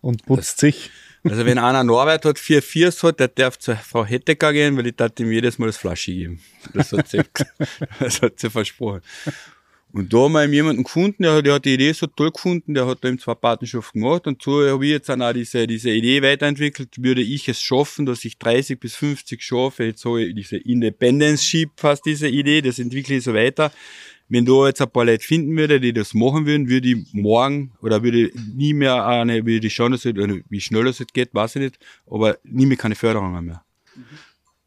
und 0.00 0.26
putzt 0.26 0.54
das, 0.54 0.58
sich. 0.58 0.90
Also 1.24 1.46
wenn 1.46 1.58
einer 1.58 1.84
Norbert 1.84 2.24
hat, 2.24 2.38
vier 2.38 2.62
Viers 2.62 3.02
hat, 3.02 3.20
der 3.20 3.28
darf 3.28 3.58
zur 3.58 3.76
Frau 3.76 4.04
Hettecker 4.04 4.52
gehen, 4.52 4.76
weil 4.76 4.88
ich 4.88 4.96
darf 4.96 5.12
ihm 5.18 5.30
jedes 5.30 5.58
Mal 5.58 5.66
das 5.66 5.76
Flasche 5.76 6.12
geben. 6.12 6.40
Das 6.74 6.92
hat 6.92 7.08
sie, 7.08 7.20
das 8.00 8.20
hat 8.22 8.40
sie 8.40 8.50
versprochen. 8.50 9.02
Und 9.92 10.10
da 10.12 10.20
haben 10.20 10.32
wir 10.32 10.46
jemanden 10.46 10.84
gefunden, 10.84 11.22
der, 11.22 11.42
der 11.42 11.54
hat 11.54 11.66
die 11.66 11.74
Idee 11.74 11.92
so 11.92 12.06
toll 12.06 12.30
gefunden, 12.30 12.72
der 12.72 12.86
hat 12.86 13.04
da 13.04 13.08
eben 13.08 13.18
zwei 13.18 13.34
Patenschaften 13.34 14.00
gemacht 14.00 14.26
und 14.26 14.40
so 14.42 14.66
habe 14.66 14.86
ich 14.86 14.92
jetzt 14.92 15.10
dann 15.10 15.20
auch 15.20 15.34
diese, 15.34 15.66
diese 15.66 15.90
Idee 15.90 16.22
weiterentwickelt, 16.22 17.02
würde 17.02 17.20
ich 17.20 17.46
es 17.48 17.60
schaffen, 17.60 18.06
dass 18.06 18.24
ich 18.24 18.38
30 18.38 18.80
bis 18.80 18.94
50 18.94 19.42
schaffe, 19.42 19.84
jetzt 19.84 20.00
so 20.00 20.16
diese 20.16 20.56
Independence 20.56 21.44
Ship 21.44 21.68
fast 21.76 22.06
diese 22.06 22.28
Idee, 22.28 22.62
das 22.62 22.78
entwickle 22.78 23.16
ich 23.16 23.24
so 23.24 23.34
weiter, 23.34 23.70
wenn 24.32 24.46
du 24.46 24.64
jetzt 24.64 24.80
ein 24.80 24.90
paar 24.90 25.04
Leute 25.04 25.26
finden 25.26 25.54
würde, 25.58 25.78
die 25.78 25.92
das 25.92 26.14
machen 26.14 26.46
würden, 26.46 26.66
würde 26.70 26.88
ich 26.88 27.12
morgen 27.12 27.72
oder 27.82 28.02
würde 28.02 28.28
ich 28.28 28.34
nie 28.34 28.72
mehr 28.72 29.06
eine, 29.06 29.44
würde 29.44 29.66
ich 29.66 29.74
schauen, 29.74 29.92
dass 29.92 30.06
es, 30.06 30.14
wie 30.48 30.60
schnell 30.60 30.86
es 30.86 31.04
geht, 31.12 31.34
weiß 31.34 31.56
ich 31.56 31.62
nicht, 31.62 31.78
aber 32.06 32.38
nie 32.42 32.64
mehr 32.64 32.78
keine 32.78 32.94
Förderungen 32.94 33.44
mehr. 33.44 33.62
Mhm. 33.94 34.04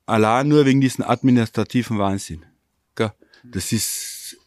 Allein 0.05 0.49
nur 0.49 0.67
wegen 0.67 0.81
diesem 0.81 1.03
administrativen 1.03 1.97
Wahnsinn. 1.97 2.45
Gell? 2.93 3.11
Das 3.43 3.71
ist 3.71 4.37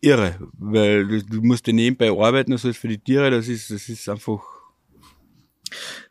irre, 0.00 0.38
weil 0.52 1.04
du, 1.08 1.24
du 1.24 1.42
musst 1.42 1.66
ja 1.66 1.72
nebenbei 1.72 2.10
arbeiten, 2.10 2.52
also 2.52 2.72
für 2.72 2.86
die 2.86 2.98
Tiere, 2.98 3.28
das 3.32 3.48
ist, 3.48 3.72
das 3.72 3.88
ist 3.88 4.08
einfach. 4.08 4.40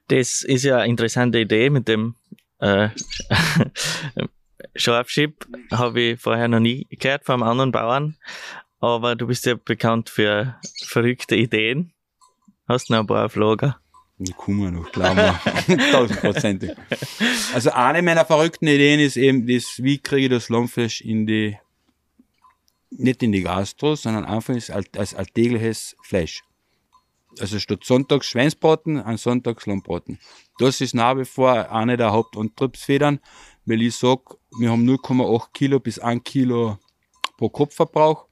Das 0.09 0.41
ist 0.41 0.63
ja 0.63 0.79
eine 0.79 0.89
interessante 0.89 1.39
Idee 1.39 1.69
mit 1.69 1.87
dem 1.87 2.15
äh, 2.59 2.89
Scharfschip 4.75 5.47
habe 5.71 6.01
ich 6.01 6.19
vorher 6.19 6.47
noch 6.47 6.59
nie 6.59 6.87
gehört 6.89 7.25
von 7.25 7.35
einem 7.35 7.43
anderen 7.43 7.71
Bauern, 7.71 8.17
aber 8.79 9.15
du 9.15 9.27
bist 9.27 9.45
ja 9.45 9.55
bekannt 9.55 10.09
für 10.09 10.55
verrückte 10.85 11.35
Ideen. 11.35 11.93
Hast 12.67 12.89
du 12.89 12.93
noch 12.93 13.01
ein 13.01 13.07
paar 13.07 13.25
auf 13.25 13.35
Lager? 13.35 13.81
Die 14.17 14.33
kommen 14.33 14.75
noch, 14.75 14.91
glauben 14.91 15.17
wir. 15.17 15.91
Tausendprozentig. 15.91 16.71
Also 17.53 17.71
eine 17.71 18.03
meiner 18.03 18.23
verrückten 18.23 18.67
Ideen 18.67 18.99
ist 18.99 19.17
eben 19.17 19.47
das, 19.47 19.79
wie 19.81 19.97
kriege 19.97 20.25
ich 20.25 20.29
das 20.29 20.49
Lammfleisch 20.49 21.01
in 21.01 21.25
die, 21.25 21.57
nicht 22.91 23.23
in 23.23 23.31
die 23.31 23.41
Gastro, 23.41 23.95
sondern 23.95 24.25
einfach 24.25 24.53
als, 24.53 25.15
alltägliches 25.15 25.95
Fleisch. 26.03 26.43
Also 27.39 27.57
statt 27.57 27.83
Sonntags 27.83 28.27
Schweinsbraten, 28.27 28.99
an 28.99 29.17
Sonntags 29.17 29.65
Lammbraten. 29.65 30.19
Das 30.59 30.81
ist 30.81 30.93
nach 30.93 31.17
wie 31.17 31.25
vor 31.25 31.71
eine 31.71 31.97
der 31.97 32.11
Hauptantriebsfedern, 32.11 33.19
weil 33.65 33.81
ich 33.81 33.95
sag, 33.95 34.19
wir 34.57 34.71
haben 34.71 34.87
0,8 34.87 35.51
Kilo 35.53 35.79
bis 35.79 35.99
1 35.99 36.23
Kilo 36.23 36.77
pro 37.37 37.49
Kopfverbrauch. 37.49 38.27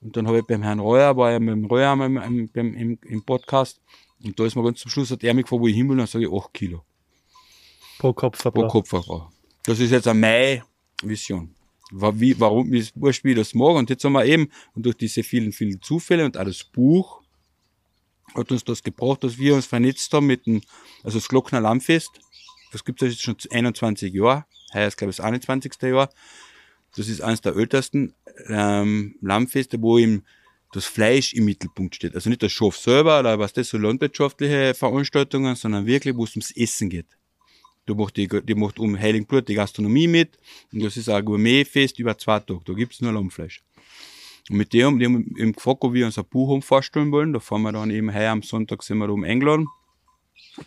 Und 0.00 0.16
dann 0.16 0.26
habe 0.26 0.38
ich 0.38 0.46
beim 0.46 0.62
Herrn 0.62 0.80
Reuer, 0.80 1.16
war 1.16 1.30
ja 1.30 1.38
mit 1.38 1.50
dem 1.50 1.66
Reuer 1.66 1.92
im, 1.92 2.16
im, 2.16 2.50
im, 2.54 2.98
im 3.02 3.22
Podcast, 3.22 3.80
und 4.22 4.38
da 4.38 4.44
ist 4.44 4.54
mir 4.54 4.62
ganz 4.62 4.80
zum 4.80 4.90
Schluss, 4.90 5.10
hat 5.10 5.22
er 5.24 5.34
mich 5.34 5.44
gefragt, 5.44 5.62
wo 5.62 5.66
ich 5.66 5.74
hin 5.74 5.88
will, 5.88 5.96
dann 5.96 6.06
sage 6.06 6.26
ich 6.26 6.32
8 6.32 6.52
Kilo 6.52 6.84
Pro 7.98 8.12
Kopfverbrauch. 8.12 8.62
pro 8.62 8.68
Kopfverbrauch. 8.68 9.30
Das 9.64 9.78
ist 9.78 9.90
jetzt 9.90 10.08
eine 10.08 10.18
meine 10.18 10.62
Vision. 11.02 11.54
Wie, 11.92 12.38
warum, 12.38 12.70
wie 12.70 12.78
es 12.78 12.92
wurscht, 12.94 13.24
wie 13.24 13.30
ich 13.30 13.36
das 13.36 13.52
mag. 13.52 13.76
Und 13.76 13.90
jetzt 13.90 14.04
haben 14.04 14.12
wir 14.12 14.24
eben, 14.24 14.48
und 14.74 14.86
durch 14.86 14.96
diese 14.96 15.22
vielen, 15.22 15.52
vielen 15.52 15.82
Zufälle 15.82 16.24
und 16.24 16.38
auch 16.38 16.44
das 16.44 16.64
Buch, 16.64 17.20
hat 18.34 18.50
uns 18.52 18.64
das 18.64 18.82
gebracht, 18.82 19.24
dass 19.24 19.38
wir 19.38 19.54
uns 19.54 19.66
vernetzt 19.66 20.12
haben 20.12 20.26
mit 20.26 20.46
dem, 20.46 20.62
also 21.02 21.18
das 21.18 21.28
Glockner 21.28 21.60
Lammfest. 21.60 22.10
Das 22.72 22.84
gibt 22.84 23.02
es 23.02 23.14
jetzt 23.14 23.22
schon 23.22 23.36
21 23.50 24.14
Jahre. 24.14 24.44
Heuer 24.72 24.90
glaube 24.90 25.10
ich, 25.10 25.16
das 25.16 25.24
21. 25.24 25.72
Jahr. 25.82 26.10
Das 26.96 27.08
ist 27.08 27.20
eines 27.20 27.40
der 27.40 27.56
ältesten 27.56 28.14
ähm, 28.48 29.16
Lammfeste, 29.20 29.80
wo 29.80 29.98
eben 29.98 30.24
das 30.72 30.86
Fleisch 30.86 31.34
im 31.34 31.44
Mittelpunkt 31.44 31.96
steht. 31.96 32.14
Also 32.14 32.28
nicht 32.30 32.42
das 32.42 32.52
Schaf 32.52 32.76
selber 32.76 33.20
oder 33.20 33.38
was 33.38 33.52
das 33.52 33.68
so 33.68 33.78
landwirtschaftliche 33.78 34.74
Veranstaltungen, 34.74 35.56
sondern 35.56 35.86
wirklich, 35.86 36.16
wo 36.16 36.24
es 36.24 36.32
ums 36.32 36.50
Essen 36.56 36.90
geht. 36.90 37.06
Da 37.86 37.94
macht 37.94 38.16
die, 38.16 38.28
die 38.28 38.54
macht 38.54 38.78
um 38.78 38.98
Heiligenblut 38.98 39.48
die 39.48 39.54
Gastronomie 39.54 40.06
mit. 40.06 40.38
Und 40.72 40.82
das 40.82 40.96
ist 40.96 41.08
ein 41.08 41.24
Gourmetfest 41.24 41.98
über 41.98 42.16
zwei 42.18 42.38
Tage. 42.40 42.60
Da 42.64 42.72
gibt's 42.72 43.00
nur 43.00 43.12
Lammfleisch. 43.12 43.62
Und 44.48 44.56
mit 44.56 44.72
dem, 44.72 44.98
die 44.98 45.06
haben 45.06 45.34
eben 45.36 45.52
gefragt, 45.52 45.82
ob 45.82 45.92
wir 45.92 46.06
uns 46.06 46.18
ein 46.18 46.24
Buch 46.24 46.52
haben 46.52 46.62
vorstellen 46.62 47.10
wollen. 47.10 47.32
Da 47.32 47.40
fahren 47.40 47.62
wir 47.62 47.72
dann 47.72 47.90
eben 47.90 48.14
heuer 48.14 48.32
am 48.32 48.42
Sonntag 48.42 48.82
sind 48.82 48.98
wir 48.98 49.06
da 49.06 49.12
um 49.12 49.24
eingeladen. 49.24 49.66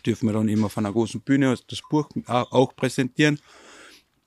Dürfen 0.04 0.28
wir 0.28 0.32
dann 0.32 0.48
eben 0.48 0.64
auf 0.64 0.76
einer 0.76 0.92
großen 0.92 1.20
Bühne 1.20 1.56
das 1.68 1.82
Buch 1.88 2.08
auch 2.26 2.76
präsentieren. 2.76 3.38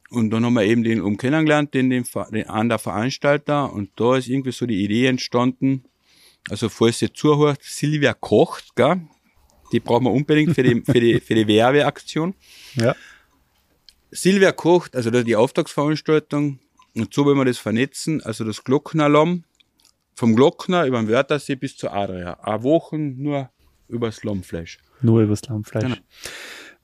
Und 0.10 0.30
dann 0.30 0.46
haben 0.46 0.54
wir 0.54 0.64
eben 0.64 0.84
den 0.84 1.02
um 1.02 1.18
kennengelernt, 1.18 1.74
den, 1.74 1.90
den, 1.90 2.06
den 2.32 2.70
der 2.70 2.80
Veranstalter. 2.80 3.74
Und 3.74 3.92
da 3.98 4.18
ist 4.18 4.28
irgendwie 4.28 4.52
so 4.52 4.66
die 4.66 4.84
Idee 4.84 5.08
entstanden. 5.08 5.84
Also, 6.50 6.70
falls 6.70 7.02
ihr 7.02 7.14
zuhört, 7.14 7.62
Silvia 7.62 8.14
kocht, 8.14 8.76
gell? 8.76 9.02
Die 9.74 9.82
brauchen 9.82 10.06
wir 10.06 10.12
unbedingt 10.12 10.56
für 10.56 10.64
die, 10.64 10.82
für 10.86 11.00
die, 11.00 11.20
für 11.20 11.36
die 11.36 11.48
Werbeaktion. 11.48 12.36
Ja. 12.76 12.96
Silvia 14.12 14.54
kocht, 14.54 14.96
also 14.96 15.12
das 15.12 15.20
ist 15.20 15.28
die 15.28 15.36
Auftragsveranstaltung. 15.36 16.60
Und 16.96 17.14
so 17.14 17.26
wollen 17.26 17.38
wir 17.38 17.46
das 17.46 17.58
vernetzen. 17.58 18.24
Also 18.24 18.46
das 18.46 18.64
Glocknerlamm 18.64 19.44
vom 20.16 20.36
Glockner 20.36 20.86
über 20.86 21.00
den 21.00 21.10
Wörthersee 21.10 21.56
bis 21.56 21.78
zur 21.78 21.94
Adria. 21.94 22.40
Eine 22.42 22.64
Woche 22.64 22.98
nur 22.98 23.50
übers 23.88 24.24
Lammfleisch. 24.24 24.80
Nur 25.02 25.22
übers 25.22 25.44
Lammfleisch. 25.44 25.84
Genau. 25.84 25.98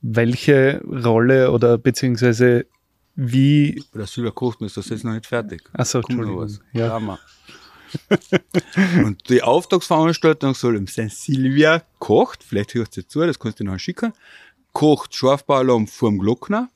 Welche 0.02 0.82
Rolle 0.84 1.52
oder 1.52 1.78
beziehungsweise 1.78 2.68
wie, 3.16 3.84
Silvia 3.94 4.32
kocht, 4.32 4.62
ist 4.62 4.78
das 4.78 4.90
jetzt 4.90 5.04
noch 5.04 5.14
nicht 5.14 5.26
fertig. 5.26 5.62
achso, 5.74 6.00
Entschuldigung. 6.00 6.38
was. 6.38 6.60
Ja. 6.72 6.90
Hammer. 6.90 7.20
Und 9.04 9.30
die 9.30 9.44
Auftragsveranstaltung 9.44 10.56
soll 10.56 10.78
eben 10.78 10.88
sein, 10.88 11.10
Silvia 11.10 11.84
kocht, 12.00 12.44
vielleicht 12.44 12.74
hörst 12.74 12.98
du 12.98 13.08
zu, 13.08 13.20
das 13.20 13.38
kannst 13.38 13.60
du 13.60 13.64
noch 13.64 13.78
schicken, 13.78 14.14
kocht 14.72 15.16
Schafbauerlamm 15.16 15.88
vorm 15.88 16.18
Glockner 16.18 16.70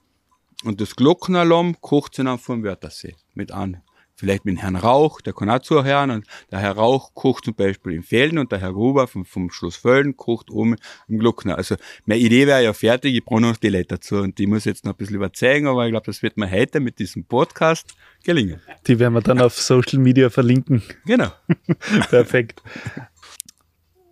und 0.64 0.80
das 0.80 0.96
Glocknerlamm 0.96 1.82
kocht 1.82 2.16
sie 2.16 2.24
dann 2.24 2.38
vorm 2.38 2.64
Wörthersee 2.64 3.16
mit 3.34 3.52
an. 3.52 3.82
Vielleicht 4.20 4.46
mit 4.46 4.58
Herrn 4.58 4.76
Rauch, 4.76 5.22
der 5.22 5.34
kann 5.34 5.48
auch 5.48 5.60
zuhören 5.60 6.10
und 6.10 6.26
der 6.52 6.58
Herr 6.58 6.72
Rauch 6.72 7.14
kocht 7.14 7.46
zum 7.46 7.54
Beispiel 7.54 7.94
in 7.94 8.02
Felden 8.02 8.40
und 8.40 8.52
der 8.52 8.60
Herr 8.60 8.74
Gruber 8.74 9.06
vom, 9.06 9.26
vom 9.26 9.52
Schloss 9.52 9.76
Felden 9.76 10.18
kocht 10.18 10.50
oben 10.50 10.76
im 11.08 11.20
Glockner. 11.20 11.56
Also 11.56 11.76
meine 12.06 12.20
Idee 12.20 12.48
wäre 12.48 12.64
ja 12.64 12.74
fertig, 12.74 13.14
ich 13.14 13.24
brauche 13.24 13.42
noch 13.42 13.58
die 13.58 13.70
Leute 13.70 13.90
dazu 13.90 14.16
und 14.16 14.40
die 14.40 14.48
muss 14.48 14.62
ich 14.62 14.66
jetzt 14.66 14.86
noch 14.86 14.94
ein 14.94 14.98
bisschen 14.98 15.18
überzeugen, 15.18 15.68
aber 15.68 15.86
ich 15.86 15.92
glaube, 15.92 16.08
das 16.08 16.24
wird 16.24 16.36
mir 16.36 16.50
heute 16.50 16.80
mit 16.80 16.98
diesem 16.98 17.26
Podcast 17.26 17.96
gelingen. 18.24 18.60
Die 18.88 18.98
werden 18.98 19.14
wir 19.14 19.22
dann 19.22 19.40
auf 19.40 19.54
Social 19.54 20.00
Media 20.00 20.32
verlinken. 20.32 20.82
Genau. 21.06 21.32
Perfekt. 22.10 22.64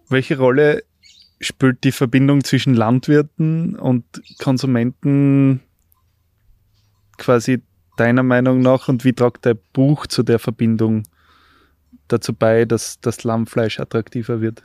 Welche 0.09 0.37
Rolle 0.37 0.83
spielt 1.41 1.83
die 1.83 1.91
Verbindung 1.91 2.43
zwischen 2.43 2.75
Landwirten 2.75 3.75
und 3.75 4.05
Konsumenten 4.37 5.61
quasi 7.17 7.63
deiner 7.97 8.23
Meinung 8.23 8.61
nach 8.61 8.87
und 8.87 9.03
wie 9.03 9.13
tragt 9.13 9.45
dein 9.45 9.59
Buch 9.73 10.07
zu 10.07 10.23
der 10.23 10.39
Verbindung 10.39 11.03
dazu 12.07 12.33
bei, 12.33 12.65
dass 12.65 12.99
das 12.99 13.23
Lammfleisch 13.23 13.79
attraktiver 13.79 14.41
wird? 14.41 14.63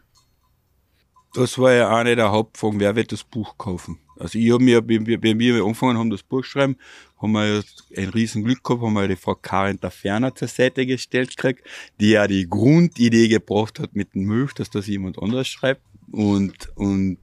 Das 1.34 1.58
war 1.58 1.72
ja 1.72 1.94
eine 1.94 2.16
der 2.16 2.32
Hauptfragen, 2.32 2.80
wer 2.80 2.96
wird 2.96 3.12
das 3.12 3.22
Buch 3.22 3.56
kaufen? 3.56 3.98
Also 4.18 4.38
ich 4.38 4.52
habe 4.52 4.62
mir, 4.62 4.86
wenn 4.86 5.38
wir, 5.38 5.64
angefangen 5.64 5.96
haben, 5.96 6.10
das 6.10 6.22
Buch 6.22 6.44
schreiben, 6.44 6.76
haben 7.22 7.32
wir 7.32 7.62
ein 7.96 8.08
riesen 8.08 8.44
Glück 8.44 8.64
gehabt, 8.64 8.82
haben 8.82 8.92
wir 8.94 9.08
die 9.08 9.16
Frau 9.16 9.34
Karin 9.34 9.80
Taferner 9.80 10.34
zur 10.34 10.48
Seite 10.48 10.84
gestellt 10.84 11.36
gekriegt, 11.36 11.64
die 12.00 12.10
ja 12.10 12.26
die 12.26 12.48
Grundidee 12.48 13.28
gebracht 13.28 13.78
hat 13.78 13.94
mit 13.94 14.14
dem 14.14 14.24
Milch, 14.24 14.52
dass 14.54 14.70
das 14.70 14.88
jemand 14.88 15.22
anders 15.22 15.48
schreibt. 15.48 15.82
Und, 16.12 16.68
und 16.74 17.18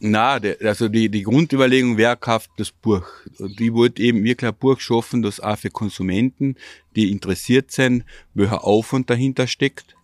na, 0.00 0.40
also 0.62 0.88
die, 0.88 1.08
die 1.08 1.22
Grundüberlegung, 1.22 1.96
wer 1.96 2.16
kauft 2.16 2.50
das 2.56 2.72
Buch? 2.72 3.06
Ich 3.38 3.72
wollte 3.72 4.02
eben 4.02 4.24
wirklich 4.24 4.50
ein 4.50 4.58
Buch 4.58 4.80
schaffen, 4.80 5.22
das 5.22 5.40
auch 5.40 5.58
für 5.58 5.70
Konsumenten, 5.70 6.56
die 6.96 7.12
interessiert 7.12 7.70
sind, 7.70 8.04
welcher 8.34 8.64
Aufwand 8.64 9.10
dahinter 9.10 9.46
steckt, 9.46 9.94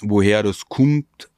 woher 0.00 0.42
das 0.42 0.64
kommt, 0.68 1.28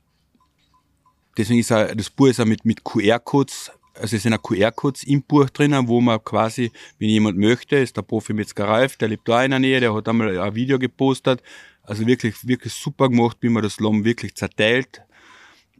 Deswegen 1.39 1.61
ist 1.61 1.71
auch, 1.71 1.87
das 1.95 2.11
Buch 2.11 2.27
ist 2.27 2.41
auch 2.41 2.47
mit, 2.47 2.65
mit 2.65 2.83
QR-Codes, 2.83 3.71
also 3.95 4.17
es 4.17 4.23
sind 4.25 4.35
auch 4.35 4.43
QR-Codes 4.43 5.05
im 5.05 5.23
Buch 5.23 5.49
drinnen, 5.51 5.87
wo 5.87 6.01
man 6.01 6.23
quasi, 6.23 6.73
wenn 6.99 7.09
jemand 7.09 7.39
möchte, 7.39 7.77
ist 7.77 7.97
der 7.97 8.03
Profi 8.03 8.33
Metzger 8.33 8.67
Ralf, 8.67 8.97
der 8.97 9.09
lebt 9.09 9.29
da 9.29 9.45
in 9.45 9.53
der 9.53 9.61
Nähe, 9.61 9.79
der 9.79 9.95
hat 9.95 10.09
einmal 10.09 10.37
ein 10.37 10.55
Video 10.57 10.81
gepostet. 10.81 11.41
Also 11.85 12.07
wirklich, 12.07 12.35
wirklich 12.47 12.73
super 12.73 13.09
gemacht, 13.09 13.39
wie 13.41 13.49
man 13.49 13.63
das 13.63 13.79
Lamm 13.79 14.05
wirklich 14.05 14.35
zerteilt. 14.35 15.03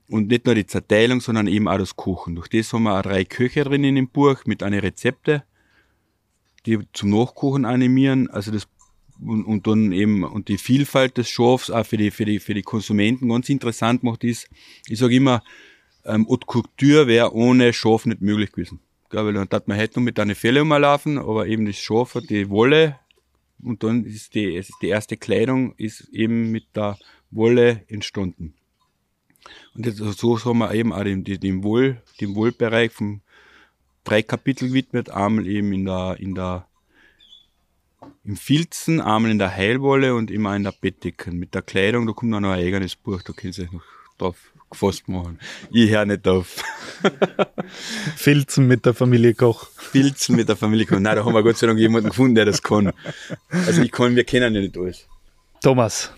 Und 0.09 0.29
nicht 0.29 0.47
nur 0.47 0.55
die 0.55 0.67
Zerteilung, 0.67 1.21
sondern 1.21 1.47
eben 1.47 1.69
auch 1.69 1.79
das 1.79 1.97
Kochen. 1.97 2.35
Durch 2.35 2.49
das 2.49 2.73
haben 2.73 2.85
wir 2.85 2.99
auch 2.99 3.03
drei 3.03 3.25
Köche 3.25 3.65
drin 3.65 3.85
in 3.85 3.95
dem 3.95 4.09
Buch 4.09 4.47
mit 4.47 4.63
einer 4.63 4.83
Rezepte, 4.83 5.45
die 6.65 6.79
zum 6.95 7.11
Nachkochen 7.11 7.65
animieren. 7.67 8.29
Also 8.31 8.51
das 8.51 8.69
und, 9.21 9.45
und 9.45 9.67
dann 9.67 9.93
eben 9.93 10.23
und 10.23 10.49
die 10.49 10.59
Vielfalt 10.59 11.19
des 11.19 11.29
Schafs 11.29 11.71
auch 11.71 11.85
für 11.85 11.97
die 11.97 12.11
für 12.11 12.25
die 12.25 12.39
für 12.39 12.55
die 12.55 12.63
Konsumenten 12.63 13.29
ganz 13.29 13.49
interessant 13.49 14.03
macht 14.03 14.25
ist. 14.25 14.49
Ich 14.87 14.99
sage 14.99 15.17
immer, 15.17 15.43
ähm, 16.05 16.27
Haute 16.29 16.47
Couture 16.47 17.07
wäre 17.07 17.35
ohne 17.35 17.73
Schaf 17.73 18.07
nicht 18.07 18.21
möglich 18.21 18.53
gewesen. 18.53 18.81
Gell, 19.11 19.25
weil 19.25 19.33
dann 19.33 19.49
hat 19.51 19.69
man 19.69 19.79
heute 19.79 19.99
noch 19.99 20.05
mit 20.05 20.21
einer 20.21 20.35
Felle 20.35 20.63
umlaufen, 20.63 21.19
aber 21.19 21.47
eben 21.47 21.67
das 21.67 21.77
Schaf 21.77 22.15
hat 22.15 22.31
die 22.31 22.49
Wolle 22.49 22.99
und 23.63 23.83
dann 23.83 24.05
ist 24.05 24.35
die, 24.35 24.55
ist 24.55 24.73
die 24.83 24.89
erste 24.89 25.17
Kleidung 25.17 25.75
ist 25.77 26.09
eben 26.11 26.51
mit 26.51 26.65
der 26.77 26.99
Wolle 27.31 27.85
entstanden. 27.89 28.55
Und 29.75 29.87
jetzt, 29.87 29.99
so 29.99 30.45
haben 30.45 30.59
wir 30.59 30.75
eben 30.75 30.93
auch 30.93 31.05
dem, 31.05 31.25
dem, 31.25 31.63
Wohl, 31.63 32.03
dem 32.21 32.35
Wohlbereich 32.35 32.93
vom 32.93 33.21
drei 34.05 34.23
Kapitel 34.23 34.69
gewidmet, 34.69 35.11
einmal 35.11 35.47
eben 35.47 35.73
in 35.73 35.85
der, 35.85 36.17
in 36.19 36.35
der 36.35 36.67
im 38.25 38.37
Filzen, 38.37 39.01
einmal 39.01 39.31
in 39.31 39.39
der 39.39 39.55
Heilwolle 39.55 40.15
und 40.15 40.31
immer 40.31 40.55
in 40.55 40.65
der 40.65 40.73
Bettdecken. 40.73 41.39
Mit 41.39 41.55
der 41.55 41.63
Kleidung, 41.63 42.07
da 42.07 42.13
kommt 42.13 42.33
dann 42.33 42.43
noch 42.43 42.53
ein 42.53 42.61
eigenes 42.61 42.97
Buch, 42.97 43.23
da 43.23 43.33
können 43.33 43.53
Sie 43.53 43.63
sich 43.63 43.73
noch 43.73 43.83
drauf 44.19 44.37
gefasst 44.71 45.09
machen. 45.09 45.39
Ich 45.71 45.91
höre 45.91 46.05
nicht 46.05 46.27
auf. 46.29 46.63
Filzen 48.17 48.67
mit 48.67 48.85
der 48.85 48.95
Familie 48.95 49.35
Koch. 49.35 49.69
Filzen 49.77 50.37
mit 50.37 50.49
der 50.49 50.57
Familie 50.57 50.85
kann. 50.85 51.03
Nein, 51.03 51.17
da 51.17 51.25
haben 51.25 51.33
wir 51.33 51.43
Gott 51.43 51.57
sei 51.57 51.67
Dank 51.67 51.79
jemanden 51.79 52.11
gefunden, 52.11 52.35
der 52.35 52.45
das 52.45 52.63
kann. 52.63 52.93
Also 53.49 53.83
ich 53.83 53.91
kann, 53.91 54.15
wir 54.15 54.25
kennen 54.25 54.55
ja 54.55 54.61
nicht 54.61 54.77
alles. 54.77 55.07
Thomas, 55.63 56.13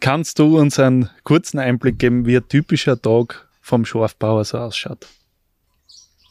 kannst 0.00 0.38
du 0.38 0.58
uns 0.58 0.78
einen 0.78 1.10
kurzen 1.24 1.58
Einblick 1.58 1.98
geben, 1.98 2.26
wie 2.26 2.36
ein 2.36 2.48
typischer 2.48 3.00
Tag 3.00 3.48
vom 3.60 3.84
Schafbauer 3.84 4.44
so 4.44 4.58
ausschaut? 4.58 5.06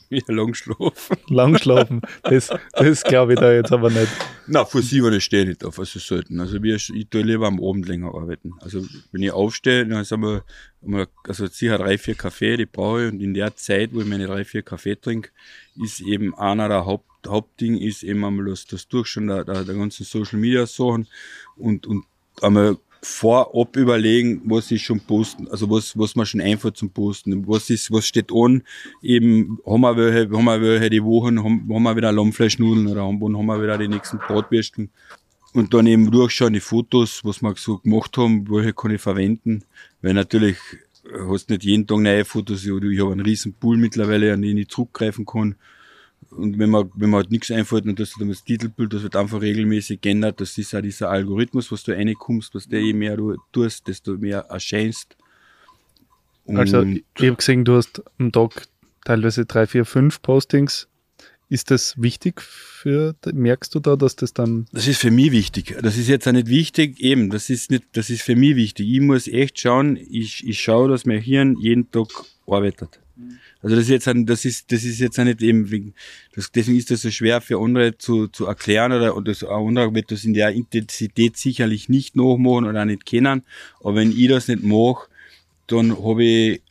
Wie 0.09 0.23
ein 0.27 0.35
Langschlaf. 0.35 1.11
Langschlafen, 1.27 2.01
das, 2.23 2.49
das 2.73 3.03
glaube 3.03 3.33
ich 3.33 3.39
da 3.39 3.53
jetzt 3.53 3.71
aber 3.71 3.91
nicht. 3.91 4.11
Na, 4.47 4.65
vor 4.65 4.81
sieben 4.81 5.21
stehe 5.21 5.43
ich 5.43 5.49
nicht 5.49 5.63
auf, 5.63 5.77
also 5.77 5.99
selten. 5.99 6.39
Also 6.39 6.63
wir, 6.63 6.75
ich 6.75 7.07
tue 7.11 7.21
lieber 7.21 7.45
am 7.45 7.63
Abend 7.63 7.87
länger 7.87 8.15
arbeiten. 8.15 8.53
Also 8.59 8.83
wenn 9.11 9.21
ich 9.21 9.31
aufstehe, 9.31 9.85
dann 9.85 10.03
einmal, 10.03 10.43
einmal 10.83 11.07
also 11.27 11.45
sicher 11.45 11.77
drei, 11.77 11.99
vier 11.99 12.15
Kaffee, 12.15 12.57
die 12.57 12.65
brauche 12.65 13.05
ich 13.05 13.11
und 13.11 13.21
in 13.21 13.35
der 13.35 13.55
Zeit, 13.55 13.93
wo 13.93 14.01
ich 14.01 14.07
meine 14.07 14.25
drei, 14.25 14.43
vier 14.45 14.63
Kaffee 14.63 14.95
trinke, 14.95 15.29
ist 15.75 16.01
eben 16.01 16.33
einer 16.33 16.67
der 16.67 16.85
Haupt, 16.85 17.05
Hauptding 17.27 17.77
ist 17.77 18.01
eben 18.01 18.25
einmal 18.25 18.45
das, 18.45 18.65
das 18.65 18.87
Durchschauen 18.87 19.27
der, 19.27 19.43
der, 19.43 19.63
der 19.63 19.75
ganzen 19.75 20.05
Social 20.05 20.39
Media 20.39 20.65
Sachen 20.65 21.07
und, 21.55 21.85
und 21.85 22.05
einmal 22.41 22.77
vorab 23.01 23.75
überlegen, 23.77 24.41
was 24.45 24.71
ich 24.71 24.83
schon 24.83 24.99
posten, 24.99 25.47
also 25.47 25.69
was, 25.69 25.97
was 25.97 26.15
mir 26.15 26.25
schon 26.25 26.41
einfällt 26.41 26.77
zum 26.77 26.91
Posten, 26.91 27.47
was 27.47 27.69
ist, 27.69 27.91
was 27.91 28.05
steht 28.05 28.31
an, 28.33 28.63
eben, 29.01 29.59
haben 29.65 29.81
wir 29.81 29.95
welche, 29.95 30.29
haben 30.35 30.45
wir 30.45 30.61
welche 30.61 30.89
die 30.89 31.03
Wochen, 31.03 31.43
haben, 31.43 31.67
haben 31.73 31.83
wir 31.83 31.95
wieder 31.95 32.11
Lammfleischnudeln 32.11 32.87
oder 32.87 33.03
haben, 33.03 33.21
haben 33.37 33.45
wir 33.45 33.61
wieder 33.61 33.77
die 33.77 33.87
nächsten 33.87 34.17
Bratwürsten 34.17 34.89
und 35.53 35.73
dann 35.73 35.87
eben 35.87 36.11
durchschauen, 36.11 36.53
die 36.53 36.59
Fotos, 36.59 37.21
was 37.23 37.41
wir 37.41 37.53
so 37.55 37.77
gemacht 37.77 38.17
haben, 38.17 38.49
welche 38.49 38.73
kann 38.73 38.91
ich 38.91 39.01
verwenden, 39.01 39.63
weil 40.01 40.13
natürlich 40.13 40.57
hast 41.27 41.49
nicht 41.49 41.63
jeden 41.63 41.87
Tag 41.87 41.99
neue 41.99 42.25
Fotos. 42.25 42.65
Ich 42.65 42.71
habe 42.71 43.11
einen 43.11 43.21
riesen 43.21 43.53
Pool 43.53 43.77
mittlerweile, 43.77 44.33
an 44.33 44.41
den 44.41 44.57
ich 44.57 44.67
zurückgreifen 44.67 45.25
kann. 45.25 45.55
Und 46.31 46.59
wenn 46.59 46.69
man, 46.69 46.91
wenn 46.95 47.09
man 47.09 47.21
halt 47.21 47.31
nichts 47.31 47.51
einfällt, 47.51 47.85
und 47.85 47.99
das 47.99 48.13
das 48.19 48.43
Titelbild, 48.43 48.93
das 48.93 49.03
wird 49.03 49.15
einfach 49.15 49.41
regelmäßig 49.41 50.01
geändert. 50.01 50.39
Das 50.41 50.57
ist 50.57 50.75
auch 50.75 50.81
dieser 50.81 51.09
Algorithmus, 51.09 51.71
was 51.71 51.83
du 51.83 51.91
reinkommst, 51.91 52.53
was 52.53 52.67
der 52.67 52.81
je 52.81 52.93
mehr 52.93 53.17
du 53.17 53.35
tust, 53.51 53.87
desto 53.87 54.17
mehr 54.17 54.45
erscheinst. 54.49 55.17
Und 56.45 56.57
also, 56.57 56.81
ich 56.83 57.03
habe 57.17 57.35
gesehen, 57.35 57.65
du 57.65 57.75
hast 57.75 58.01
am 58.17 58.31
Tag 58.31 58.67
teilweise 59.05 59.45
drei, 59.45 59.67
vier, 59.67 59.85
fünf 59.85 60.21
Postings. 60.21 60.87
Ist 61.51 61.71
das 61.71 61.95
wichtig 61.99 62.41
für, 62.41 63.15
merkst 63.33 63.73
du 63.73 63.79
da, 63.79 63.95
dass 63.95 64.15
das 64.15 64.33
dann? 64.33 64.67
Das 64.71 64.87
ist 64.87 64.99
für 64.99 65.09
mich 65.09 65.31
wichtig. 65.31 65.75
Das 65.81 65.97
ist 65.97 66.07
jetzt 66.07 66.27
auch 66.27 66.31
nicht 66.31 66.47
wichtig, 66.47 66.99
eben, 66.99 67.31
das 67.31 67.49
ist 67.49 67.71
nicht, 67.71 67.85
das 67.93 68.11
ist 68.11 68.21
für 68.21 68.35
mich 68.35 68.55
wichtig. 68.55 68.87
Ich 68.87 69.01
muss 69.01 69.27
echt 69.27 69.59
schauen, 69.59 69.97
ich, 69.97 70.47
ich 70.47 70.59
schaue, 70.59 70.89
dass 70.89 71.05
mein 71.05 71.19
Hirn 71.21 71.57
jeden 71.59 71.89
Tag 71.89 72.07
arbeitet. 72.45 72.99
Also 73.61 73.75
das 73.75 73.89
ist 73.89 74.05
jetzt 74.05 74.29
das 74.29 74.45
ist, 74.45 74.71
das 74.71 74.83
ist 74.83 74.99
jetzt 74.99 75.17
nicht 75.17 75.41
eben 75.41 75.69
wegen, 75.69 75.93
das, 76.33 76.49
deswegen 76.51 76.77
ist 76.77 76.91
das 76.91 77.01
so 77.01 77.11
schwer 77.11 77.41
für 77.41 77.59
andere 77.59 77.97
zu, 77.97 78.27
zu 78.27 78.45
erklären 78.45 78.93
oder, 78.93 79.17
oder 79.17 79.33
so, 79.33 79.49
andere 79.49 79.93
wird 79.93 80.11
das 80.11 80.23
in 80.23 80.33
der 80.33 80.51
Intensität 80.51 81.35
sicherlich 81.35 81.89
nicht 81.89 82.15
nachmachen 82.15 82.65
oder 82.65 82.85
nicht 82.85 83.05
kennen. 83.05 83.43
Aber 83.81 83.95
wenn 83.95 84.11
ich 84.11 84.29
das 84.29 84.47
nicht 84.47 84.63
mache, 84.63 85.09
dann 85.67 85.97
habe 86.01 86.23
ich, 86.23 86.61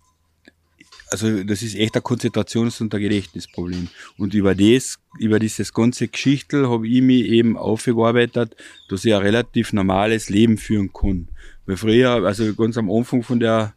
also 1.11 1.45
das 1.45 1.63
ist 1.63 1.77
echt 1.77 1.95
ein 1.95 2.03
Konzentrations- 2.03 2.81
und 2.81 2.95
ein 2.95 3.01
Gedächtnisproblem. 3.03 3.89
Und 4.17 4.33
über 4.33 4.55
das, 4.55 4.99
über 5.19 5.39
dieses 5.39 5.75
ganze 5.75 6.09
Geschichtel 6.09 6.71
habe 6.71 6.89
ich 6.89 7.03
mich 7.03 7.27
eben 7.27 7.59
aufgearbeitet, 7.59 8.57
dass 8.89 9.05
ich 9.05 9.15
ein 9.15 9.23
relativ 9.23 9.75
normales 9.75 10.31
Leben 10.31 10.57
führen 10.57 10.91
kann. 10.93 11.29
Weil 11.67 11.77
früher, 11.77 12.25
also 12.25 12.55
ganz 12.55 12.79
am 12.79 12.91
Anfang 12.91 13.23
von 13.23 13.41
der 13.41 13.75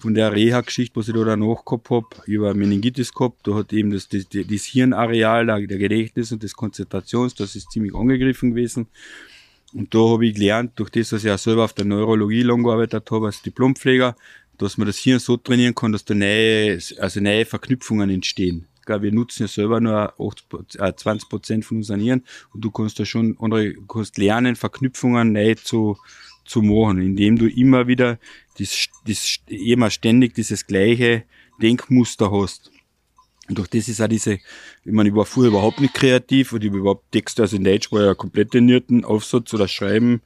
von 0.00 0.14
der 0.14 0.32
Reha-Geschichte, 0.32 0.96
was 0.96 1.08
ich 1.08 1.14
da 1.14 1.24
danach 1.24 1.64
gehabt 1.64 1.90
habe, 1.90 2.06
über 2.26 2.54
Meningitis 2.54 3.12
gehabt, 3.12 3.46
da 3.46 3.54
hat 3.54 3.72
eben 3.72 3.90
das, 3.90 4.08
das, 4.08 4.26
das 4.30 4.64
Hirnareal 4.64 5.46
der 5.46 5.78
Gedächtnis 5.78 6.32
und 6.32 6.42
des 6.42 6.54
Konzentrations, 6.54 7.34
das 7.34 7.54
ist 7.54 7.70
ziemlich 7.70 7.94
angegriffen 7.94 8.50
gewesen. 8.50 8.88
Und 9.72 9.94
da 9.94 9.98
habe 10.00 10.26
ich 10.26 10.34
gelernt, 10.34 10.72
durch 10.76 10.90
das, 10.90 11.10
dass 11.10 11.24
ich 11.24 11.30
auch 11.30 11.38
selber 11.38 11.64
auf 11.64 11.74
der 11.74 11.84
Neurologie 11.84 12.42
lang 12.42 12.62
gearbeitet 12.62 13.10
habe 13.10 13.26
als 13.26 13.42
Diplompfleger, 13.42 14.16
dass 14.58 14.76
man 14.78 14.86
das 14.86 14.98
Hirn 14.98 15.18
so 15.18 15.36
trainieren 15.36 15.74
kann, 15.74 15.92
dass 15.92 16.04
da 16.04 16.14
neue, 16.14 16.78
also 16.98 17.20
neue 17.20 17.44
Verknüpfungen 17.44 18.10
entstehen. 18.10 18.66
Wir 18.86 19.12
nutzen 19.12 19.42
ja 19.42 19.48
selber 19.48 19.80
nur 19.80 20.14
8, 20.18 20.44
20 20.96 21.06
äh, 21.06 21.28
Prozent 21.28 21.64
von 21.64 21.76
unseren 21.76 22.00
Hirn 22.00 22.24
und 22.52 22.64
du 22.64 22.72
kannst 22.72 22.98
da 22.98 23.04
schon 23.04 23.36
andere, 23.38 23.74
kannst 23.86 24.18
lernen, 24.18 24.56
Verknüpfungen 24.56 25.32
neu 25.32 25.54
zu, 25.54 25.96
zu 26.50 26.62
machen, 26.62 27.00
indem 27.00 27.38
du 27.38 27.48
immer 27.48 27.86
wieder 27.86 28.18
das, 28.58 28.88
das, 29.06 29.38
immer 29.46 29.88
ständig 29.88 30.34
dieses 30.34 30.66
gleiche 30.66 31.22
Denkmuster 31.62 32.30
hast. 32.32 32.72
Und 33.48 33.58
durch 33.58 33.68
das 33.68 33.88
ist 33.88 34.00
auch 34.00 34.08
diese, 34.08 34.34
ich 34.34 34.92
meine, 34.92 35.10
ich 35.10 35.14
war 35.14 35.26
früher 35.26 35.48
überhaupt 35.48 35.80
nicht 35.80 35.94
kreativ 35.94 36.52
und 36.52 36.64
ich 36.64 36.72
überhaupt 36.72 37.10
Texte, 37.12 37.42
also 37.42 37.56
in 37.56 37.64
Deutsch 37.64 37.90
war 37.92 38.04
ja 38.04 38.14
komplett 38.14 38.50
trainierten 38.50 39.04
Aufsatz 39.04 39.54
oder 39.54 39.68
Schreiben. 39.68 40.22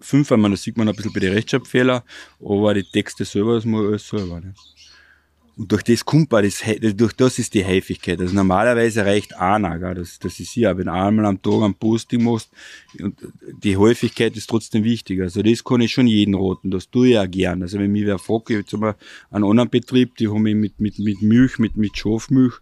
Fünf 0.00 0.30
einmal, 0.30 0.52
da 0.52 0.56
sieht 0.56 0.76
man 0.76 0.88
ein 0.88 0.94
bisschen 0.94 1.12
bei 1.12 1.20
den 1.20 1.32
Rechtschreibfehler, 1.32 2.04
aber 2.40 2.74
die 2.74 2.84
Texte 2.84 3.24
selber, 3.24 3.54
das 3.54 3.64
muss 3.64 3.86
alles 3.86 4.08
selber. 4.08 4.40
Ne? 4.40 4.54
Und 5.56 5.72
durch 5.72 5.82
das 5.82 6.04
kommt 6.04 6.30
man, 6.30 6.44
das, 6.44 6.62
durch 6.96 7.14
das 7.14 7.38
ist 7.38 7.54
die 7.54 7.64
Häufigkeit. 7.64 8.20
Also 8.20 8.34
normalerweise 8.34 9.06
reicht 9.06 9.34
einer, 9.36 9.78
gell? 9.78 9.94
Das, 9.94 10.18
das 10.18 10.38
ist 10.38 10.54
ja, 10.54 10.76
wenn 10.76 10.84
du 10.84 10.92
einmal 10.92 11.24
am 11.24 11.40
Tag 11.40 11.62
ein 11.62 11.74
Posting 11.74 12.24
machst, 12.24 12.50
und 13.00 13.16
die 13.62 13.76
Häufigkeit 13.78 14.36
ist 14.36 14.50
trotzdem 14.50 14.84
wichtig. 14.84 15.22
Also 15.22 15.42
das 15.42 15.64
kann 15.64 15.80
ich 15.80 15.92
schon 15.92 16.08
jeden 16.08 16.34
roten, 16.34 16.70
das 16.70 16.90
tue 16.90 17.08
ich 17.08 17.14
ja 17.14 17.24
gern. 17.24 17.62
Also 17.62 17.78
wenn 17.78 17.90
mich 17.90 18.04
wer 18.04 18.18
fragt, 18.18 18.50
ich 18.50 18.66
zum 18.66 18.80
Beispiel 18.80 19.06
einen 19.30 19.44
anderen 19.44 19.70
Betrieb, 19.70 20.16
die 20.16 20.28
haben 20.28 20.42
mich 20.42 20.54
mit, 20.54 20.78
mit, 20.78 20.98
mit 20.98 21.22
Milch, 21.22 21.58
mit, 21.58 21.76
mit 21.76 21.96
Schafmilch, 21.96 22.54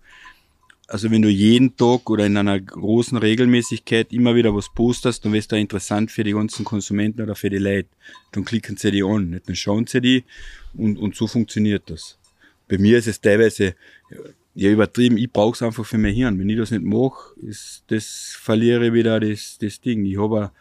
also 0.87 1.11
wenn 1.11 1.23
du 1.23 1.31
jeden 1.31 1.77
Tag 1.77 2.09
oder 2.11 2.27
in 2.27 2.37
einer 2.37 2.61
großen 2.61 3.19
Regelmäßigkeit 3.19 4.13
immer 4.13 4.35
wieder 4.37 4.55
was 4.55 4.73
postest, 4.73 5.25
dann 5.25 5.33
wirst 5.33 5.51
du 5.51 5.57
interessant 5.57 6.13
für 6.13 6.23
die 6.23 6.33
ganzen 6.33 6.65
Konsumenten 6.65 7.23
oder 7.23 7.35
für 7.35 7.49
die 7.49 7.59
Leute. 7.59 7.89
Dann 8.33 8.45
klicken 8.45 8.77
sie 8.77 8.91
die 8.91 9.03
an, 9.03 9.41
dann 9.47 9.57
schauen 9.57 9.87
sie 9.87 10.03
die 10.03 10.25
und, 10.75 10.99
und 10.99 11.17
so 11.17 11.27
funktioniert 11.27 11.85
das 11.91 12.19
bei 12.69 12.79
mir 12.79 12.99
ist 12.99 13.07
es 13.07 13.21
teilweise 13.21 13.75
ja 14.55 14.71
übertrieben, 14.71 15.19
ich 15.19 15.31
brauche 15.31 15.55
es 15.55 15.63
einfach 15.63 15.85
für 15.85 15.99
mein 15.99 16.15
Hirn. 16.15 16.39
Wenn 16.39 16.49
ich 16.49 16.59
das 16.59 16.71
nicht 16.71 16.85
mache, 16.85 17.39
ist 17.41 17.85
das 17.89 18.37
verliere 18.41 18.87
ich 18.87 18.93
wieder 18.93 19.21
das, 19.21 19.59
das 19.61 19.81
Ding. 19.81 20.05
Ich 20.05 20.19
habe 20.19 20.53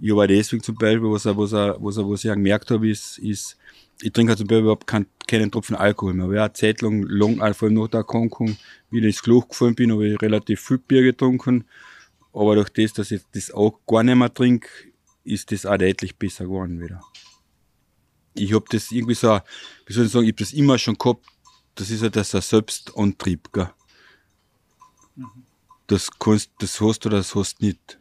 ich 0.00 0.16
hab 0.16 0.28
deswegen 0.28 0.62
zum 0.62 0.76
Beispiel, 0.76 1.10
was, 1.10 1.26
was, 1.26 1.52
was, 1.52 1.96
was 1.96 2.24
ich 2.24 2.30
gemerkt 2.30 2.70
habe, 2.70 2.88
ist, 2.88 3.18
ist, 3.18 3.56
ich 4.00 4.12
trinke 4.12 4.36
zum 4.36 4.46
Beispiel 4.46 4.62
überhaupt 4.62 4.86
keinen, 4.86 5.06
keinen 5.26 5.50
Tropfen 5.50 5.76
Alkohol 5.76 6.14
mehr. 6.14 6.26
Ich 6.26 6.30
habe 6.30 6.42
eine 6.42 6.52
Zeit 6.54 6.80
lang, 6.80 7.02
lang 7.02 7.54
vor 7.54 7.68
allem 7.68 7.74
nach 7.74 7.88
der 7.88 7.98
Erkrankung, 7.98 8.56
wie 8.90 8.98
ich 9.00 9.04
ins 9.04 9.22
Klo 9.22 9.42
gefallen 9.42 9.74
bin, 9.74 9.92
habe 9.92 10.08
ich 10.08 10.22
relativ 10.22 10.60
viel 10.60 10.78
Bier 10.78 11.02
getrunken. 11.02 11.64
Aber 12.32 12.54
durch 12.54 12.70
das, 12.70 12.94
dass 12.94 13.10
ich 13.10 13.22
das 13.32 13.50
auch 13.50 13.78
gar 13.86 14.02
nicht 14.02 14.16
mehr 14.16 14.32
trinke, 14.32 14.68
ist 15.24 15.52
das 15.52 15.66
auch 15.66 15.76
deutlich 15.76 16.16
besser 16.16 16.44
geworden 16.44 16.80
wieder. 16.80 17.02
Ich 18.34 18.54
habe 18.54 18.64
das 18.70 18.90
irgendwie 18.90 19.14
so, 19.14 19.38
wie 19.86 19.92
soll 19.92 20.06
ich 20.06 20.12
sagen, 20.12 20.24
ich 20.24 20.32
habe 20.32 20.42
das 20.42 20.52
immer 20.52 20.78
schon 20.78 20.96
gehabt, 20.96 21.26
das 21.74 21.90
ist 21.90 22.02
ja 22.02 22.08
das 22.08 22.34
ein 22.34 22.42
Selbstantrieb, 22.42 23.52
gell? 23.52 23.70
Das 25.86 26.10
kannst, 26.18 26.50
das 26.58 26.80
hast 26.80 27.04
du, 27.04 27.08
das 27.08 27.34
hast 27.34 27.60
du 27.60 27.66
nicht. 27.66 27.98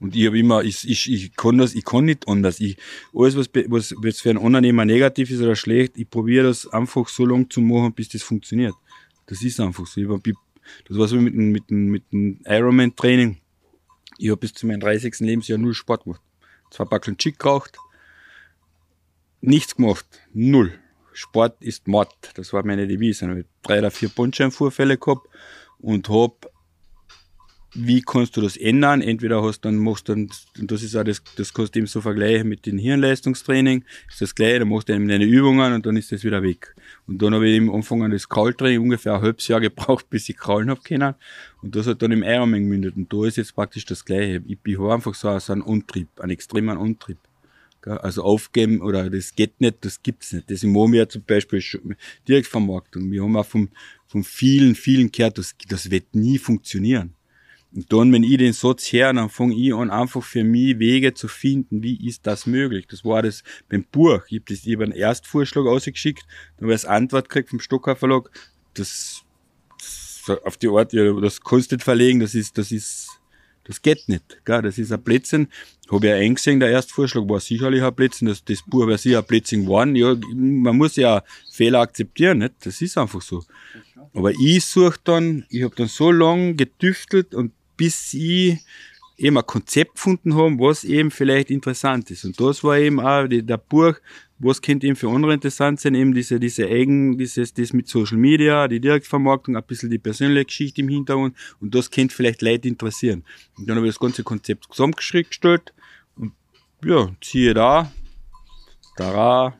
Und 0.00 0.14
ich 0.14 0.26
habe 0.26 0.38
immer, 0.38 0.62
ich, 0.62 0.88
ich, 0.88 1.10
ich 1.10 1.36
kann 1.36 1.58
das, 1.58 1.74
ich 1.74 1.84
kann 1.84 2.04
nicht 2.04 2.28
anders. 2.28 2.60
Ich, 2.60 2.76
alles, 3.14 3.36
was, 3.36 3.48
was 3.68 3.94
jetzt 4.02 4.20
für 4.20 4.30
einen 4.30 4.38
Unternehmer 4.38 4.84
negativ 4.84 5.30
ist 5.30 5.40
oder 5.40 5.56
schlecht, 5.56 5.96
ich 5.96 6.08
probiere 6.08 6.46
das 6.48 6.66
einfach 6.66 7.08
so 7.08 7.24
lange 7.24 7.48
zu 7.48 7.60
machen, 7.60 7.92
bis 7.94 8.08
das 8.08 8.22
funktioniert. 8.22 8.74
Das 9.26 9.42
ist 9.42 9.60
einfach 9.60 9.86
so. 9.86 10.00
Ich, 10.00 10.34
das 10.88 10.98
war 10.98 11.08
so 11.08 11.16
mit 11.16 11.34
dem, 11.34 11.52
mit 11.52 11.70
dem, 11.70 11.86
mit 11.86 12.12
dem 12.12 12.40
Ironman-Training. 12.44 13.38
Ich 14.18 14.30
habe 14.30 14.38
bis 14.38 14.52
zu 14.52 14.66
meinem 14.66 14.80
30. 14.80 15.20
Lebensjahr 15.20 15.58
nur 15.58 15.74
Sport 15.74 16.04
gemacht. 16.04 16.20
Zwei 16.70 16.84
Backeln 16.84 17.16
Chick 17.16 17.38
geraucht. 17.38 17.78
Nichts 19.40 19.76
gemacht. 19.76 20.06
Null. 20.32 20.78
Sport 21.14 21.62
ist 21.62 21.88
Mord. 21.88 22.14
Das 22.34 22.52
war 22.52 22.64
meine 22.64 22.86
Devise. 22.86 23.24
Ich 23.24 23.30
habe 23.30 23.44
drei 23.62 23.78
oder 23.78 23.90
vier 23.90 24.08
Bundscheinvorfälle 24.08 24.98
gehabt 24.98 25.26
und 25.78 26.08
hab 26.08 26.50
wie 27.74 28.02
kannst 28.02 28.36
du 28.36 28.40
das 28.40 28.56
ändern? 28.56 29.02
Entweder 29.02 29.42
hast 29.42 29.64
dann 29.64 29.76
machst 29.76 30.08
dann, 30.08 30.30
und 30.58 30.70
das 30.70 30.82
ist 30.82 30.94
auch 30.94 31.02
das, 31.02 31.22
das 31.36 31.52
kannst 31.52 31.74
du 31.74 31.80
eben 31.80 31.86
so 31.86 32.00
vergleichen 32.00 32.48
mit 32.48 32.66
dem 32.66 32.78
Hirnleistungstraining, 32.78 33.84
ist 34.08 34.20
das 34.20 34.34
gleiche, 34.34 34.60
dann 34.60 34.68
machst 34.68 34.88
du 34.88 34.94
eben 34.94 35.08
deine 35.08 35.24
Übungen 35.24 35.72
und 35.72 35.84
dann 35.84 35.96
ist 35.96 36.12
das 36.12 36.22
wieder 36.22 36.42
weg. 36.42 36.74
Und 37.06 37.20
dann 37.20 37.34
habe 37.34 37.48
ich 37.48 37.56
im 37.56 37.72
Anfang 37.74 38.02
an 38.04 38.12
das 38.12 38.28
Kraultraining 38.28 38.80
ungefähr 38.80 39.14
ein 39.14 39.22
halbes 39.22 39.48
Jahr 39.48 39.60
gebraucht, 39.60 40.08
bis 40.10 40.28
ich 40.28 40.36
kraulen 40.36 40.70
habe 40.70 40.80
können. 40.82 41.14
Und 41.62 41.74
das 41.74 41.86
hat 41.86 42.00
dann 42.02 42.12
im 42.12 42.22
Ironman 42.22 42.62
gemündet. 42.62 42.96
Und 42.96 43.12
da 43.12 43.26
ist 43.26 43.36
jetzt 43.36 43.54
praktisch 43.54 43.84
das 43.84 44.04
gleiche. 44.04 44.42
Ich, 44.46 44.58
ich 44.64 44.78
habe 44.78 44.94
einfach 44.94 45.14
so, 45.14 45.36
so 45.38 45.52
einen 45.52 45.62
Antrieb, 45.62 46.08
einen 46.20 46.30
extremen 46.30 46.78
Antrieb. 46.78 47.18
Also 47.86 48.22
aufgeben 48.22 48.80
oder 48.80 49.10
das 49.10 49.34
geht 49.34 49.60
nicht, 49.60 49.84
das 49.84 50.02
gibt's 50.02 50.32
nicht. 50.32 50.50
Machen 50.64 50.92
wir 50.92 51.00
ja 51.00 51.08
zum 51.08 51.22
Beispiel 51.22 51.62
Direktvermarktung. 52.26 53.10
Wir 53.10 53.22
haben 53.22 53.36
auch 53.36 53.46
von, 53.46 53.68
von 54.06 54.24
vielen, 54.24 54.74
vielen 54.74 55.12
gehört, 55.12 55.38
das, 55.38 55.54
das 55.68 55.90
wird 55.90 56.14
nie 56.14 56.38
funktionieren. 56.38 57.14
Und 57.74 57.92
dann, 57.92 58.12
wenn 58.12 58.22
ich 58.22 58.38
den 58.38 58.52
Satz 58.52 58.92
her, 58.92 59.12
dann 59.12 59.28
fange 59.28 59.56
ich 59.56 59.74
an, 59.74 59.90
einfach 59.90 60.22
für 60.22 60.44
mich 60.44 60.78
Wege 60.78 61.12
zu 61.12 61.26
finden, 61.26 61.82
wie 61.82 62.06
ist 62.06 62.24
das 62.24 62.46
möglich. 62.46 62.86
Das 62.86 63.04
war 63.04 63.22
das 63.22 63.42
beim 63.68 63.84
Buch. 63.84 64.22
Ich 64.28 64.38
habe 64.38 64.44
das 64.48 64.64
über 64.64 64.84
einen 64.84 64.92
Erstvorschlag 64.92 65.66
ausgeschickt, 65.66 66.24
dann 66.56 66.66
habe 66.66 66.74
ich 66.74 66.84
als 66.84 66.84
Antwort 66.84 67.28
gekriegt 67.28 67.50
vom 67.50 67.60
Stocker 67.60 67.96
Verlag, 67.96 68.30
das, 68.74 69.22
das 69.78 70.22
auf 70.44 70.56
die 70.56 70.68
Art, 70.68 70.92
ja, 70.92 71.12
das 71.20 71.40
nicht 71.42 71.82
verlegen, 71.82 72.20
das 72.20 72.34
ist, 72.34 72.56
das 72.56 72.70
ist 72.70 73.08
das 73.64 73.82
geht 73.82 74.08
nicht. 74.08 74.44
Gell? 74.44 74.62
Das 74.62 74.78
ist 74.78 74.92
ein 74.92 75.02
Blödsinn. 75.02 75.48
Habe 75.90 76.06
ich 76.06 76.10
ja 76.10 76.16
eingesehen, 76.16 76.60
der 76.60 76.70
Erstvorschlag 76.70 77.28
war 77.28 77.40
sicherlich 77.40 77.82
ein 77.82 77.94
Blödsinn. 77.94 78.28
Das, 78.28 78.44
das 78.44 78.62
Buch 78.62 78.86
wäre 78.86 78.98
sicher 78.98 79.18
ein 79.18 79.24
Blödsinn 79.24 79.62
geworden. 79.62 79.96
Ja, 79.96 80.14
man 80.34 80.76
muss 80.76 80.96
ja 80.96 81.22
Fehler 81.50 81.80
akzeptieren, 81.80 82.38
nicht? 82.38 82.54
Das 82.60 82.80
ist 82.80 82.96
einfach 82.98 83.22
so. 83.22 83.42
Aber 84.12 84.30
ich 84.32 84.64
suche 84.64 84.98
dann, 85.04 85.44
ich 85.48 85.62
habe 85.62 85.74
dann 85.74 85.88
so 85.88 86.10
lange 86.10 86.54
getüftelt 86.54 87.34
und 87.34 87.52
bis 87.76 88.14
ich 88.14 88.58
eben 89.16 89.38
ein 89.38 89.46
Konzept 89.46 89.94
gefunden 89.94 90.34
habe, 90.34 90.58
was 90.58 90.84
eben 90.84 91.10
vielleicht 91.10 91.50
interessant 91.50 92.10
ist. 92.10 92.24
Und 92.24 92.38
das 92.40 92.62
war 92.64 92.78
eben 92.78 93.00
auch 93.00 93.26
der 93.28 93.56
Buch, 93.56 93.94
was 94.44 94.60
könnte 94.60 94.86
eben 94.86 94.96
für 94.96 95.08
andere 95.10 95.32
interessant 95.32 95.80
sein, 95.80 95.94
eben 95.94 96.14
diese, 96.14 96.38
diese 96.38 96.66
Eigen, 96.66 97.16
dieses, 97.16 97.54
das 97.54 97.72
mit 97.72 97.88
Social 97.88 98.18
Media, 98.18 98.68
die 98.68 98.80
Direktvermarktung, 98.80 99.56
ein 99.56 99.62
bisschen 99.64 99.90
die 99.90 99.98
persönliche 99.98 100.46
Geschichte 100.46 100.82
im 100.82 100.88
Hintergrund 100.88 101.36
und 101.60 101.74
das 101.74 101.90
könnte 101.90 102.14
vielleicht 102.14 102.42
Leute 102.42 102.68
interessieren. 102.68 103.24
Und 103.56 103.68
dann 103.68 103.76
habe 103.76 103.86
ich 103.86 103.94
das 103.94 104.00
ganze 104.00 104.22
Konzept 104.22 104.66
zusammengestellt 104.70 105.72
und 106.16 106.32
ja, 106.84 107.10
ziehe 107.20 107.54
da, 107.54 107.90
da. 108.96 109.56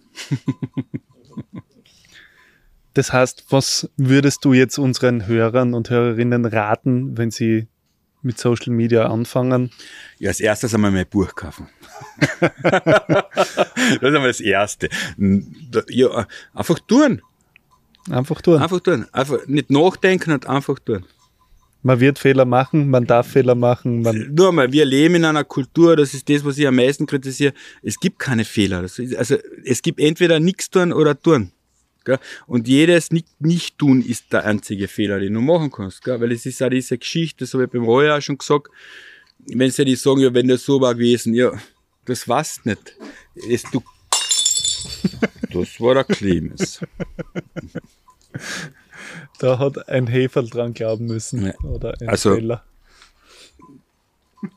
das 2.94 3.12
heißt, 3.12 3.46
was 3.50 3.90
würdest 3.96 4.44
du 4.44 4.52
jetzt 4.52 4.78
unseren 4.78 5.26
Hörern 5.26 5.74
und 5.74 5.90
Hörerinnen 5.90 6.44
raten, 6.44 7.16
wenn 7.16 7.30
sie 7.30 7.68
mit 8.24 8.38
Social 8.38 8.72
Media 8.72 9.06
anfangen? 9.06 9.70
Ja, 10.18 10.28
als 10.28 10.40
erstes 10.40 10.74
einmal 10.74 10.90
mein 10.90 11.06
Buch 11.06 11.34
kaufen. 11.34 11.68
das 12.40 12.82
ist 13.92 14.02
einmal 14.02 14.28
das 14.28 14.40
Erste. 14.40 14.88
Ja, 15.88 16.26
einfach 16.54 16.78
tun. 16.80 17.22
Einfach 18.10 18.40
tun. 18.42 18.60
Einfach 18.60 18.80
tun. 18.80 19.06
Einfach 19.12 19.46
nicht 19.46 19.70
nachdenken 19.70 20.32
und 20.32 20.46
einfach 20.46 20.78
tun. 20.78 21.04
Man 21.82 22.00
wird 22.00 22.18
Fehler 22.18 22.46
machen, 22.46 22.88
man 22.88 23.04
darf 23.04 23.28
Fehler 23.28 23.54
machen. 23.54 24.00
Nur 24.34 24.48
einmal, 24.48 24.72
wir 24.72 24.86
leben 24.86 25.16
in 25.16 25.26
einer 25.26 25.44
Kultur, 25.44 25.96
das 25.96 26.14
ist 26.14 26.30
das, 26.30 26.42
was 26.42 26.56
ich 26.56 26.66
am 26.66 26.76
meisten 26.76 27.04
kritisiere. 27.04 27.52
Es 27.82 28.00
gibt 28.00 28.18
keine 28.18 28.46
Fehler. 28.46 28.78
Also 29.18 29.36
es 29.64 29.82
gibt 29.82 30.00
entweder 30.00 30.40
nichts 30.40 30.70
tun 30.70 30.94
oder 30.94 31.20
tun. 31.20 31.52
Gell? 32.04 32.18
Und 32.46 32.68
jedes 32.68 33.10
nicht, 33.10 33.28
nicht 33.40 33.78
tun 33.78 34.02
ist 34.04 34.32
der 34.32 34.44
einzige 34.44 34.88
Fehler, 34.88 35.18
den 35.20 35.34
du 35.34 35.40
machen 35.40 35.70
kannst. 35.70 36.02
Gell? 36.04 36.20
Weil 36.20 36.32
es 36.32 36.44
ist 36.46 36.62
auch 36.62 36.68
diese 36.70 36.98
Geschichte, 36.98 37.44
das 37.44 37.54
habe 37.54 37.64
ich 37.64 37.70
beim 37.70 37.84
Roy 37.84 38.10
auch 38.10 38.20
schon 38.20 38.38
gesagt, 38.38 38.68
wenn 39.46 39.70
sie 39.70 39.84
die 39.84 39.96
sagen, 39.96 40.20
ja, 40.20 40.32
wenn 40.32 40.48
das 40.48 40.64
so 40.64 40.80
war 40.80 40.94
gewesen, 40.94 41.34
ja, 41.34 41.52
das 42.04 42.28
war's 42.28 42.60
nicht. 42.64 42.96
Es, 43.48 43.62
du, 43.64 43.82
das 45.52 45.80
war 45.80 45.94
der 45.94 46.04
Clemens. 46.04 46.80
da 49.38 49.58
hat 49.58 49.88
ein 49.88 50.06
Heferl 50.06 50.48
dran 50.48 50.74
glauben 50.74 51.06
müssen. 51.06 51.46
Ja. 51.46 51.54
Oder 51.64 51.94
ein 52.00 52.08
Also- 52.08 52.34
Fehler. 52.34 52.64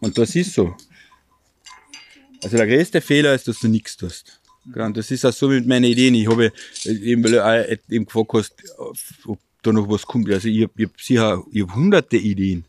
Und 0.02 0.18
das 0.18 0.36
ist 0.36 0.54
so. 0.54 0.76
Also 2.44 2.58
der 2.58 2.68
größte 2.68 3.00
Fehler 3.02 3.34
ist, 3.34 3.48
dass 3.48 3.60
du 3.60 3.68
nichts 3.70 3.96
tust. 3.98 4.42
Und 4.76 4.98
das 4.98 5.12
ist 5.12 5.26
auch 5.26 5.34
so 5.34 5.48
mit 5.48 5.66
meinen 5.66 5.86
Ideen. 5.86 6.16
Ich 6.16 6.28
habe 6.28 6.52
eben, 6.86 7.24
weil 7.24 7.32
du 7.32 7.46
auch 7.46 7.80
eben 7.90 8.06
gefragt 8.06 8.34
hast, 8.34 8.54
ob 9.26 9.40
da 9.62 9.72
noch 9.72 9.90
was 9.90 10.06
kommt. 10.06 10.30
Also 10.30 10.48
ich 10.48 10.64
habe 10.64 10.74
ich 10.76 10.88
hab 10.88 11.02
sicher, 11.02 11.44
ich 11.52 11.62
hab 11.62 11.76
hunderte 11.76 12.18
Ideen. 12.18 12.66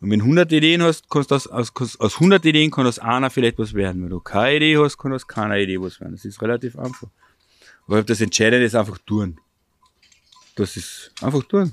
Und 0.00 0.10
wenn 0.10 0.20
du 0.20 0.26
hunderte 0.26 0.56
Ideen 0.56 0.82
hast, 0.82 1.08
kannst 1.10 1.30
du 1.30 1.34
aus, 1.34 1.46
aus, 1.46 2.00
aus 2.00 2.20
hundert 2.20 2.44
Ideen 2.44 2.70
kann 2.70 2.86
aus 2.86 2.98
einer 2.98 3.30
vielleicht 3.30 3.58
was 3.58 3.74
werden. 3.74 4.02
Wenn 4.02 4.10
du 4.10 4.20
keine 4.20 4.56
Idee 4.56 4.78
hast, 4.78 4.96
kann 4.96 5.12
aus 5.12 5.26
keiner 5.26 5.58
Idee 5.58 5.80
was 5.80 6.00
werden. 6.00 6.12
Das 6.12 6.24
ist 6.24 6.40
relativ 6.40 6.78
einfach. 6.78 7.08
Aber 7.86 8.02
das 8.02 8.20
Entscheidende 8.20 8.64
ist 8.64 8.74
einfach 8.74 8.98
tun. 8.98 9.38
Das 10.56 10.76
ist 10.76 11.12
einfach 11.20 11.42
tun. 11.44 11.72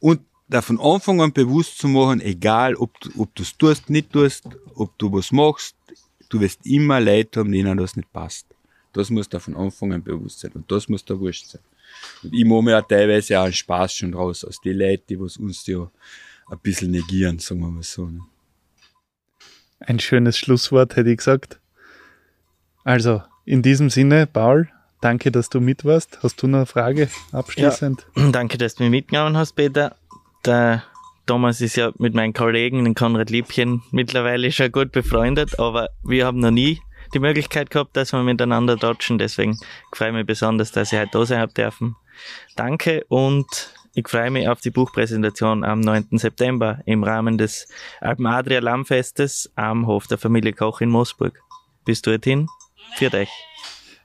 Und 0.00 0.20
da 0.48 0.62
von 0.62 0.80
Anfang 0.80 1.20
an 1.20 1.32
bewusst 1.32 1.78
zu 1.78 1.88
machen, 1.88 2.20
egal 2.20 2.76
ob 2.76 2.98
du 3.00 3.10
ob 3.16 3.38
es 3.40 3.56
tust, 3.56 3.90
nicht 3.90 4.12
tust, 4.12 4.44
ob 4.74 4.96
du 4.98 5.12
was 5.12 5.32
machst, 5.32 5.74
du 6.28 6.40
wirst 6.40 6.64
immer 6.66 7.00
Leute 7.00 7.40
haben, 7.40 7.52
denen 7.52 7.78
das 7.78 7.96
nicht 7.96 8.12
passt. 8.12 8.46
Das 8.92 9.10
muss 9.10 9.28
da 9.28 9.38
von 9.38 9.56
Anfang 9.56 9.92
an 9.92 10.02
bewusst 10.02 10.40
sein. 10.40 10.52
Und 10.52 10.70
das 10.70 10.88
muss 10.88 11.04
da 11.04 11.18
wurscht 11.18 11.46
sein. 11.46 11.60
Und 12.22 12.34
ich 12.34 12.44
mache 12.44 12.62
mir 12.62 12.78
auch 12.78 12.86
teilweise 12.86 13.38
auch 13.38 13.44
einen 13.44 13.52
Spaß 13.52 13.94
schon 13.94 14.14
raus 14.14 14.44
aus 14.44 14.60
den 14.60 14.78
Leuten, 14.78 15.04
die 15.08 15.20
was 15.20 15.36
uns 15.36 15.66
ja 15.66 15.90
ein 16.48 16.58
bisschen 16.58 16.90
negieren, 16.92 17.38
sagen 17.38 17.60
wir 17.60 17.68
mal 17.68 17.82
so. 17.82 18.06
Ne? 18.06 18.20
Ein 19.80 19.98
schönes 19.98 20.38
Schlusswort, 20.38 20.96
hätte 20.96 21.10
ich 21.10 21.18
gesagt. 21.18 21.60
Also, 22.84 23.22
in 23.44 23.62
diesem 23.62 23.90
Sinne, 23.90 24.26
Paul, 24.26 24.68
danke, 25.00 25.30
dass 25.30 25.48
du 25.48 25.60
mit 25.60 25.84
warst. 25.84 26.22
Hast 26.22 26.42
du 26.42 26.46
noch 26.46 26.58
eine 26.58 26.66
Frage 26.66 27.10
abschließend? 27.32 28.06
Danke, 28.32 28.58
dass 28.58 28.76
du 28.76 28.84
mich 28.84 28.90
mitgenommen 28.90 29.36
hast, 29.36 29.52
Peter. 29.52 29.96
Der 30.44 30.84
Thomas 31.26 31.60
ist 31.60 31.76
ja 31.76 31.92
mit 31.98 32.14
meinen 32.14 32.32
Kollegen, 32.32 32.84
den 32.84 32.94
Konrad 32.94 33.30
Liebchen, 33.30 33.82
mittlerweile 33.90 34.52
schon 34.52 34.70
gut 34.70 34.92
befreundet, 34.92 35.58
aber 35.58 35.88
wir 36.04 36.24
haben 36.24 36.38
noch 36.38 36.52
nie 36.52 36.80
die 37.14 37.18
Möglichkeit 37.18 37.70
gehabt, 37.70 37.96
dass 37.96 38.12
wir 38.12 38.22
miteinander 38.22 38.76
dodgen. 38.76 39.18
Deswegen 39.18 39.58
freue 39.92 40.08
ich 40.08 40.14
mich 40.14 40.26
besonders, 40.26 40.70
dass 40.70 40.92
ich 40.92 40.98
heute 40.98 41.10
da 41.12 41.26
sein 41.26 41.40
habe 41.40 41.52
dürfen. 41.52 41.96
Danke 42.54 43.04
und 43.08 43.46
ich 43.94 44.08
freue 44.08 44.30
mich 44.30 44.48
auf 44.48 44.60
die 44.60 44.70
Buchpräsentation 44.70 45.64
am 45.64 45.80
9. 45.80 46.18
September 46.18 46.80
im 46.86 47.02
Rahmen 47.02 47.38
des 47.38 47.66
Alpen 48.00 48.26
Adria 48.26 48.60
Lammfestes 48.60 49.50
am 49.56 49.86
Hof 49.86 50.06
der 50.06 50.18
Familie 50.18 50.52
Koch 50.52 50.80
in 50.80 50.90
Moosburg. 50.90 51.40
Bis 51.84 52.02
dorthin, 52.02 52.46
für 52.94 53.12
euch. 53.12 53.30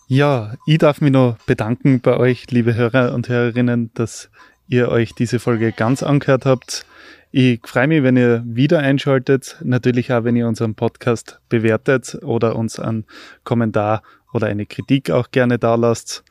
Ja, 0.07 0.55
ich 0.65 0.77
darf 0.77 1.01
mich 1.01 1.11
noch 1.11 1.37
bedanken 1.45 2.01
bei 2.01 2.17
euch, 2.17 2.49
liebe 2.51 2.75
Hörer 2.75 3.13
und 3.13 3.29
Hörerinnen, 3.29 3.93
dass 3.93 4.29
ihr 4.71 4.89
euch 4.89 5.13
diese 5.13 5.39
Folge 5.39 5.73
ganz 5.73 6.01
angehört 6.01 6.45
habt. 6.45 6.85
Ich 7.31 7.59
freue 7.65 7.87
mich, 7.87 8.03
wenn 8.03 8.15
ihr 8.15 8.41
wieder 8.45 8.79
einschaltet. 8.79 9.57
Natürlich 9.63 10.11
auch, 10.13 10.23
wenn 10.23 10.35
ihr 10.35 10.47
unseren 10.47 10.75
Podcast 10.75 11.39
bewertet 11.49 12.17
oder 12.23 12.55
uns 12.55 12.79
einen 12.79 13.05
Kommentar 13.43 14.01
oder 14.33 14.47
eine 14.47 14.65
Kritik 14.65 15.11
auch 15.11 15.31
gerne 15.31 15.59
da 15.59 15.75
lasst. 15.75 16.23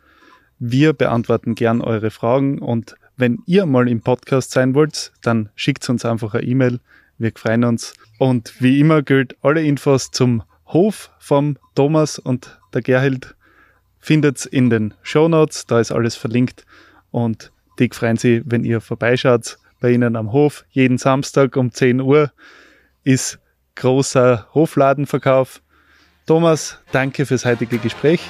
Wir 0.59 0.95
beantworten 0.95 1.55
gern 1.55 1.82
eure 1.82 2.11
Fragen 2.11 2.59
und 2.59 2.95
wenn 3.16 3.43
ihr 3.45 3.66
mal 3.66 3.88
im 3.88 4.01
Podcast 4.01 4.53
sein 4.53 4.74
wollt, 4.74 5.12
dann 5.22 5.51
schickt 5.55 5.88
uns 5.91 6.07
einfach 6.07 6.32
eine 6.32 6.45
E-Mail. 6.45 6.80
Wir 7.18 7.32
freuen 7.34 7.64
uns. 7.64 7.93
Und 8.18 8.55
wie 8.61 8.80
immer 8.80 9.03
gilt, 9.03 9.36
alle 9.43 9.62
Infos 9.62 10.11
zum 10.11 10.43
Hof 10.66 11.11
vom 11.18 11.59
Thomas 11.74 12.18
und 12.18 12.59
der 12.72 12.80
Gerhild 12.80 13.34
findet 13.99 14.47
in 14.47 14.70
den 14.70 14.95
Show 15.03 15.28
Notes. 15.28 15.66
Da 15.66 15.80
ist 15.80 15.93
alles 15.93 16.16
verlinkt. 16.16 16.64
Und 17.11 17.53
die 17.81 17.91
freuen 17.93 18.16
sich, 18.16 18.43
wenn 18.45 18.62
ihr 18.64 18.81
vorbeischaut 18.81 19.59
bei 19.81 19.91
ihnen 19.91 20.14
am 20.14 20.33
Hof. 20.33 20.64
Jeden 20.70 20.99
Samstag 20.99 21.57
um 21.57 21.72
10 21.72 22.01
Uhr 22.01 22.31
ist 23.03 23.39
großer 23.74 24.47
Hofladenverkauf. 24.55 25.62
Thomas, 26.26 26.78
danke 26.93 27.26
fürs 27.26 27.45
heutige 27.45 27.78
Gespräch. 27.78 28.20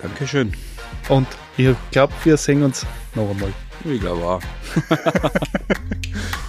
Dankeschön. 0.00 0.52
Und 1.08 1.26
ich 1.56 1.74
glaube, 1.90 2.12
wir 2.24 2.36
sehen 2.36 2.62
uns 2.62 2.86
noch 3.14 3.28
einmal. 3.28 3.52
Ich 3.84 4.00
glaube 4.00 4.22
auch. 4.24 4.42